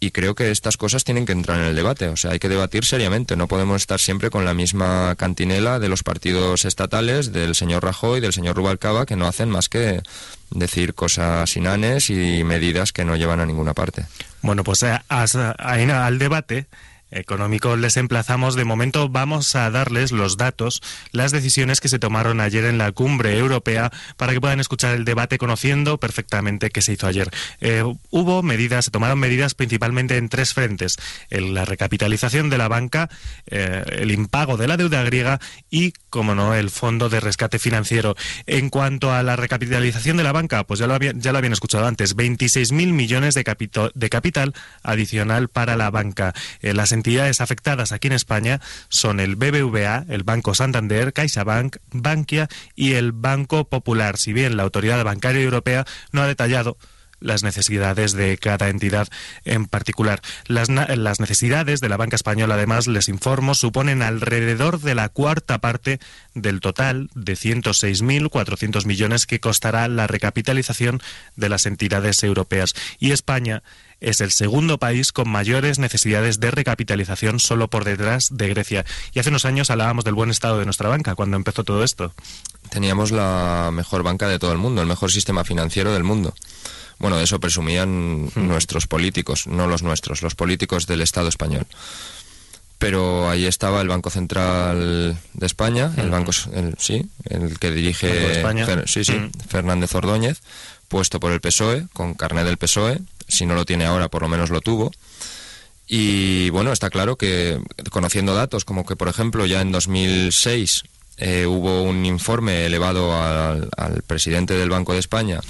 y 0.00 0.10
creo 0.10 0.34
que 0.34 0.50
estas 0.50 0.76
cosas 0.76 1.02
tienen 1.04 1.24
que 1.24 1.32
entrar 1.32 1.58
en 1.60 1.66
el 1.66 1.74
debate, 1.76 2.08
o 2.08 2.16
sea, 2.16 2.32
hay 2.32 2.38
que 2.38 2.50
debatir 2.50 2.84
seriamente, 2.84 3.36
no 3.36 3.48
podemos 3.48 3.80
estar 3.80 3.98
siempre 4.00 4.28
con 4.28 4.44
la 4.44 4.52
misma 4.52 5.14
cantinela 5.16 5.78
de 5.78 5.88
los 5.88 6.02
partidos 6.02 6.66
estatales, 6.66 7.32
del 7.32 7.54
señor 7.54 7.84
Rajoy, 7.84 8.20
del 8.20 8.34
señor 8.34 8.56
Rubalcaba, 8.56 9.06
que 9.06 9.16
no 9.16 9.26
hacen 9.26 9.48
más 9.48 9.70
que 9.70 10.02
decir 10.50 10.92
cosas 10.94 11.56
inanes 11.56 12.10
y 12.10 12.44
medidas 12.44 12.92
que 12.92 13.04
no 13.06 13.16
llevan 13.16 13.40
a 13.40 13.46
ninguna 13.46 13.72
parte. 13.72 14.04
Bueno, 14.42 14.62
pues 14.62 14.82
as- 14.82 15.38
ahí 15.58 15.86
na- 15.86 16.04
al 16.04 16.18
debate 16.18 16.66
económico 17.14 17.76
les 17.76 17.96
emplazamos. 17.96 18.54
De 18.54 18.64
momento 18.64 19.08
vamos 19.08 19.54
a 19.56 19.70
darles 19.70 20.12
los 20.12 20.36
datos, 20.36 20.82
las 21.12 21.32
decisiones 21.32 21.80
que 21.80 21.88
se 21.88 21.98
tomaron 21.98 22.40
ayer 22.40 22.64
en 22.64 22.78
la 22.78 22.92
cumbre 22.92 23.38
europea 23.38 23.90
para 24.16 24.32
que 24.32 24.40
puedan 24.40 24.60
escuchar 24.60 24.94
el 24.94 25.04
debate 25.04 25.38
conociendo 25.38 25.98
perfectamente 25.98 26.70
qué 26.70 26.82
se 26.82 26.92
hizo 26.92 27.06
ayer. 27.06 27.30
Eh, 27.60 27.84
hubo 28.10 28.42
medidas, 28.42 28.86
se 28.86 28.90
tomaron 28.90 29.18
medidas 29.18 29.54
principalmente 29.54 30.16
en 30.16 30.28
tres 30.28 30.54
frentes. 30.54 30.96
La 31.30 31.64
recapitalización 31.64 32.50
de 32.50 32.58
la 32.58 32.68
banca, 32.68 33.08
eh, 33.46 33.82
el 33.98 34.10
impago 34.10 34.56
de 34.56 34.68
la 34.68 34.76
deuda 34.76 35.02
griega 35.02 35.40
y, 35.70 35.92
como 36.10 36.34
no, 36.34 36.54
el 36.54 36.70
fondo 36.70 37.08
de 37.08 37.20
rescate 37.20 37.58
financiero. 37.58 38.16
En 38.46 38.70
cuanto 38.70 39.12
a 39.12 39.22
la 39.22 39.36
recapitalización 39.36 40.16
de 40.16 40.24
la 40.24 40.32
banca, 40.32 40.64
pues 40.64 40.80
ya 40.80 40.86
lo, 40.86 40.94
habían 40.94 41.52
escuchado 41.52 41.86
antes, 41.86 42.16
26.000 42.16 42.92
millones 42.92 43.34
de 43.34 43.44
capital 44.10 44.54
adicional 44.82 45.48
para 45.48 45.76
la 45.76 45.90
banca. 45.90 46.34
Eh, 46.60 46.72
las 46.74 46.92
entidades 47.04 47.42
afectadas 47.42 47.92
aquí 47.92 48.06
en 48.06 48.14
España 48.14 48.62
son 48.88 49.20
el 49.20 49.36
BBVA, 49.36 50.06
el 50.08 50.22
Banco 50.22 50.54
Santander, 50.54 51.12
CaixaBank, 51.12 51.76
Bankia 51.92 52.48
y 52.74 52.94
el 52.94 53.12
Banco 53.12 53.68
Popular. 53.68 54.16
Si 54.16 54.32
bien 54.32 54.56
la 54.56 54.62
Autoridad 54.62 55.04
Bancaria 55.04 55.42
Europea 55.42 55.84
no 56.12 56.22
ha 56.22 56.26
detallado 56.26 56.78
las 57.20 57.42
necesidades 57.42 58.12
de 58.12 58.38
cada 58.38 58.68
entidad 58.68 59.08
en 59.44 59.66
particular. 59.66 60.20
Las, 60.46 60.68
las, 60.68 61.20
necesidades 61.20 61.80
de 61.80 61.88
la 61.88 61.96
banca 61.96 62.16
española, 62.16 62.54
además, 62.54 62.86
les 62.86 63.08
informo, 63.08 63.54
suponen 63.54 64.02
alrededor 64.02 64.80
de 64.80 64.94
la 64.94 65.08
cuarta 65.08 65.58
parte 65.58 66.00
del 66.34 66.60
total 66.60 67.10
de 67.14 67.34
106.400 67.34 68.86
millones 68.86 69.26
que 69.26 69.40
costará 69.40 69.88
la 69.88 70.06
recapitalización 70.06 71.00
de 71.36 71.48
las 71.48 71.66
entidades 71.66 72.22
europeas. 72.22 72.74
Y 72.98 73.12
España 73.12 73.62
es 74.00 74.20
el 74.20 74.32
segundo 74.32 74.78
país 74.78 75.12
con 75.12 75.28
mayores 75.28 75.78
necesidades 75.78 76.40
de 76.40 76.50
recapitalización 76.50 77.40
solo 77.40 77.68
por 77.68 77.84
detrás 77.84 78.28
de 78.36 78.48
Grecia. 78.48 78.84
Y 79.12 79.18
hace 79.18 79.30
unos 79.30 79.44
años 79.44 79.70
hablábamos 79.70 80.04
del 80.04 80.14
buen 80.14 80.30
estado 80.30 80.58
de 80.58 80.64
nuestra 80.64 80.88
banca 80.88 81.14
cuando 81.14 81.36
empezó 81.36 81.64
todo 81.64 81.82
esto. 81.82 82.12
Teníamos 82.70 83.12
la 83.12 83.70
mejor 83.72 84.02
banca 84.02 84.28
de 84.28 84.38
todo 84.38 84.52
el 84.52 84.58
mundo, 84.58 84.82
el 84.82 84.88
mejor 84.88 85.10
sistema 85.10 85.44
financiero 85.44 85.92
del 85.92 86.04
mundo. 86.04 86.34
Bueno, 86.98 87.16
de 87.16 87.24
eso 87.24 87.40
presumían 87.40 88.26
hmm. 88.26 88.30
nuestros 88.46 88.86
políticos, 88.86 89.46
no 89.46 89.66
los 89.66 89.82
nuestros, 89.82 90.22
los 90.22 90.34
políticos 90.34 90.86
del 90.86 91.02
Estado 91.02 91.28
español. 91.28 91.66
Pero 92.78 93.30
ahí 93.30 93.46
estaba 93.46 93.80
el 93.80 93.88
Banco 93.88 94.10
Central 94.10 95.16
de 95.32 95.46
España, 95.46 95.92
el 95.96 96.08
hmm. 96.08 96.10
banco, 96.10 96.32
sí, 96.78 97.06
el 97.24 97.58
que 97.58 97.70
dirige 97.70 98.42
sí, 98.86 99.04
sí, 99.04 99.12
hmm. 99.12 99.30
Fernández 99.48 99.94
Ordóñez, 99.94 100.40
puesto 100.88 101.20
por 101.20 101.32
el 101.32 101.40
PSOE, 101.40 101.86
con 101.92 102.14
carnet 102.14 102.44
del 102.44 102.58
PSOE, 102.58 103.00
si 103.28 103.46
no 103.46 103.54
lo 103.54 103.64
tiene 103.64 103.86
ahora, 103.86 104.08
por 104.08 104.22
lo 104.22 104.28
menos 104.28 104.50
lo 104.50 104.60
tuvo. 104.60 104.92
Y 105.86 106.50
bueno, 106.50 106.72
está 106.72 106.88
claro 106.90 107.16
que 107.16 107.60
conociendo 107.90 108.34
datos 108.34 108.64
como 108.64 108.86
que, 108.86 108.96
por 108.96 109.08
ejemplo, 109.08 109.44
ya 109.44 109.60
en 109.60 109.70
2006 109.70 110.84
eh, 111.18 111.46
hubo 111.46 111.82
un 111.82 112.04
informe 112.06 112.66
elevado 112.66 113.14
al, 113.14 113.68
presidente 114.06 114.54
del 114.54 114.70
Banco 114.70 114.94
de 114.94 114.98
España 114.98 115.40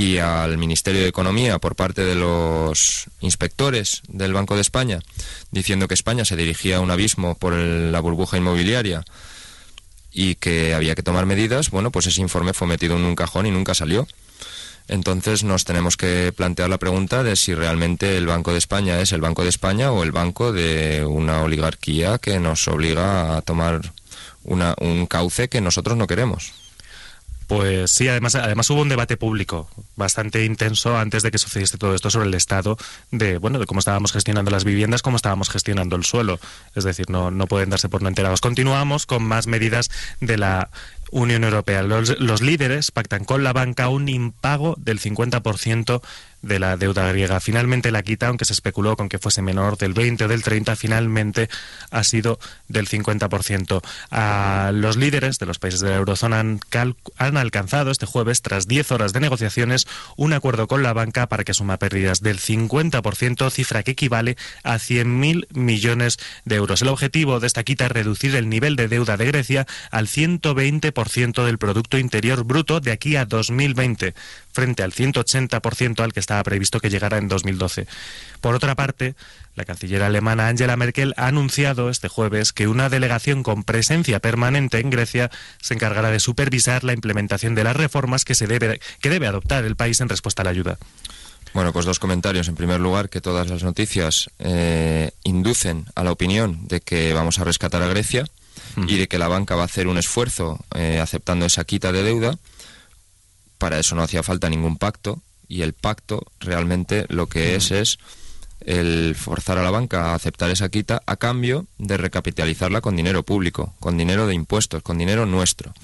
y 0.00 0.16
al 0.16 0.56
Ministerio 0.56 1.02
de 1.02 1.08
Economía 1.08 1.58
por 1.58 1.76
parte 1.76 2.02
de 2.02 2.14
los 2.14 3.04
inspectores 3.20 4.00
del 4.08 4.32
Banco 4.32 4.54
de 4.54 4.62
España, 4.62 5.00
diciendo 5.50 5.88
que 5.88 5.94
España 5.94 6.24
se 6.24 6.36
dirigía 6.36 6.78
a 6.78 6.80
un 6.80 6.90
abismo 6.90 7.34
por 7.34 7.52
la 7.52 8.00
burbuja 8.00 8.38
inmobiliaria 8.38 9.04
y 10.10 10.36
que 10.36 10.72
había 10.72 10.94
que 10.94 11.02
tomar 11.02 11.26
medidas, 11.26 11.70
bueno, 11.70 11.90
pues 11.90 12.06
ese 12.06 12.22
informe 12.22 12.54
fue 12.54 12.66
metido 12.66 12.96
en 12.96 13.04
un 13.04 13.14
cajón 13.14 13.44
y 13.44 13.50
nunca 13.50 13.74
salió. 13.74 14.08
Entonces 14.88 15.44
nos 15.44 15.66
tenemos 15.66 15.98
que 15.98 16.32
plantear 16.34 16.70
la 16.70 16.78
pregunta 16.78 17.22
de 17.22 17.36
si 17.36 17.54
realmente 17.54 18.16
el 18.16 18.26
Banco 18.26 18.52
de 18.52 18.58
España 18.58 19.00
es 19.00 19.12
el 19.12 19.20
Banco 19.20 19.42
de 19.42 19.50
España 19.50 19.92
o 19.92 20.02
el 20.02 20.12
banco 20.12 20.50
de 20.50 21.04
una 21.04 21.42
oligarquía 21.42 22.16
que 22.16 22.40
nos 22.40 22.66
obliga 22.68 23.36
a 23.36 23.42
tomar 23.42 23.92
una, 24.44 24.74
un 24.80 25.06
cauce 25.06 25.50
que 25.50 25.60
nosotros 25.60 25.98
no 25.98 26.06
queremos. 26.06 26.59
Pues 27.50 27.90
sí, 27.90 28.06
además, 28.06 28.36
además 28.36 28.70
hubo 28.70 28.82
un 28.82 28.88
debate 28.88 29.16
público 29.16 29.68
bastante 29.96 30.44
intenso 30.44 30.96
antes 30.96 31.24
de 31.24 31.32
que 31.32 31.38
sucediese 31.38 31.78
todo 31.78 31.96
esto 31.96 32.08
sobre 32.08 32.28
el 32.28 32.34
estado 32.34 32.78
de, 33.10 33.38
bueno, 33.38 33.58
de 33.58 33.66
cómo 33.66 33.80
estábamos 33.80 34.12
gestionando 34.12 34.52
las 34.52 34.62
viviendas, 34.62 35.02
cómo 35.02 35.16
estábamos 35.16 35.50
gestionando 35.50 35.96
el 35.96 36.04
suelo. 36.04 36.38
Es 36.76 36.84
decir, 36.84 37.10
no, 37.10 37.32
no 37.32 37.48
pueden 37.48 37.68
darse 37.68 37.88
por 37.88 38.02
no 38.02 38.08
enterados. 38.08 38.40
Continuamos 38.40 39.04
con 39.04 39.24
más 39.24 39.48
medidas 39.48 39.90
de 40.20 40.38
la 40.38 40.70
Unión 41.10 41.42
Europea. 41.42 41.82
Los, 41.82 42.20
los 42.20 42.40
líderes 42.40 42.92
pactan 42.92 43.24
con 43.24 43.42
la 43.42 43.52
banca 43.52 43.88
un 43.88 44.08
impago 44.08 44.76
del 44.78 45.00
50% 45.00 46.02
de 46.42 46.58
la 46.58 46.76
deuda 46.76 47.10
griega. 47.10 47.40
Finalmente 47.40 47.90
la 47.90 48.02
quita, 48.02 48.28
aunque 48.28 48.44
se 48.44 48.52
especuló 48.52 48.96
con 48.96 49.08
que 49.08 49.18
fuese 49.18 49.42
menor 49.42 49.76
del 49.76 49.92
20 49.92 50.24
o 50.24 50.28
del 50.28 50.42
30, 50.42 50.76
finalmente 50.76 51.48
ha 51.90 52.04
sido 52.04 52.38
del 52.68 52.88
50%. 52.88 53.82
A 54.10 54.70
los 54.72 54.96
líderes 54.96 55.38
de 55.38 55.46
los 55.46 55.58
países 55.58 55.80
de 55.80 55.90
la 55.90 55.96
eurozona 55.96 56.40
han, 56.40 56.60
han 57.16 57.36
alcanzado 57.36 57.90
este 57.90 58.06
jueves, 58.06 58.42
tras 58.42 58.66
10 58.66 58.92
horas 58.92 59.12
de 59.12 59.20
negociaciones, 59.20 59.86
un 60.16 60.32
acuerdo 60.32 60.66
con 60.66 60.82
la 60.82 60.92
banca 60.92 61.28
para 61.28 61.44
que 61.44 61.52
asuma 61.52 61.78
pérdidas 61.78 62.20
del 62.20 62.38
50%, 62.38 63.50
cifra 63.50 63.82
que 63.82 63.92
equivale 63.92 64.36
a 64.62 64.76
100.000 64.76 65.46
millones 65.52 66.18
de 66.44 66.56
euros. 66.56 66.82
El 66.82 66.88
objetivo 66.88 67.40
de 67.40 67.46
esta 67.46 67.64
quita 67.64 67.86
es 67.86 67.92
reducir 67.92 68.34
el 68.36 68.48
nivel 68.48 68.76
de 68.76 68.88
deuda 68.88 69.16
de 69.16 69.26
Grecia 69.26 69.66
al 69.90 70.06
120% 70.06 71.44
del 71.44 71.58
Producto 71.58 71.98
Interior 71.98 72.44
Bruto 72.44 72.80
de 72.80 72.92
aquí 72.92 73.16
a 73.16 73.24
2020 73.24 74.14
frente 74.52 74.82
al 74.82 74.92
180% 74.92 76.00
al 76.00 76.12
que 76.12 76.20
estaba 76.30 76.44
previsto 76.44 76.78
que 76.78 76.90
llegara 76.90 77.18
en 77.18 77.26
2012. 77.26 77.88
Por 78.40 78.54
otra 78.54 78.76
parte, 78.76 79.16
la 79.56 79.64
canciller 79.64 80.04
alemana 80.04 80.46
Angela 80.46 80.76
Merkel 80.76 81.12
ha 81.16 81.26
anunciado 81.26 81.90
este 81.90 82.06
jueves 82.06 82.52
que 82.52 82.68
una 82.68 82.88
delegación 82.88 83.42
con 83.42 83.64
presencia 83.64 84.20
permanente 84.20 84.78
en 84.78 84.90
Grecia 84.90 85.32
se 85.60 85.74
encargará 85.74 86.08
de 86.10 86.20
supervisar 86.20 86.84
la 86.84 86.92
implementación 86.92 87.56
de 87.56 87.64
las 87.64 87.74
reformas 87.74 88.24
que, 88.24 88.36
se 88.36 88.46
debe, 88.46 88.80
que 89.00 89.10
debe 89.10 89.26
adoptar 89.26 89.64
el 89.64 89.74
país 89.74 90.00
en 90.00 90.08
respuesta 90.08 90.42
a 90.42 90.44
la 90.44 90.52
ayuda. 90.52 90.78
Bueno, 91.52 91.72
pues 91.72 91.84
dos 91.84 91.98
comentarios. 91.98 92.46
En 92.46 92.54
primer 92.54 92.78
lugar, 92.78 93.08
que 93.08 93.20
todas 93.20 93.48
las 93.50 93.64
noticias 93.64 94.30
eh, 94.38 95.10
inducen 95.24 95.86
a 95.96 96.04
la 96.04 96.12
opinión 96.12 96.68
de 96.68 96.80
que 96.80 97.12
vamos 97.12 97.40
a 97.40 97.44
rescatar 97.44 97.82
a 97.82 97.88
Grecia 97.88 98.24
y 98.86 98.98
de 98.98 99.08
que 99.08 99.18
la 99.18 99.26
banca 99.26 99.56
va 99.56 99.62
a 99.62 99.64
hacer 99.64 99.88
un 99.88 99.98
esfuerzo 99.98 100.64
eh, 100.76 101.00
aceptando 101.02 101.44
esa 101.46 101.64
quita 101.64 101.90
de 101.90 102.04
deuda. 102.04 102.38
Para 103.58 103.80
eso 103.80 103.96
no 103.96 104.02
hacía 104.04 104.22
falta 104.22 104.48
ningún 104.48 104.76
pacto 104.76 105.20
y 105.50 105.62
el 105.62 105.74
pacto 105.74 106.24
realmente 106.38 107.04
lo 107.08 107.26
que 107.26 107.56
es 107.56 107.72
es 107.72 107.98
el 108.60 109.16
forzar 109.16 109.58
a 109.58 109.62
la 109.62 109.70
banca 109.70 110.12
a 110.12 110.14
aceptar 110.14 110.50
esa 110.50 110.68
quita 110.68 111.02
a 111.06 111.16
cambio 111.16 111.66
de 111.78 111.96
recapitalizarla 111.96 112.80
con 112.80 112.94
dinero 112.94 113.24
público, 113.24 113.74
con 113.80 113.98
dinero 113.98 114.26
de 114.26 114.34
impuestos, 114.34 114.82
con 114.82 114.96
dinero 114.96 115.26
nuestro. 115.26 115.74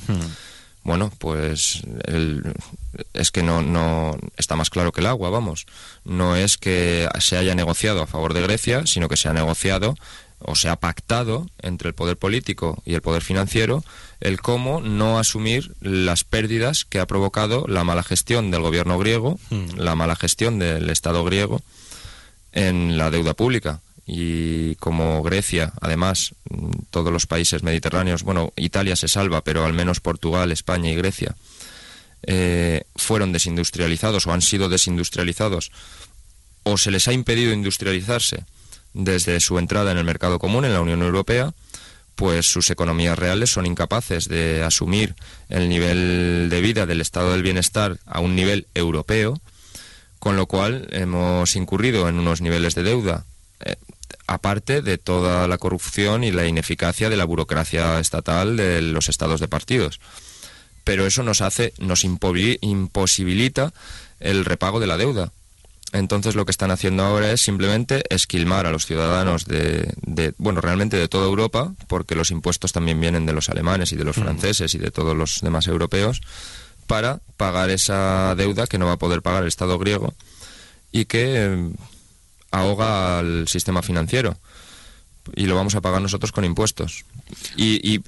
Bueno, 0.85 1.11
pues 1.19 1.83
es 3.13 3.31
que 3.33 3.43
no, 3.43 3.61
no 3.61 4.17
está 4.37 4.55
más 4.55 4.71
claro 4.71 4.93
que 4.93 5.01
el 5.01 5.09
agua, 5.09 5.31
vamos. 5.31 5.67
No 6.05 6.37
es 6.37 6.59
que 6.59 7.09
se 7.19 7.37
haya 7.37 7.57
negociado 7.57 8.03
a 8.03 8.07
favor 8.07 8.35
de 8.35 8.43
Grecia, 8.43 8.87
sino 8.87 9.09
que 9.09 9.17
se 9.17 9.29
ha 9.29 9.33
negociado 9.33 9.97
o 10.39 10.55
se 10.55 10.69
ha 10.69 10.77
pactado 10.77 11.49
entre 11.61 11.89
el 11.89 11.95
poder 11.95 12.17
político 12.17 12.83
y 12.85 12.95
el 12.95 13.03
poder 13.03 13.23
financiero 13.23 13.85
el 14.21 14.41
cómo 14.41 14.81
no 14.81 15.19
asumir 15.19 15.75
las 15.81 16.25
pérdidas 16.25 16.85
que 16.85 17.01
ha 17.01 17.07
provocado 17.07 17.67
la 17.69 17.85
mala 17.85 18.03
gestión 18.03 18.51
del 18.51 18.63
gobierno 18.63 18.99
griego, 18.99 19.39
hmm. 19.51 19.77
la 19.77 19.95
mala 19.95 20.17
gestión 20.17 20.59
del 20.59 20.89
Estado 20.91 21.25
griego 21.25 21.63
en 22.53 22.97
la 22.97 23.11
deuda 23.11 23.35
pública. 23.35 23.81
Y 24.09 24.77
como 24.77 25.23
Grecia, 25.23 25.73
además, 25.81 26.35
todos 26.91 27.13
los 27.13 27.27
países 27.27 27.65
mediterráneos, 27.65 28.23
bueno, 28.23 28.53
Italia 28.57 28.95
se 28.95 29.09
salva, 29.09 29.43
pero 29.43 29.65
al 29.65 29.73
menos 29.73 30.01
Portugal, 30.01 30.53
España 30.53 30.91
y 30.91 30.95
Grecia, 30.95 31.35
eh, 32.23 32.85
fueron 32.95 33.33
desindustrializados 33.33 34.27
o 34.27 34.33
han 34.33 34.43
sido 34.43 34.69
desindustrializados, 34.69 35.73
o 36.63 36.79
se 36.79 36.93
les 36.93 37.09
ha 37.09 37.13
impedido 37.13 37.53
industrializarse 37.53 38.45
desde 38.97 39.41
su 39.41 39.59
entrada 39.59 39.93
en 39.93 39.99
el 39.99 40.05
mercado 40.05 40.39
común, 40.39 40.65
en 40.65 40.73
la 40.73 40.81
Unión 40.81 41.03
Europea, 41.03 41.53
pues 42.15 42.47
sus 42.47 42.71
economías 42.71 43.19
reales 43.19 43.51
son 43.51 43.67
incapaces 43.67 44.27
de 44.27 44.63
asumir 44.65 45.15
el 45.51 45.69
nivel 45.69 46.49
de 46.51 46.61
vida 46.63 46.87
del 46.87 47.03
estado 47.03 47.33
del 47.33 47.43
bienestar 47.43 47.99
a 48.07 48.21
un 48.21 48.35
nivel 48.35 48.67
europeo, 48.75 49.39
con 50.19 50.37
lo 50.37 50.47
cual 50.47 50.89
hemos 50.93 51.55
incurrido 51.57 52.09
en 52.09 52.19
unos 52.19 52.41
niveles 52.41 52.75
de 52.75 52.85
deuda, 52.85 53.27
eh, 53.61 53.77
aparte 54.27 54.81
de 54.81 54.97
toda 54.97 55.47
la 55.47 55.59
corrupción 55.59 56.25
y 56.25 56.33
la 56.33 56.47
ineficacia 56.47 57.11
de 57.11 57.19
la 57.19 57.27
burocracia 57.27 58.01
estatal 58.01 58.57
de 58.57 58.81
los 58.81 59.11
estados 59.11 59.41
de 59.41 59.49
partidos. 59.49 60.01
Pero 60.85 61.07
eso 61.07 61.23
nos 61.23 61.43
hace, 61.43 61.75
nos 61.79 62.03
imposibilita 62.05 63.75
el 64.21 64.47
repago 64.47 64.81
de 64.81 64.87
la 64.87 64.97
deuda. 64.97 65.33
Entonces 65.93 66.35
lo 66.35 66.45
que 66.45 66.51
están 66.51 66.71
haciendo 66.71 67.05
ahora 67.05 67.31
es 67.33 67.41
simplemente 67.41 68.03
esquilmar 68.11 68.67
a 68.67 68.73
los 68.73 68.87
ciudadanos 68.87 69.47
de, 69.47 70.35
bueno, 70.37 70.61
realmente 70.61 70.97
de 70.97 71.09
toda 71.09 71.27
Europa, 71.27 71.73
porque 71.87 72.15
los 72.15 72.31
impuestos 72.31 72.73
también 72.73 73.01
vienen 73.01 73.25
de 73.25 73.33
los 73.33 73.49
alemanes 73.49 73.93
y 73.93 73.97
de 73.97 74.05
los 74.05 74.17
franceses 74.17 74.75
y 74.75 74.79
de 74.79 74.91
todos 74.91 75.17
los 75.17 75.41
demás 75.41 75.69
europeos, 75.69 76.21
para 76.87 77.21
pagar 77.37 77.71
esa 77.71 78.35
deuda 78.37 78.67
que 78.67 78.79
no 78.79 78.87
va 78.87 78.93
a 78.93 78.99
poder 78.99 79.23
pagar 79.23 79.43
el 79.43 79.49
Estado 79.49 79.79
griego 79.79 80.15
y 80.93 81.05
que 81.05 81.37
eh, 81.37 81.71
ahoga 82.51 83.19
al 83.19 83.49
sistema 83.49 83.83
financiero. 83.83 84.37
Y 85.35 85.47
lo 85.47 85.57
vamos 85.57 85.75
a 85.75 85.81
pagar 85.81 86.03
nosotros 86.03 86.31
con 86.31 86.45
impuestos. 86.45 87.05
Y, 87.57 87.99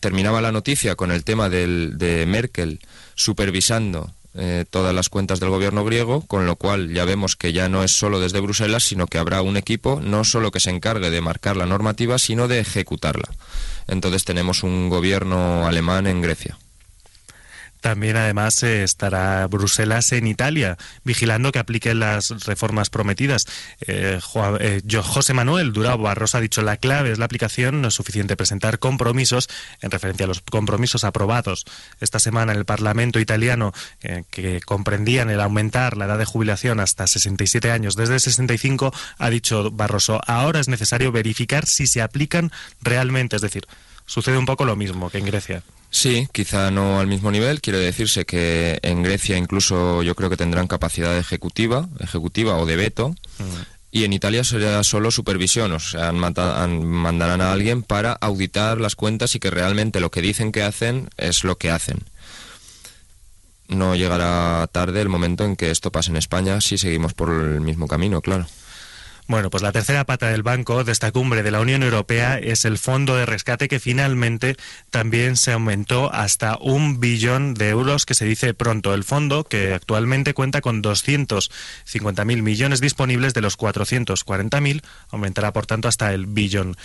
terminaba 0.00 0.40
la 0.40 0.50
noticia 0.50 0.96
con 0.96 1.12
el 1.12 1.22
tema 1.22 1.48
de 1.48 2.24
Merkel 2.26 2.80
supervisando 3.14 4.12
eh, 4.38 4.64
todas 4.70 4.94
las 4.94 5.08
cuentas 5.08 5.40
del 5.40 5.50
gobierno 5.50 5.84
griego, 5.84 6.22
con 6.22 6.46
lo 6.46 6.56
cual 6.56 6.94
ya 6.94 7.04
vemos 7.04 7.34
que 7.34 7.52
ya 7.52 7.68
no 7.68 7.82
es 7.82 7.92
solo 7.92 8.20
desde 8.20 8.40
Bruselas, 8.40 8.84
sino 8.84 9.06
que 9.06 9.18
habrá 9.18 9.42
un 9.42 9.56
equipo 9.56 10.00
no 10.00 10.24
solo 10.24 10.50
que 10.50 10.60
se 10.60 10.70
encargue 10.70 11.10
de 11.10 11.20
marcar 11.20 11.56
la 11.56 11.66
normativa, 11.66 12.18
sino 12.18 12.46
de 12.46 12.60
ejecutarla. 12.60 13.28
Entonces 13.88 14.24
tenemos 14.24 14.62
un 14.62 14.88
gobierno 14.88 15.66
alemán 15.66 16.06
en 16.06 16.22
Grecia. 16.22 16.56
También, 17.80 18.16
además, 18.16 18.62
eh, 18.62 18.82
estará 18.82 19.46
Bruselas 19.46 20.12
en 20.12 20.26
Italia, 20.26 20.76
vigilando 21.04 21.52
que 21.52 21.58
apliquen 21.58 22.00
las 22.00 22.30
reformas 22.46 22.90
prometidas. 22.90 23.46
Eh, 23.86 24.18
eh, 24.60 24.82
José 25.02 25.34
Manuel 25.34 25.72
Durao 25.72 25.98
Barros 25.98 26.34
ha 26.34 26.40
dicho 26.40 26.62
la 26.62 26.76
clave 26.76 27.12
es 27.12 27.18
la 27.18 27.24
aplicación, 27.24 27.80
no 27.80 27.88
es 27.88 27.94
suficiente 27.94 28.36
presentar 28.36 28.78
compromisos 28.78 29.48
en 29.80 29.90
referencia 29.90 30.24
a 30.24 30.28
los 30.28 30.40
compromisos 30.40 31.04
aprobados 31.04 31.64
esta 32.00 32.18
semana 32.18 32.52
en 32.52 32.58
el 32.58 32.64
Parlamento 32.64 33.20
italiano, 33.20 33.72
que 34.30 34.60
comprendían 34.64 35.30
el 35.30 35.40
aumentar 35.40 35.96
la 35.96 36.06
edad 36.06 36.18
de 36.18 36.24
jubilación 36.24 36.80
hasta 36.80 37.06
67 37.06 37.70
años 37.70 37.96
desde 37.96 38.18
65, 38.18 38.92
ha 39.18 39.30
dicho 39.30 39.70
Barroso, 39.70 40.20
ahora 40.26 40.60
es 40.60 40.68
necesario 40.68 41.12
verificar 41.12 41.66
si 41.66 41.86
se 41.86 42.02
aplican 42.02 42.50
realmente, 42.82 43.36
es 43.36 43.42
decir, 43.42 43.66
sucede 44.08 44.36
un 44.36 44.46
poco 44.46 44.64
lo 44.64 44.74
mismo 44.74 45.10
que 45.10 45.18
en 45.18 45.26
Grecia. 45.26 45.62
Sí, 45.90 46.28
quizá 46.32 46.70
no 46.70 46.98
al 46.98 47.06
mismo 47.06 47.30
nivel. 47.30 47.60
Quiere 47.60 47.78
decirse 47.78 48.26
que 48.26 48.80
en 48.82 49.02
Grecia 49.02 49.36
incluso 49.36 50.02
yo 50.02 50.14
creo 50.16 50.28
que 50.28 50.36
tendrán 50.36 50.66
capacidad 50.66 51.16
ejecutiva, 51.16 51.88
ejecutiva 52.00 52.56
o 52.56 52.66
de 52.66 52.76
veto. 52.76 53.14
Y 53.90 54.04
en 54.04 54.12
Italia 54.12 54.44
será 54.44 54.84
solo 54.84 55.10
supervisión, 55.10 55.72
o 55.72 55.78
sea, 55.78 56.12
mandarán 56.12 57.40
a 57.40 57.52
alguien 57.52 57.82
para 57.82 58.12
auditar 58.12 58.80
las 58.80 58.96
cuentas 58.96 59.34
y 59.34 59.38
que 59.38 59.50
realmente 59.50 60.00
lo 60.00 60.10
que 60.10 60.20
dicen 60.20 60.52
que 60.52 60.62
hacen 60.62 61.08
es 61.16 61.44
lo 61.44 61.56
que 61.56 61.70
hacen. 61.70 62.00
No 63.68 63.94
llegará 63.94 64.66
tarde 64.72 65.00
el 65.00 65.08
momento 65.08 65.44
en 65.44 65.56
que 65.56 65.70
esto 65.70 65.90
pase 65.90 66.10
en 66.10 66.16
España 66.16 66.60
si 66.60 66.76
seguimos 66.76 67.14
por 67.14 67.30
el 67.30 67.60
mismo 67.62 67.86
camino, 67.86 68.20
claro. 68.20 68.46
Bueno, 69.28 69.50
pues 69.50 69.62
la 69.62 69.72
tercera 69.72 70.04
pata 70.04 70.30
del 70.30 70.42
banco 70.42 70.84
de 70.84 70.92
esta 70.92 71.12
cumbre 71.12 71.42
de 71.42 71.50
la 71.50 71.60
Unión 71.60 71.82
Europea 71.82 72.38
es 72.38 72.64
el 72.64 72.78
fondo 72.78 73.14
de 73.14 73.26
rescate 73.26 73.68
que 73.68 73.78
finalmente 73.78 74.56
también 74.88 75.36
se 75.36 75.52
aumentó 75.52 76.10
hasta 76.10 76.56
un 76.58 76.98
billón 76.98 77.52
de 77.52 77.68
euros, 77.68 78.06
que 78.06 78.14
se 78.14 78.24
dice 78.24 78.54
pronto. 78.54 78.94
El 78.94 79.04
fondo, 79.04 79.44
que 79.44 79.74
actualmente 79.74 80.32
cuenta 80.32 80.62
con 80.62 80.82
250.000 80.82 82.42
millones 82.42 82.80
disponibles 82.80 83.34
de 83.34 83.42
los 83.42 83.58
440.000, 83.58 84.82
aumentará 85.10 85.52
por 85.52 85.66
tanto 85.66 85.88
hasta 85.88 86.14
el 86.14 86.24
billón. 86.24 86.78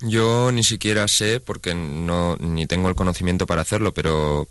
Yo 0.00 0.50
ni 0.50 0.64
siquiera 0.64 1.06
sé, 1.06 1.38
porque 1.38 1.76
no 1.76 2.36
ni 2.40 2.66
tengo 2.66 2.88
el 2.88 2.96
conocimiento 2.96 3.46
para 3.46 3.62
hacerlo, 3.62 3.94
pero 3.94 4.48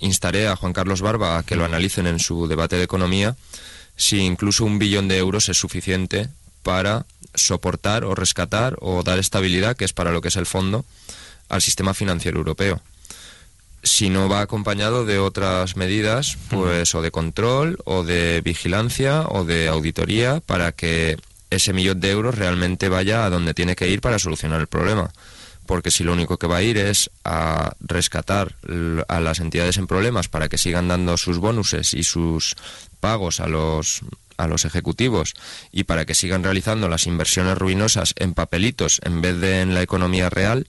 instaré 0.00 0.48
a 0.48 0.56
Juan 0.56 0.72
Carlos 0.72 1.02
Barba 1.02 1.38
a 1.38 1.44
que 1.44 1.54
lo 1.54 1.64
analicen 1.64 2.08
en 2.08 2.18
su 2.18 2.48
debate 2.48 2.74
de 2.74 2.82
economía 2.82 3.36
si 3.94 4.18
incluso 4.20 4.64
un 4.64 4.78
billón 4.78 5.08
de 5.08 5.18
euros 5.18 5.48
es 5.48 5.56
suficiente 5.56 6.28
para 6.68 7.06
soportar 7.34 8.04
o 8.04 8.14
rescatar 8.14 8.76
o 8.82 9.02
dar 9.02 9.18
estabilidad, 9.18 9.74
que 9.74 9.86
es 9.86 9.94
para 9.94 10.12
lo 10.12 10.20
que 10.20 10.28
es 10.28 10.36
el 10.36 10.44
fondo, 10.44 10.84
al 11.48 11.62
sistema 11.62 11.94
financiero 11.94 12.36
europeo. 12.36 12.82
Si 13.82 14.10
no 14.10 14.28
va 14.28 14.42
acompañado 14.42 15.06
de 15.06 15.18
otras 15.18 15.76
medidas, 15.76 16.36
pues 16.50 16.94
o 16.94 17.00
de 17.00 17.10
control, 17.10 17.78
o 17.86 18.04
de 18.04 18.42
vigilancia, 18.44 19.22
o 19.30 19.46
de 19.46 19.68
auditoría, 19.68 20.42
para 20.44 20.72
que 20.72 21.16
ese 21.48 21.72
millón 21.72 22.00
de 22.00 22.10
euros 22.10 22.34
realmente 22.34 22.90
vaya 22.90 23.24
a 23.24 23.30
donde 23.30 23.54
tiene 23.54 23.74
que 23.74 23.88
ir 23.88 24.02
para 24.02 24.18
solucionar 24.18 24.60
el 24.60 24.66
problema. 24.66 25.10
Porque 25.64 25.90
si 25.90 26.04
lo 26.04 26.12
único 26.12 26.36
que 26.36 26.48
va 26.48 26.58
a 26.58 26.62
ir 26.62 26.76
es 26.76 27.08
a 27.24 27.72
rescatar 27.80 28.56
a 29.08 29.20
las 29.20 29.40
entidades 29.40 29.78
en 29.78 29.86
problemas 29.86 30.28
para 30.28 30.50
que 30.50 30.58
sigan 30.58 30.88
dando 30.88 31.16
sus 31.16 31.38
bonuses 31.38 31.94
y 31.94 32.02
sus 32.02 32.56
pagos 33.00 33.40
a 33.40 33.46
los 33.46 34.02
a 34.38 34.46
los 34.46 34.64
ejecutivos 34.64 35.34
y 35.70 35.84
para 35.84 36.06
que 36.06 36.14
sigan 36.14 36.42
realizando 36.42 36.88
las 36.88 37.06
inversiones 37.06 37.58
ruinosas 37.58 38.14
en 38.16 38.32
papelitos 38.32 39.00
en 39.04 39.20
vez 39.20 39.38
de 39.38 39.60
en 39.60 39.74
la 39.74 39.82
economía 39.82 40.30
real, 40.30 40.66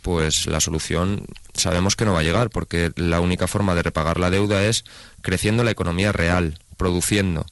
pues 0.00 0.46
la 0.46 0.60
solución 0.60 1.26
sabemos 1.54 1.96
que 1.96 2.04
no 2.04 2.12
va 2.12 2.20
a 2.20 2.24
llegar, 2.24 2.50
porque 2.50 2.92
la 2.96 3.20
única 3.20 3.46
forma 3.46 3.74
de 3.74 3.82
repagar 3.82 4.20
la 4.20 4.30
deuda 4.30 4.64
es 4.64 4.84
creciendo 5.22 5.64
la 5.64 5.70
economía 5.70 6.12
real, 6.12 6.58
produciendo. 6.76 7.46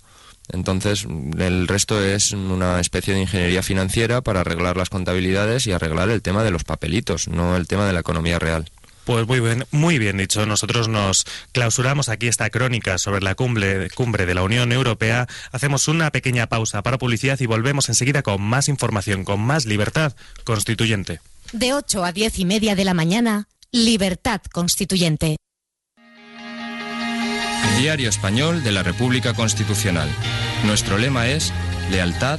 Entonces, 0.51 1.07
el 1.39 1.67
resto 1.67 2.05
es 2.05 2.33
una 2.33 2.79
especie 2.81 3.15
de 3.15 3.23
ingeniería 3.23 3.63
financiera 3.63 4.21
para 4.21 4.41
arreglar 4.41 4.77
las 4.77 4.91
contabilidades 4.91 5.67
y 5.67 5.73
arreglar 5.73 6.11
el 6.11 6.21
tema 6.21 6.45
de 6.45 6.51
los 6.51 6.65
papelitos, 6.65 7.29
no 7.29 7.57
el 7.57 7.67
tema 7.67 7.87
de 7.87 7.95
la 7.95 8.01
economía 8.01 8.39
real. 8.39 8.71
Pues 9.05 9.27
muy 9.27 9.41
bien, 9.41 9.65
muy 9.71 9.99
bien 9.99 10.17
dicho. 10.17 10.47
Nosotros 10.47 10.89
nos 10.89 11.25
clausuramos 11.53 12.09
aquí 12.09 12.29
esta 12.29 12.51
crónica 12.51 12.99
sobre 12.99 13.21
la 13.21 13.35
cumbre, 13.35 13.91
cumbre 13.91 14.27
de 14.27 14.35
la 14.35 14.43
Unión 14.43 14.73
Europea. 14.73 15.27
Hacemos 15.51 15.89
una 15.89 16.11
pequeña 16.11 16.47
pausa 16.49 16.83
para 16.83 16.99
publicidad 16.99 17.41
y 17.41 17.47
volvemos 17.47 17.89
enseguida 17.89 18.23
con 18.23 18.41
más 18.41 18.69
información, 18.69 19.25
con 19.25 19.41
más 19.41 19.67
libertad 19.67 20.15
constituyente. 20.45 21.21
De 21.53 21.75
8 21.75 22.05
a 22.05 22.13
10 22.13 22.39
y 22.39 22.45
media 22.45 22.75
de 22.77 22.85
la 22.85 22.95
mañana, 22.95 23.49
Libertad 23.73 24.43
Constituyente. 24.53 25.37
Diario 27.79 28.11
Español 28.11 28.63
de 28.63 28.71
la 28.71 28.83
República 28.83 29.35
Constitucional. 29.35 30.09
Nuestro 30.65 30.99
lema 30.99 31.29
es 31.29 31.53
lealtad, 31.91 32.39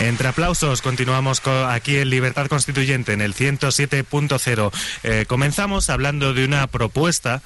Entre 0.00 0.28
aplausos 0.28 0.82
continuamos 0.82 1.40
co- 1.40 1.66
aquí 1.66 1.96
en 1.96 2.10
Libertad 2.10 2.46
Constituyente 2.48 3.12
en 3.12 3.20
el 3.20 3.34
107.0. 3.34 4.72
Eh, 5.04 5.24
comenzamos 5.26 5.88
hablando 5.88 6.34
de 6.34 6.44
una 6.44 6.66
propuesta 6.66 7.42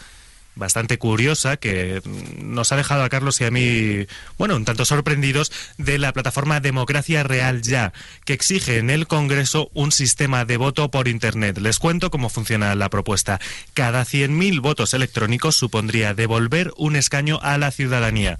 bastante 0.56 0.98
curiosa 0.98 1.56
que 1.56 2.02
nos 2.38 2.72
ha 2.72 2.76
dejado 2.76 3.04
a 3.04 3.08
Carlos 3.08 3.40
y 3.40 3.44
a 3.44 3.50
mí, 3.52 4.06
bueno, 4.38 4.56
un 4.56 4.64
tanto 4.64 4.84
sorprendidos 4.84 5.52
de 5.76 5.98
la 5.98 6.12
plataforma 6.12 6.58
Democracia 6.58 7.22
Real 7.22 7.62
Ya, 7.62 7.92
que 8.24 8.32
exige 8.32 8.78
en 8.78 8.90
el 8.90 9.06
Congreso 9.06 9.70
un 9.72 9.92
sistema 9.92 10.44
de 10.44 10.56
voto 10.56 10.90
por 10.90 11.06
Internet. 11.06 11.58
Les 11.58 11.78
cuento 11.78 12.10
cómo 12.10 12.28
funciona 12.28 12.74
la 12.74 12.88
propuesta. 12.88 13.38
Cada 13.72 14.04
100.000 14.04 14.60
votos 14.60 14.94
electrónicos 14.94 15.54
supondría 15.54 16.12
devolver 16.14 16.72
un 16.76 16.96
escaño 16.96 17.38
a 17.40 17.56
la 17.56 17.70
ciudadanía. 17.70 18.38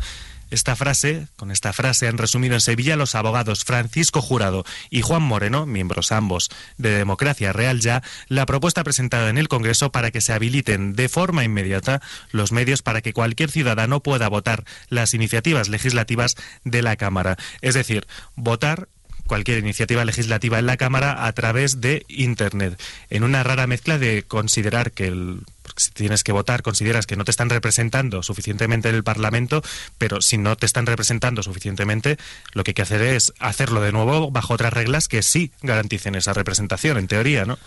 Esta 0.50 0.76
frase, 0.76 1.28
con 1.36 1.50
esta 1.50 1.74
frase 1.74 2.08
han 2.08 2.16
resumido 2.16 2.54
en 2.54 2.62
Sevilla 2.62 2.96
los 2.96 3.14
abogados 3.14 3.64
Francisco 3.64 4.22
Jurado 4.22 4.64
y 4.88 5.02
Juan 5.02 5.22
Moreno, 5.22 5.66
miembros 5.66 6.10
ambos 6.10 6.48
de 6.78 6.90
Democracia 6.90 7.52
Real 7.52 7.80
Ya, 7.80 8.02
la 8.28 8.46
propuesta 8.46 8.82
presentada 8.82 9.28
en 9.28 9.36
el 9.36 9.48
Congreso 9.48 9.92
para 9.92 10.10
que 10.10 10.22
se 10.22 10.32
habiliten 10.32 10.94
de 10.94 11.10
forma 11.10 11.44
inmediata 11.44 12.00
los 12.30 12.50
medios 12.50 12.80
para 12.80 13.02
que 13.02 13.12
cualquier 13.12 13.50
ciudadano 13.50 14.02
pueda 14.02 14.28
votar 14.28 14.64
las 14.88 15.12
iniciativas 15.12 15.68
legislativas 15.68 16.34
de 16.64 16.82
la 16.82 16.96
Cámara. 16.96 17.36
Es 17.60 17.74
decir, 17.74 18.06
votar 18.34 18.88
cualquier 19.28 19.58
iniciativa 19.58 20.04
legislativa 20.04 20.58
en 20.58 20.66
la 20.66 20.76
Cámara 20.76 21.26
a 21.26 21.32
través 21.32 21.80
de 21.80 22.04
Internet, 22.08 22.80
en 23.10 23.22
una 23.22 23.44
rara 23.44 23.68
mezcla 23.68 23.98
de 23.98 24.24
considerar 24.24 24.90
que 24.90 25.06
el 25.06 25.42
porque 25.62 25.82
si 25.84 25.90
tienes 25.90 26.24
que 26.24 26.32
votar 26.32 26.62
consideras 26.62 27.06
que 27.06 27.14
no 27.14 27.24
te 27.24 27.30
están 27.30 27.50
representando 27.50 28.22
suficientemente 28.22 28.88
en 28.88 28.94
el 28.94 29.04
Parlamento, 29.04 29.62
pero 29.98 30.22
si 30.22 30.38
no 30.38 30.56
te 30.56 30.64
están 30.64 30.86
representando 30.86 31.42
suficientemente, 31.42 32.16
lo 32.54 32.64
que 32.64 32.70
hay 32.70 32.74
que 32.74 32.82
hacer 32.82 33.02
es 33.02 33.34
hacerlo 33.38 33.82
de 33.82 33.92
nuevo 33.92 34.30
bajo 34.30 34.54
otras 34.54 34.72
reglas 34.72 35.08
que 35.08 35.22
sí 35.22 35.52
garanticen 35.60 36.14
esa 36.14 36.32
representación, 36.32 36.96
en 36.96 37.06
teoría, 37.06 37.44
¿no? 37.44 37.58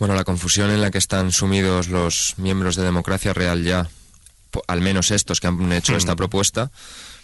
Bueno, 0.00 0.16
la 0.16 0.24
confusión 0.24 0.70
en 0.70 0.80
la 0.80 0.90
que 0.90 0.98
están 0.98 1.30
sumidos 1.30 1.86
los 1.86 2.34
miembros 2.38 2.74
de 2.74 2.82
Democracia 2.82 3.32
Real 3.32 3.62
ya, 3.62 3.88
al 4.66 4.80
menos 4.80 5.12
estos 5.12 5.38
que 5.38 5.46
han 5.46 5.72
hecho 5.72 5.92
Hmm. 5.92 5.98
esta 5.98 6.16
propuesta, 6.16 6.72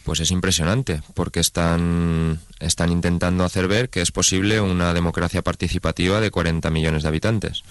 pues 0.04 0.20
es 0.20 0.30
impresionante, 0.30 1.02
porque 1.14 1.40
están, 1.40 2.40
están 2.58 2.90
intentando 2.90 3.44
hacer 3.44 3.68
ver 3.68 3.88
que 3.88 4.00
es 4.00 4.12
posible 4.12 4.60
una 4.60 4.94
democracia 4.94 5.42
participativa 5.42 6.20
de 6.20 6.30
40 6.30 6.70
millones 6.70 7.02
de 7.02 7.08
habitantes. 7.08 7.62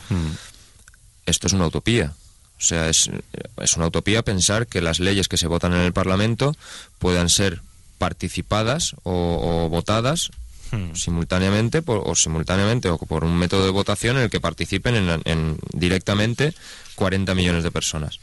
Esto 1.25 1.47
es 1.47 1.53
una 1.53 1.67
utopía. 1.67 2.13
O 2.57 2.61
sea, 2.61 2.89
es, 2.89 3.09
es 3.57 3.77
una 3.77 3.87
utopía 3.87 4.23
pensar 4.23 4.67
que 4.67 4.81
las 4.81 4.99
leyes 4.99 5.27
que 5.27 5.37
se 5.37 5.47
votan 5.47 5.73
en 5.73 5.81
el 5.81 5.93
Parlamento 5.93 6.55
puedan 6.97 7.29
ser 7.29 7.61
participadas 7.97 8.95
o, 9.03 9.65
o 9.65 9.69
votadas 9.69 10.31
Hmm. 10.71 10.93
simultáneamente 10.93 11.81
por, 11.81 12.03
o 12.05 12.13
simultáneamente 12.13 12.89
o 12.89 12.97
por 12.97 13.23
un 13.23 13.35
método 13.35 13.65
de 13.65 13.71
votación 13.71 14.17
en 14.17 14.23
el 14.23 14.29
que 14.29 14.39
participen 14.39 14.95
en, 14.95 15.21
en 15.25 15.57
directamente 15.73 16.53
40 16.95 17.33
millones 17.33 17.63
de 17.63 17.71
personas. 17.71 18.19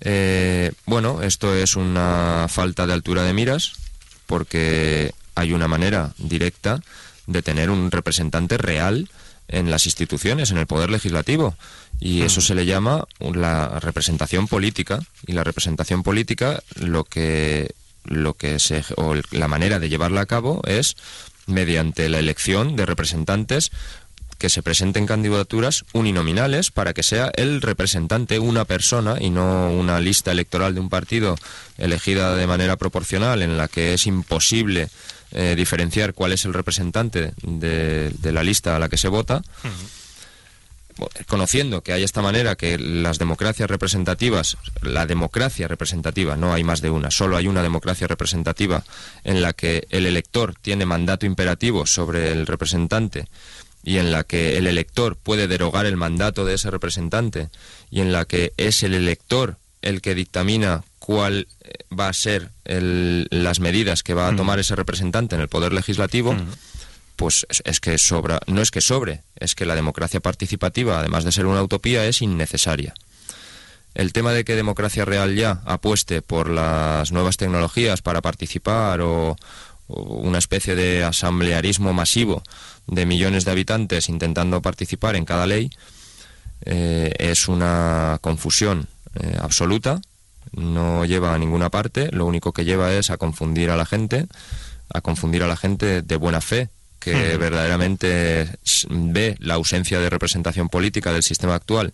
Eh, 0.00 0.72
bueno, 0.86 1.22
esto 1.22 1.54
es 1.54 1.76
una 1.76 2.46
falta 2.48 2.86
de 2.86 2.92
altura 2.92 3.22
de 3.22 3.32
miras 3.32 3.72
porque 4.26 5.12
hay 5.34 5.52
una 5.52 5.68
manera 5.68 6.12
directa 6.18 6.80
de 7.26 7.42
tener 7.42 7.70
un 7.70 7.90
representante 7.90 8.58
real 8.58 9.08
en 9.48 9.70
las 9.70 9.86
instituciones, 9.86 10.50
en 10.50 10.58
el 10.58 10.66
poder 10.66 10.90
legislativo. 10.90 11.56
Y 12.00 12.22
eso 12.22 12.40
se 12.40 12.54
le 12.54 12.66
llama 12.66 13.06
la 13.18 13.80
representación 13.80 14.46
política. 14.46 15.00
Y 15.26 15.32
la 15.32 15.44
representación 15.44 16.02
política, 16.02 16.62
lo 16.76 17.04
que, 17.04 17.74
lo 18.04 18.34
que 18.34 18.58
se, 18.58 18.84
o 18.96 19.14
la 19.30 19.48
manera 19.48 19.78
de 19.78 19.88
llevarla 19.88 20.20
a 20.20 20.26
cabo 20.26 20.62
es 20.66 20.96
mediante 21.46 22.08
la 22.08 22.18
elección 22.18 22.76
de 22.76 22.86
representantes 22.86 23.72
que 24.38 24.48
se 24.48 24.62
presenten 24.62 25.06
candidaturas 25.06 25.84
uninominales 25.92 26.70
para 26.70 26.94
que 26.94 27.02
sea 27.02 27.30
el 27.34 27.60
representante 27.60 28.38
una 28.38 28.64
persona 28.64 29.16
y 29.20 29.30
no 29.30 29.70
una 29.70 30.00
lista 30.00 30.30
electoral 30.32 30.74
de 30.74 30.80
un 30.80 30.88
partido 30.88 31.36
elegida 31.76 32.34
de 32.36 32.46
manera 32.46 32.76
proporcional 32.76 33.42
en 33.42 33.56
la 33.56 33.68
que 33.68 33.94
es 33.94 34.06
imposible 34.06 34.88
eh, 35.32 35.54
diferenciar 35.56 36.14
cuál 36.14 36.32
es 36.32 36.44
el 36.44 36.54
representante 36.54 37.32
de, 37.42 38.12
la 38.22 38.42
lista 38.42 38.76
a 38.76 38.78
la 38.78 38.88
que 38.88 38.96
se 38.96 39.08
vota. 39.08 39.42
Conociendo 41.28 41.82
que 41.82 41.92
hay 41.92 42.02
esta 42.02 42.22
manera 42.22 42.56
que 42.56 42.76
las 42.76 43.18
democracias 43.18 43.70
representativas, 43.70 44.56
la 44.82 45.06
democracia 45.06 45.68
representativa, 45.68 46.36
no 46.36 46.52
hay 46.52 46.64
más 46.64 46.80
de 46.80 46.90
una, 46.90 47.12
solo 47.12 47.36
hay 47.36 47.46
una 47.46 47.62
democracia 47.62 48.08
representativa 48.08 48.82
en 49.22 49.40
la 49.40 49.52
que 49.52 49.86
el 49.90 50.06
elector 50.06 50.56
tiene 50.60 50.86
mandato 50.86 51.24
imperativo 51.24 51.86
sobre 51.86 52.32
el 52.32 52.48
representante 52.48 53.28
y 53.88 53.96
en 53.96 54.12
la 54.12 54.22
que 54.22 54.58
el 54.58 54.66
elector 54.66 55.16
puede 55.16 55.48
derogar 55.48 55.86
el 55.86 55.96
mandato 55.96 56.44
de 56.44 56.52
ese 56.52 56.70
representante 56.70 57.48
y 57.90 58.02
en 58.02 58.12
la 58.12 58.26
que 58.26 58.52
es 58.58 58.82
el 58.82 58.92
elector 58.92 59.56
el 59.80 60.02
que 60.02 60.14
dictamina 60.14 60.84
cuál 60.98 61.48
eh, 61.62 61.72
va 61.98 62.08
a 62.08 62.12
ser 62.12 62.50
las 62.66 63.60
medidas 63.60 64.02
que 64.02 64.12
va 64.12 64.28
a 64.28 64.36
tomar 64.36 64.58
ese 64.58 64.76
representante 64.76 65.36
en 65.36 65.40
el 65.40 65.48
poder 65.48 65.72
legislativo, 65.72 66.36
pues 67.16 67.46
es, 67.64 67.80
que 67.80 67.96
sobra, 67.96 68.40
no 68.46 68.60
es 68.60 68.70
que 68.70 68.82
sobre, 68.82 69.22
es 69.36 69.54
que 69.54 69.64
la 69.64 69.74
democracia 69.74 70.20
participativa, 70.20 71.00
además 71.00 71.24
de 71.24 71.32
ser 71.32 71.46
una 71.46 71.62
utopía, 71.62 72.04
es 72.04 72.20
innecesaria. 72.20 72.92
El 73.94 74.12
tema 74.12 74.32
de 74.32 74.44
que 74.44 74.54
democracia 74.54 75.06
real 75.06 75.34
ya 75.34 75.62
apueste 75.64 76.20
por 76.20 76.50
las 76.50 77.10
nuevas 77.10 77.38
tecnologías 77.38 78.02
para 78.02 78.20
participar 78.20 79.00
o, 79.00 79.36
una 79.88 80.38
especie 80.38 80.74
de 80.74 81.04
asamblearismo 81.04 81.92
masivo 81.92 82.42
de 82.86 83.06
millones 83.06 83.44
de 83.44 83.50
habitantes 83.50 84.08
intentando 84.08 84.62
participar 84.62 85.16
en 85.16 85.24
cada 85.24 85.46
ley, 85.46 85.70
eh, 86.64 87.14
es 87.18 87.48
una 87.48 88.18
confusión 88.20 88.88
eh, 89.14 89.36
absoluta 89.40 90.00
no 90.52 91.04
lleva 91.04 91.34
a 91.34 91.38
ninguna 91.38 91.70
parte, 91.70 92.10
lo 92.12 92.26
único 92.26 92.52
que 92.52 92.64
lleva 92.64 92.92
es 92.92 93.10
a 93.10 93.16
confundir 93.16 93.70
a 93.70 93.76
la 93.76 93.86
gente, 93.86 94.26
a 94.92 95.00
confundir 95.00 95.42
a 95.42 95.46
la 95.46 95.56
gente 95.56 96.02
de 96.02 96.16
buena 96.16 96.40
fe, 96.40 96.68
que 96.98 97.36
verdaderamente 97.36 98.58
ve 98.90 99.36
la 99.38 99.54
ausencia 99.54 100.00
de 100.00 100.10
representación 100.10 100.68
política 100.68 101.12
del 101.12 101.22
sistema 101.22 101.54
actual 101.54 101.92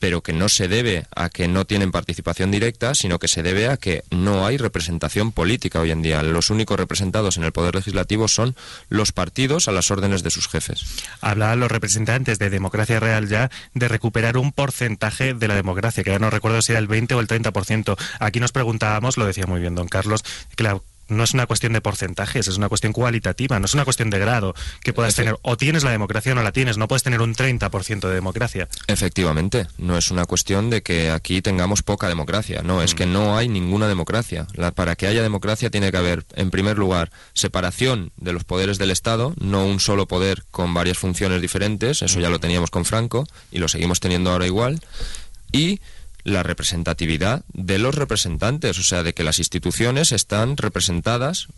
pero 0.00 0.22
que 0.22 0.32
no 0.32 0.48
se 0.48 0.66
debe 0.66 1.06
a 1.14 1.28
que 1.28 1.46
no 1.46 1.66
tienen 1.66 1.92
participación 1.92 2.50
directa, 2.50 2.94
sino 2.94 3.18
que 3.18 3.28
se 3.28 3.42
debe 3.42 3.68
a 3.68 3.76
que 3.76 4.02
no 4.10 4.46
hay 4.46 4.56
representación 4.56 5.30
política 5.30 5.80
hoy 5.80 5.92
en 5.92 6.02
día. 6.02 6.22
Los 6.22 6.50
únicos 6.50 6.78
representados 6.78 7.36
en 7.36 7.44
el 7.44 7.52
Poder 7.52 7.74
Legislativo 7.74 8.26
son 8.26 8.56
los 8.88 9.12
partidos 9.12 9.68
a 9.68 9.72
las 9.72 9.90
órdenes 9.90 10.22
de 10.22 10.30
sus 10.30 10.48
jefes. 10.48 10.84
Hablaban 11.20 11.60
los 11.60 11.70
representantes 11.70 12.38
de 12.38 12.50
Democracia 12.50 12.98
Real 12.98 13.28
ya 13.28 13.50
de 13.74 13.88
recuperar 13.88 14.36
un 14.36 14.52
porcentaje 14.52 15.34
de 15.34 15.48
la 15.48 15.54
democracia, 15.54 16.02
que 16.02 16.10
ya 16.10 16.18
no 16.18 16.30
recuerdo 16.30 16.62
si 16.62 16.72
era 16.72 16.78
el 16.78 16.88
20 16.88 17.14
o 17.14 17.20
el 17.20 17.28
30%. 17.28 17.96
Aquí 18.18 18.40
nos 18.40 18.52
preguntábamos, 18.52 19.16
lo 19.16 19.26
decía 19.26 19.46
muy 19.46 19.60
bien 19.60 19.74
don 19.74 19.88
Carlos, 19.88 20.24
que 20.56 20.64
no 21.10 21.24
es 21.24 21.34
una 21.34 21.46
cuestión 21.46 21.72
de 21.72 21.80
porcentajes, 21.80 22.48
es 22.48 22.56
una 22.56 22.68
cuestión 22.68 22.92
cualitativa, 22.92 23.58
no 23.58 23.66
es 23.66 23.74
una 23.74 23.84
cuestión 23.84 24.10
de 24.10 24.18
grado 24.18 24.54
que 24.82 24.92
puedas 24.92 25.14
tener. 25.14 25.36
O 25.42 25.56
tienes 25.56 25.84
la 25.84 25.90
democracia 25.90 26.32
o 26.32 26.34
no 26.34 26.42
la 26.42 26.52
tienes, 26.52 26.78
no 26.78 26.88
puedes 26.88 27.02
tener 27.02 27.20
un 27.20 27.34
30% 27.34 28.08
de 28.08 28.14
democracia. 28.14 28.68
Efectivamente, 28.86 29.66
no 29.78 29.96
es 29.96 30.10
una 30.10 30.24
cuestión 30.24 30.70
de 30.70 30.82
que 30.82 31.10
aquí 31.10 31.42
tengamos 31.42 31.82
poca 31.82 32.08
democracia, 32.08 32.62
no, 32.62 32.82
es 32.82 32.94
que 32.94 33.06
mm. 33.06 33.12
no 33.12 33.36
hay 33.36 33.48
ninguna 33.48 33.88
democracia. 33.88 34.46
para 34.74 34.96
que 34.96 35.06
haya 35.06 35.22
democracia 35.22 35.70
tiene 35.70 35.90
que 35.90 35.96
haber, 35.96 36.24
en 36.34 36.50
primer 36.50 36.78
lugar, 36.78 37.10
separación 37.32 38.12
de 38.16 38.32
los 38.32 38.44
poderes 38.44 38.78
del 38.78 38.90
Estado, 38.90 39.34
no 39.38 39.66
un 39.66 39.80
solo 39.80 40.06
poder 40.06 40.44
con 40.50 40.74
varias 40.74 40.98
funciones 40.98 41.40
diferentes, 41.40 42.02
eso 42.02 42.20
ya 42.20 42.30
lo 42.30 42.38
teníamos 42.38 42.70
con 42.70 42.84
Franco 42.84 43.26
y 43.50 43.58
lo 43.58 43.68
seguimos 43.68 44.00
teniendo 44.00 44.30
ahora 44.30 44.46
igual, 44.46 44.80
y 45.52 45.80
la 46.24 46.42
representatividad 46.42 47.44
de 47.52 47.78
los 47.78 47.94
representantes, 47.94 48.78
o 48.78 48.82
sea, 48.82 49.02
de 49.02 49.14
que 49.14 49.24
las 49.24 49.38
instituciones 49.38 50.12
están 50.12 50.56
representadas 50.56 51.48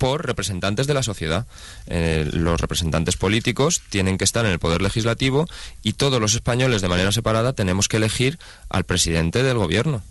por 0.00 0.26
representantes 0.26 0.86
de 0.86 0.94
la 0.94 1.02
sociedad. 1.02 1.46
Eh, 1.86 2.26
los 2.32 2.58
representantes 2.58 3.18
políticos 3.18 3.82
tienen 3.90 4.16
que 4.16 4.24
estar 4.24 4.46
en 4.46 4.52
el 4.52 4.58
poder 4.58 4.80
legislativo 4.80 5.46
y 5.82 5.92
todos 5.92 6.18
los 6.20 6.34
españoles 6.34 6.80
de 6.80 6.88
manera 6.88 7.12
separada 7.12 7.52
tenemos 7.52 7.86
que 7.86 7.98
elegir 7.98 8.38
al 8.70 8.84
presidente 8.84 9.42
del 9.42 9.58
gobierno. 9.58 10.02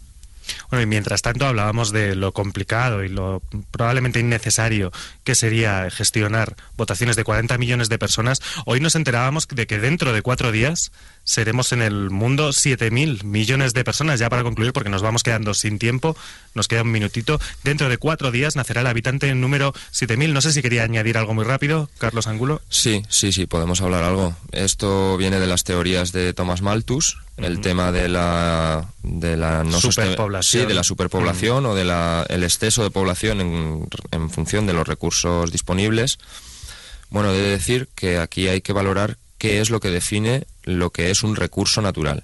Bueno, 0.70 0.84
y 0.84 0.86
mientras 0.86 1.22
tanto 1.22 1.46
hablábamos 1.46 1.92
de 1.92 2.16
lo 2.16 2.34
complicado 2.34 3.04
y 3.04 3.10
lo 3.10 3.42
probablemente 3.72 4.20
innecesario 4.20 4.92
que 5.24 5.36
sería 5.36 5.90
gestionar 5.90 6.56
votaciones 6.78 7.16
de 7.16 7.24
40 7.24 7.58
millones 7.58 7.90
de 7.90 8.00
personas. 8.00 8.42
Hoy 8.66 8.80
nos 8.80 8.96
enterábamos 8.96 9.48
de 9.48 9.68
que 9.68 9.80
dentro 9.80 10.14
de 10.14 10.22
cuatro 10.22 10.52
días 10.52 10.92
seremos 11.30 11.72
en 11.74 11.84
el 11.84 12.10
mundo 12.10 12.50
7.000 12.50 13.24
millones 13.24 13.76
de 13.76 13.84
personas. 13.84 14.20
Ya 14.20 14.30
para 14.30 14.42
concluir, 14.42 14.74
porque 14.74 14.90
nos 14.90 15.04
vamos 15.04 15.22
quedando 15.22 15.54
sin 15.54 15.78
tiempo, 15.78 16.18
nos 16.56 16.68
queda 16.68 16.82
un 16.82 16.92
minutito. 16.92 17.40
Dentro 17.64 17.88
de 17.88 18.00
cuatro 18.00 18.32
días 18.32 18.56
nacerá 18.56 18.82
el 18.82 18.88
habitante 18.88 19.34
número 19.36 19.72
7.000. 19.94 20.34
No 20.34 20.42
sé 20.42 20.52
si 20.54 20.64
quería 20.64 20.84
añadir 20.84 21.20
algo 21.20 21.36
muy 21.36 21.46
rápido, 21.46 21.88
Carlos 22.00 22.26
Angulo. 22.26 22.62
Sí, 22.70 23.04
sí, 23.10 23.32
sí, 23.32 23.46
podemos 23.46 23.80
hablar 23.82 24.04
algo. 24.04 24.36
Esto 24.52 25.18
viene 25.18 25.40
de 25.40 25.46
las 25.46 25.64
teorías 25.64 26.12
de 26.14 26.34
Thomas 26.34 26.64
Malthus, 26.64 27.20
el 27.38 27.62
tema 27.62 27.92
de 27.92 28.10
la 28.10 28.90
de 29.04 29.38
la 29.38 29.64
no 29.64 29.80
superpoblación 29.80 30.64
sí 30.64 30.68
de 30.68 30.74
la 30.74 30.84
superpoblación 30.84 31.66
o 31.66 31.74
de 31.74 31.86
la 31.86 32.26
el 32.28 32.44
exceso 32.44 32.84
de 32.84 32.92
población 32.92 33.40
en, 33.40 33.88
en 34.12 34.30
función 34.30 34.68
de 34.68 34.74
los 34.74 34.86
recursos 34.86 35.50
disponibles 35.50 36.20
bueno 37.10 37.32
de 37.32 37.42
decir 37.42 37.88
que 37.96 38.18
aquí 38.18 38.50
hay 38.50 38.60
que 38.60 38.74
valorar 38.74 39.18
qué 39.40 39.62
es 39.62 39.72
lo 39.72 39.80
que 39.80 39.90
define 39.90 40.46
lo 40.64 40.92
que 40.92 41.10
es 41.10 41.24
un 41.24 41.36
recurso 41.36 41.82
natural. 41.82 42.24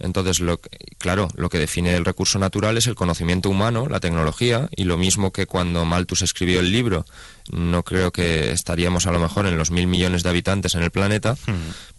Entonces, 0.00 0.40
lo 0.40 0.58
claro, 0.98 1.28
lo 1.36 1.50
que 1.50 1.58
define 1.58 1.94
el 1.94 2.06
recurso 2.06 2.38
natural 2.38 2.78
es 2.78 2.86
el 2.86 2.94
conocimiento 2.94 3.50
humano, 3.50 3.86
la 3.86 4.00
tecnología, 4.00 4.68
y 4.74 4.84
lo 4.84 4.96
mismo 4.96 5.30
que 5.30 5.46
cuando 5.46 5.84
Malthus 5.84 6.22
escribió 6.22 6.60
el 6.60 6.72
libro, 6.72 7.04
no 7.52 7.82
creo 7.82 8.10
que 8.10 8.50
estaríamos 8.50 9.06
a 9.06 9.12
lo 9.12 9.20
mejor 9.20 9.46
en 9.46 9.58
los 9.58 9.70
mil 9.70 9.86
millones 9.86 10.22
de 10.22 10.30
habitantes 10.30 10.74
en 10.74 10.82
el 10.82 10.90
planeta, 10.90 11.36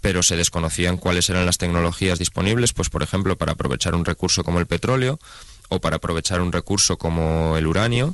pero 0.02 0.24
se 0.24 0.36
desconocían 0.36 0.98
cuáles 0.98 1.30
eran 1.30 1.46
las 1.46 1.60
tecnologías 1.60 2.18
disponibles, 2.18 2.74
pues 2.74 2.90
por 2.90 3.04
ejemplo, 3.04 3.38
para 3.38 3.52
aprovechar 3.52 3.94
un 3.94 4.04
recurso 4.04 4.44
como 4.44 4.60
el 4.60 4.66
petróleo, 4.66 5.20
o 5.70 5.80
para 5.80 5.98
aprovechar 5.98 6.42
un 6.42 6.52
recurso 6.52 6.98
como 6.98 7.56
el 7.56 7.66
uranio, 7.66 8.14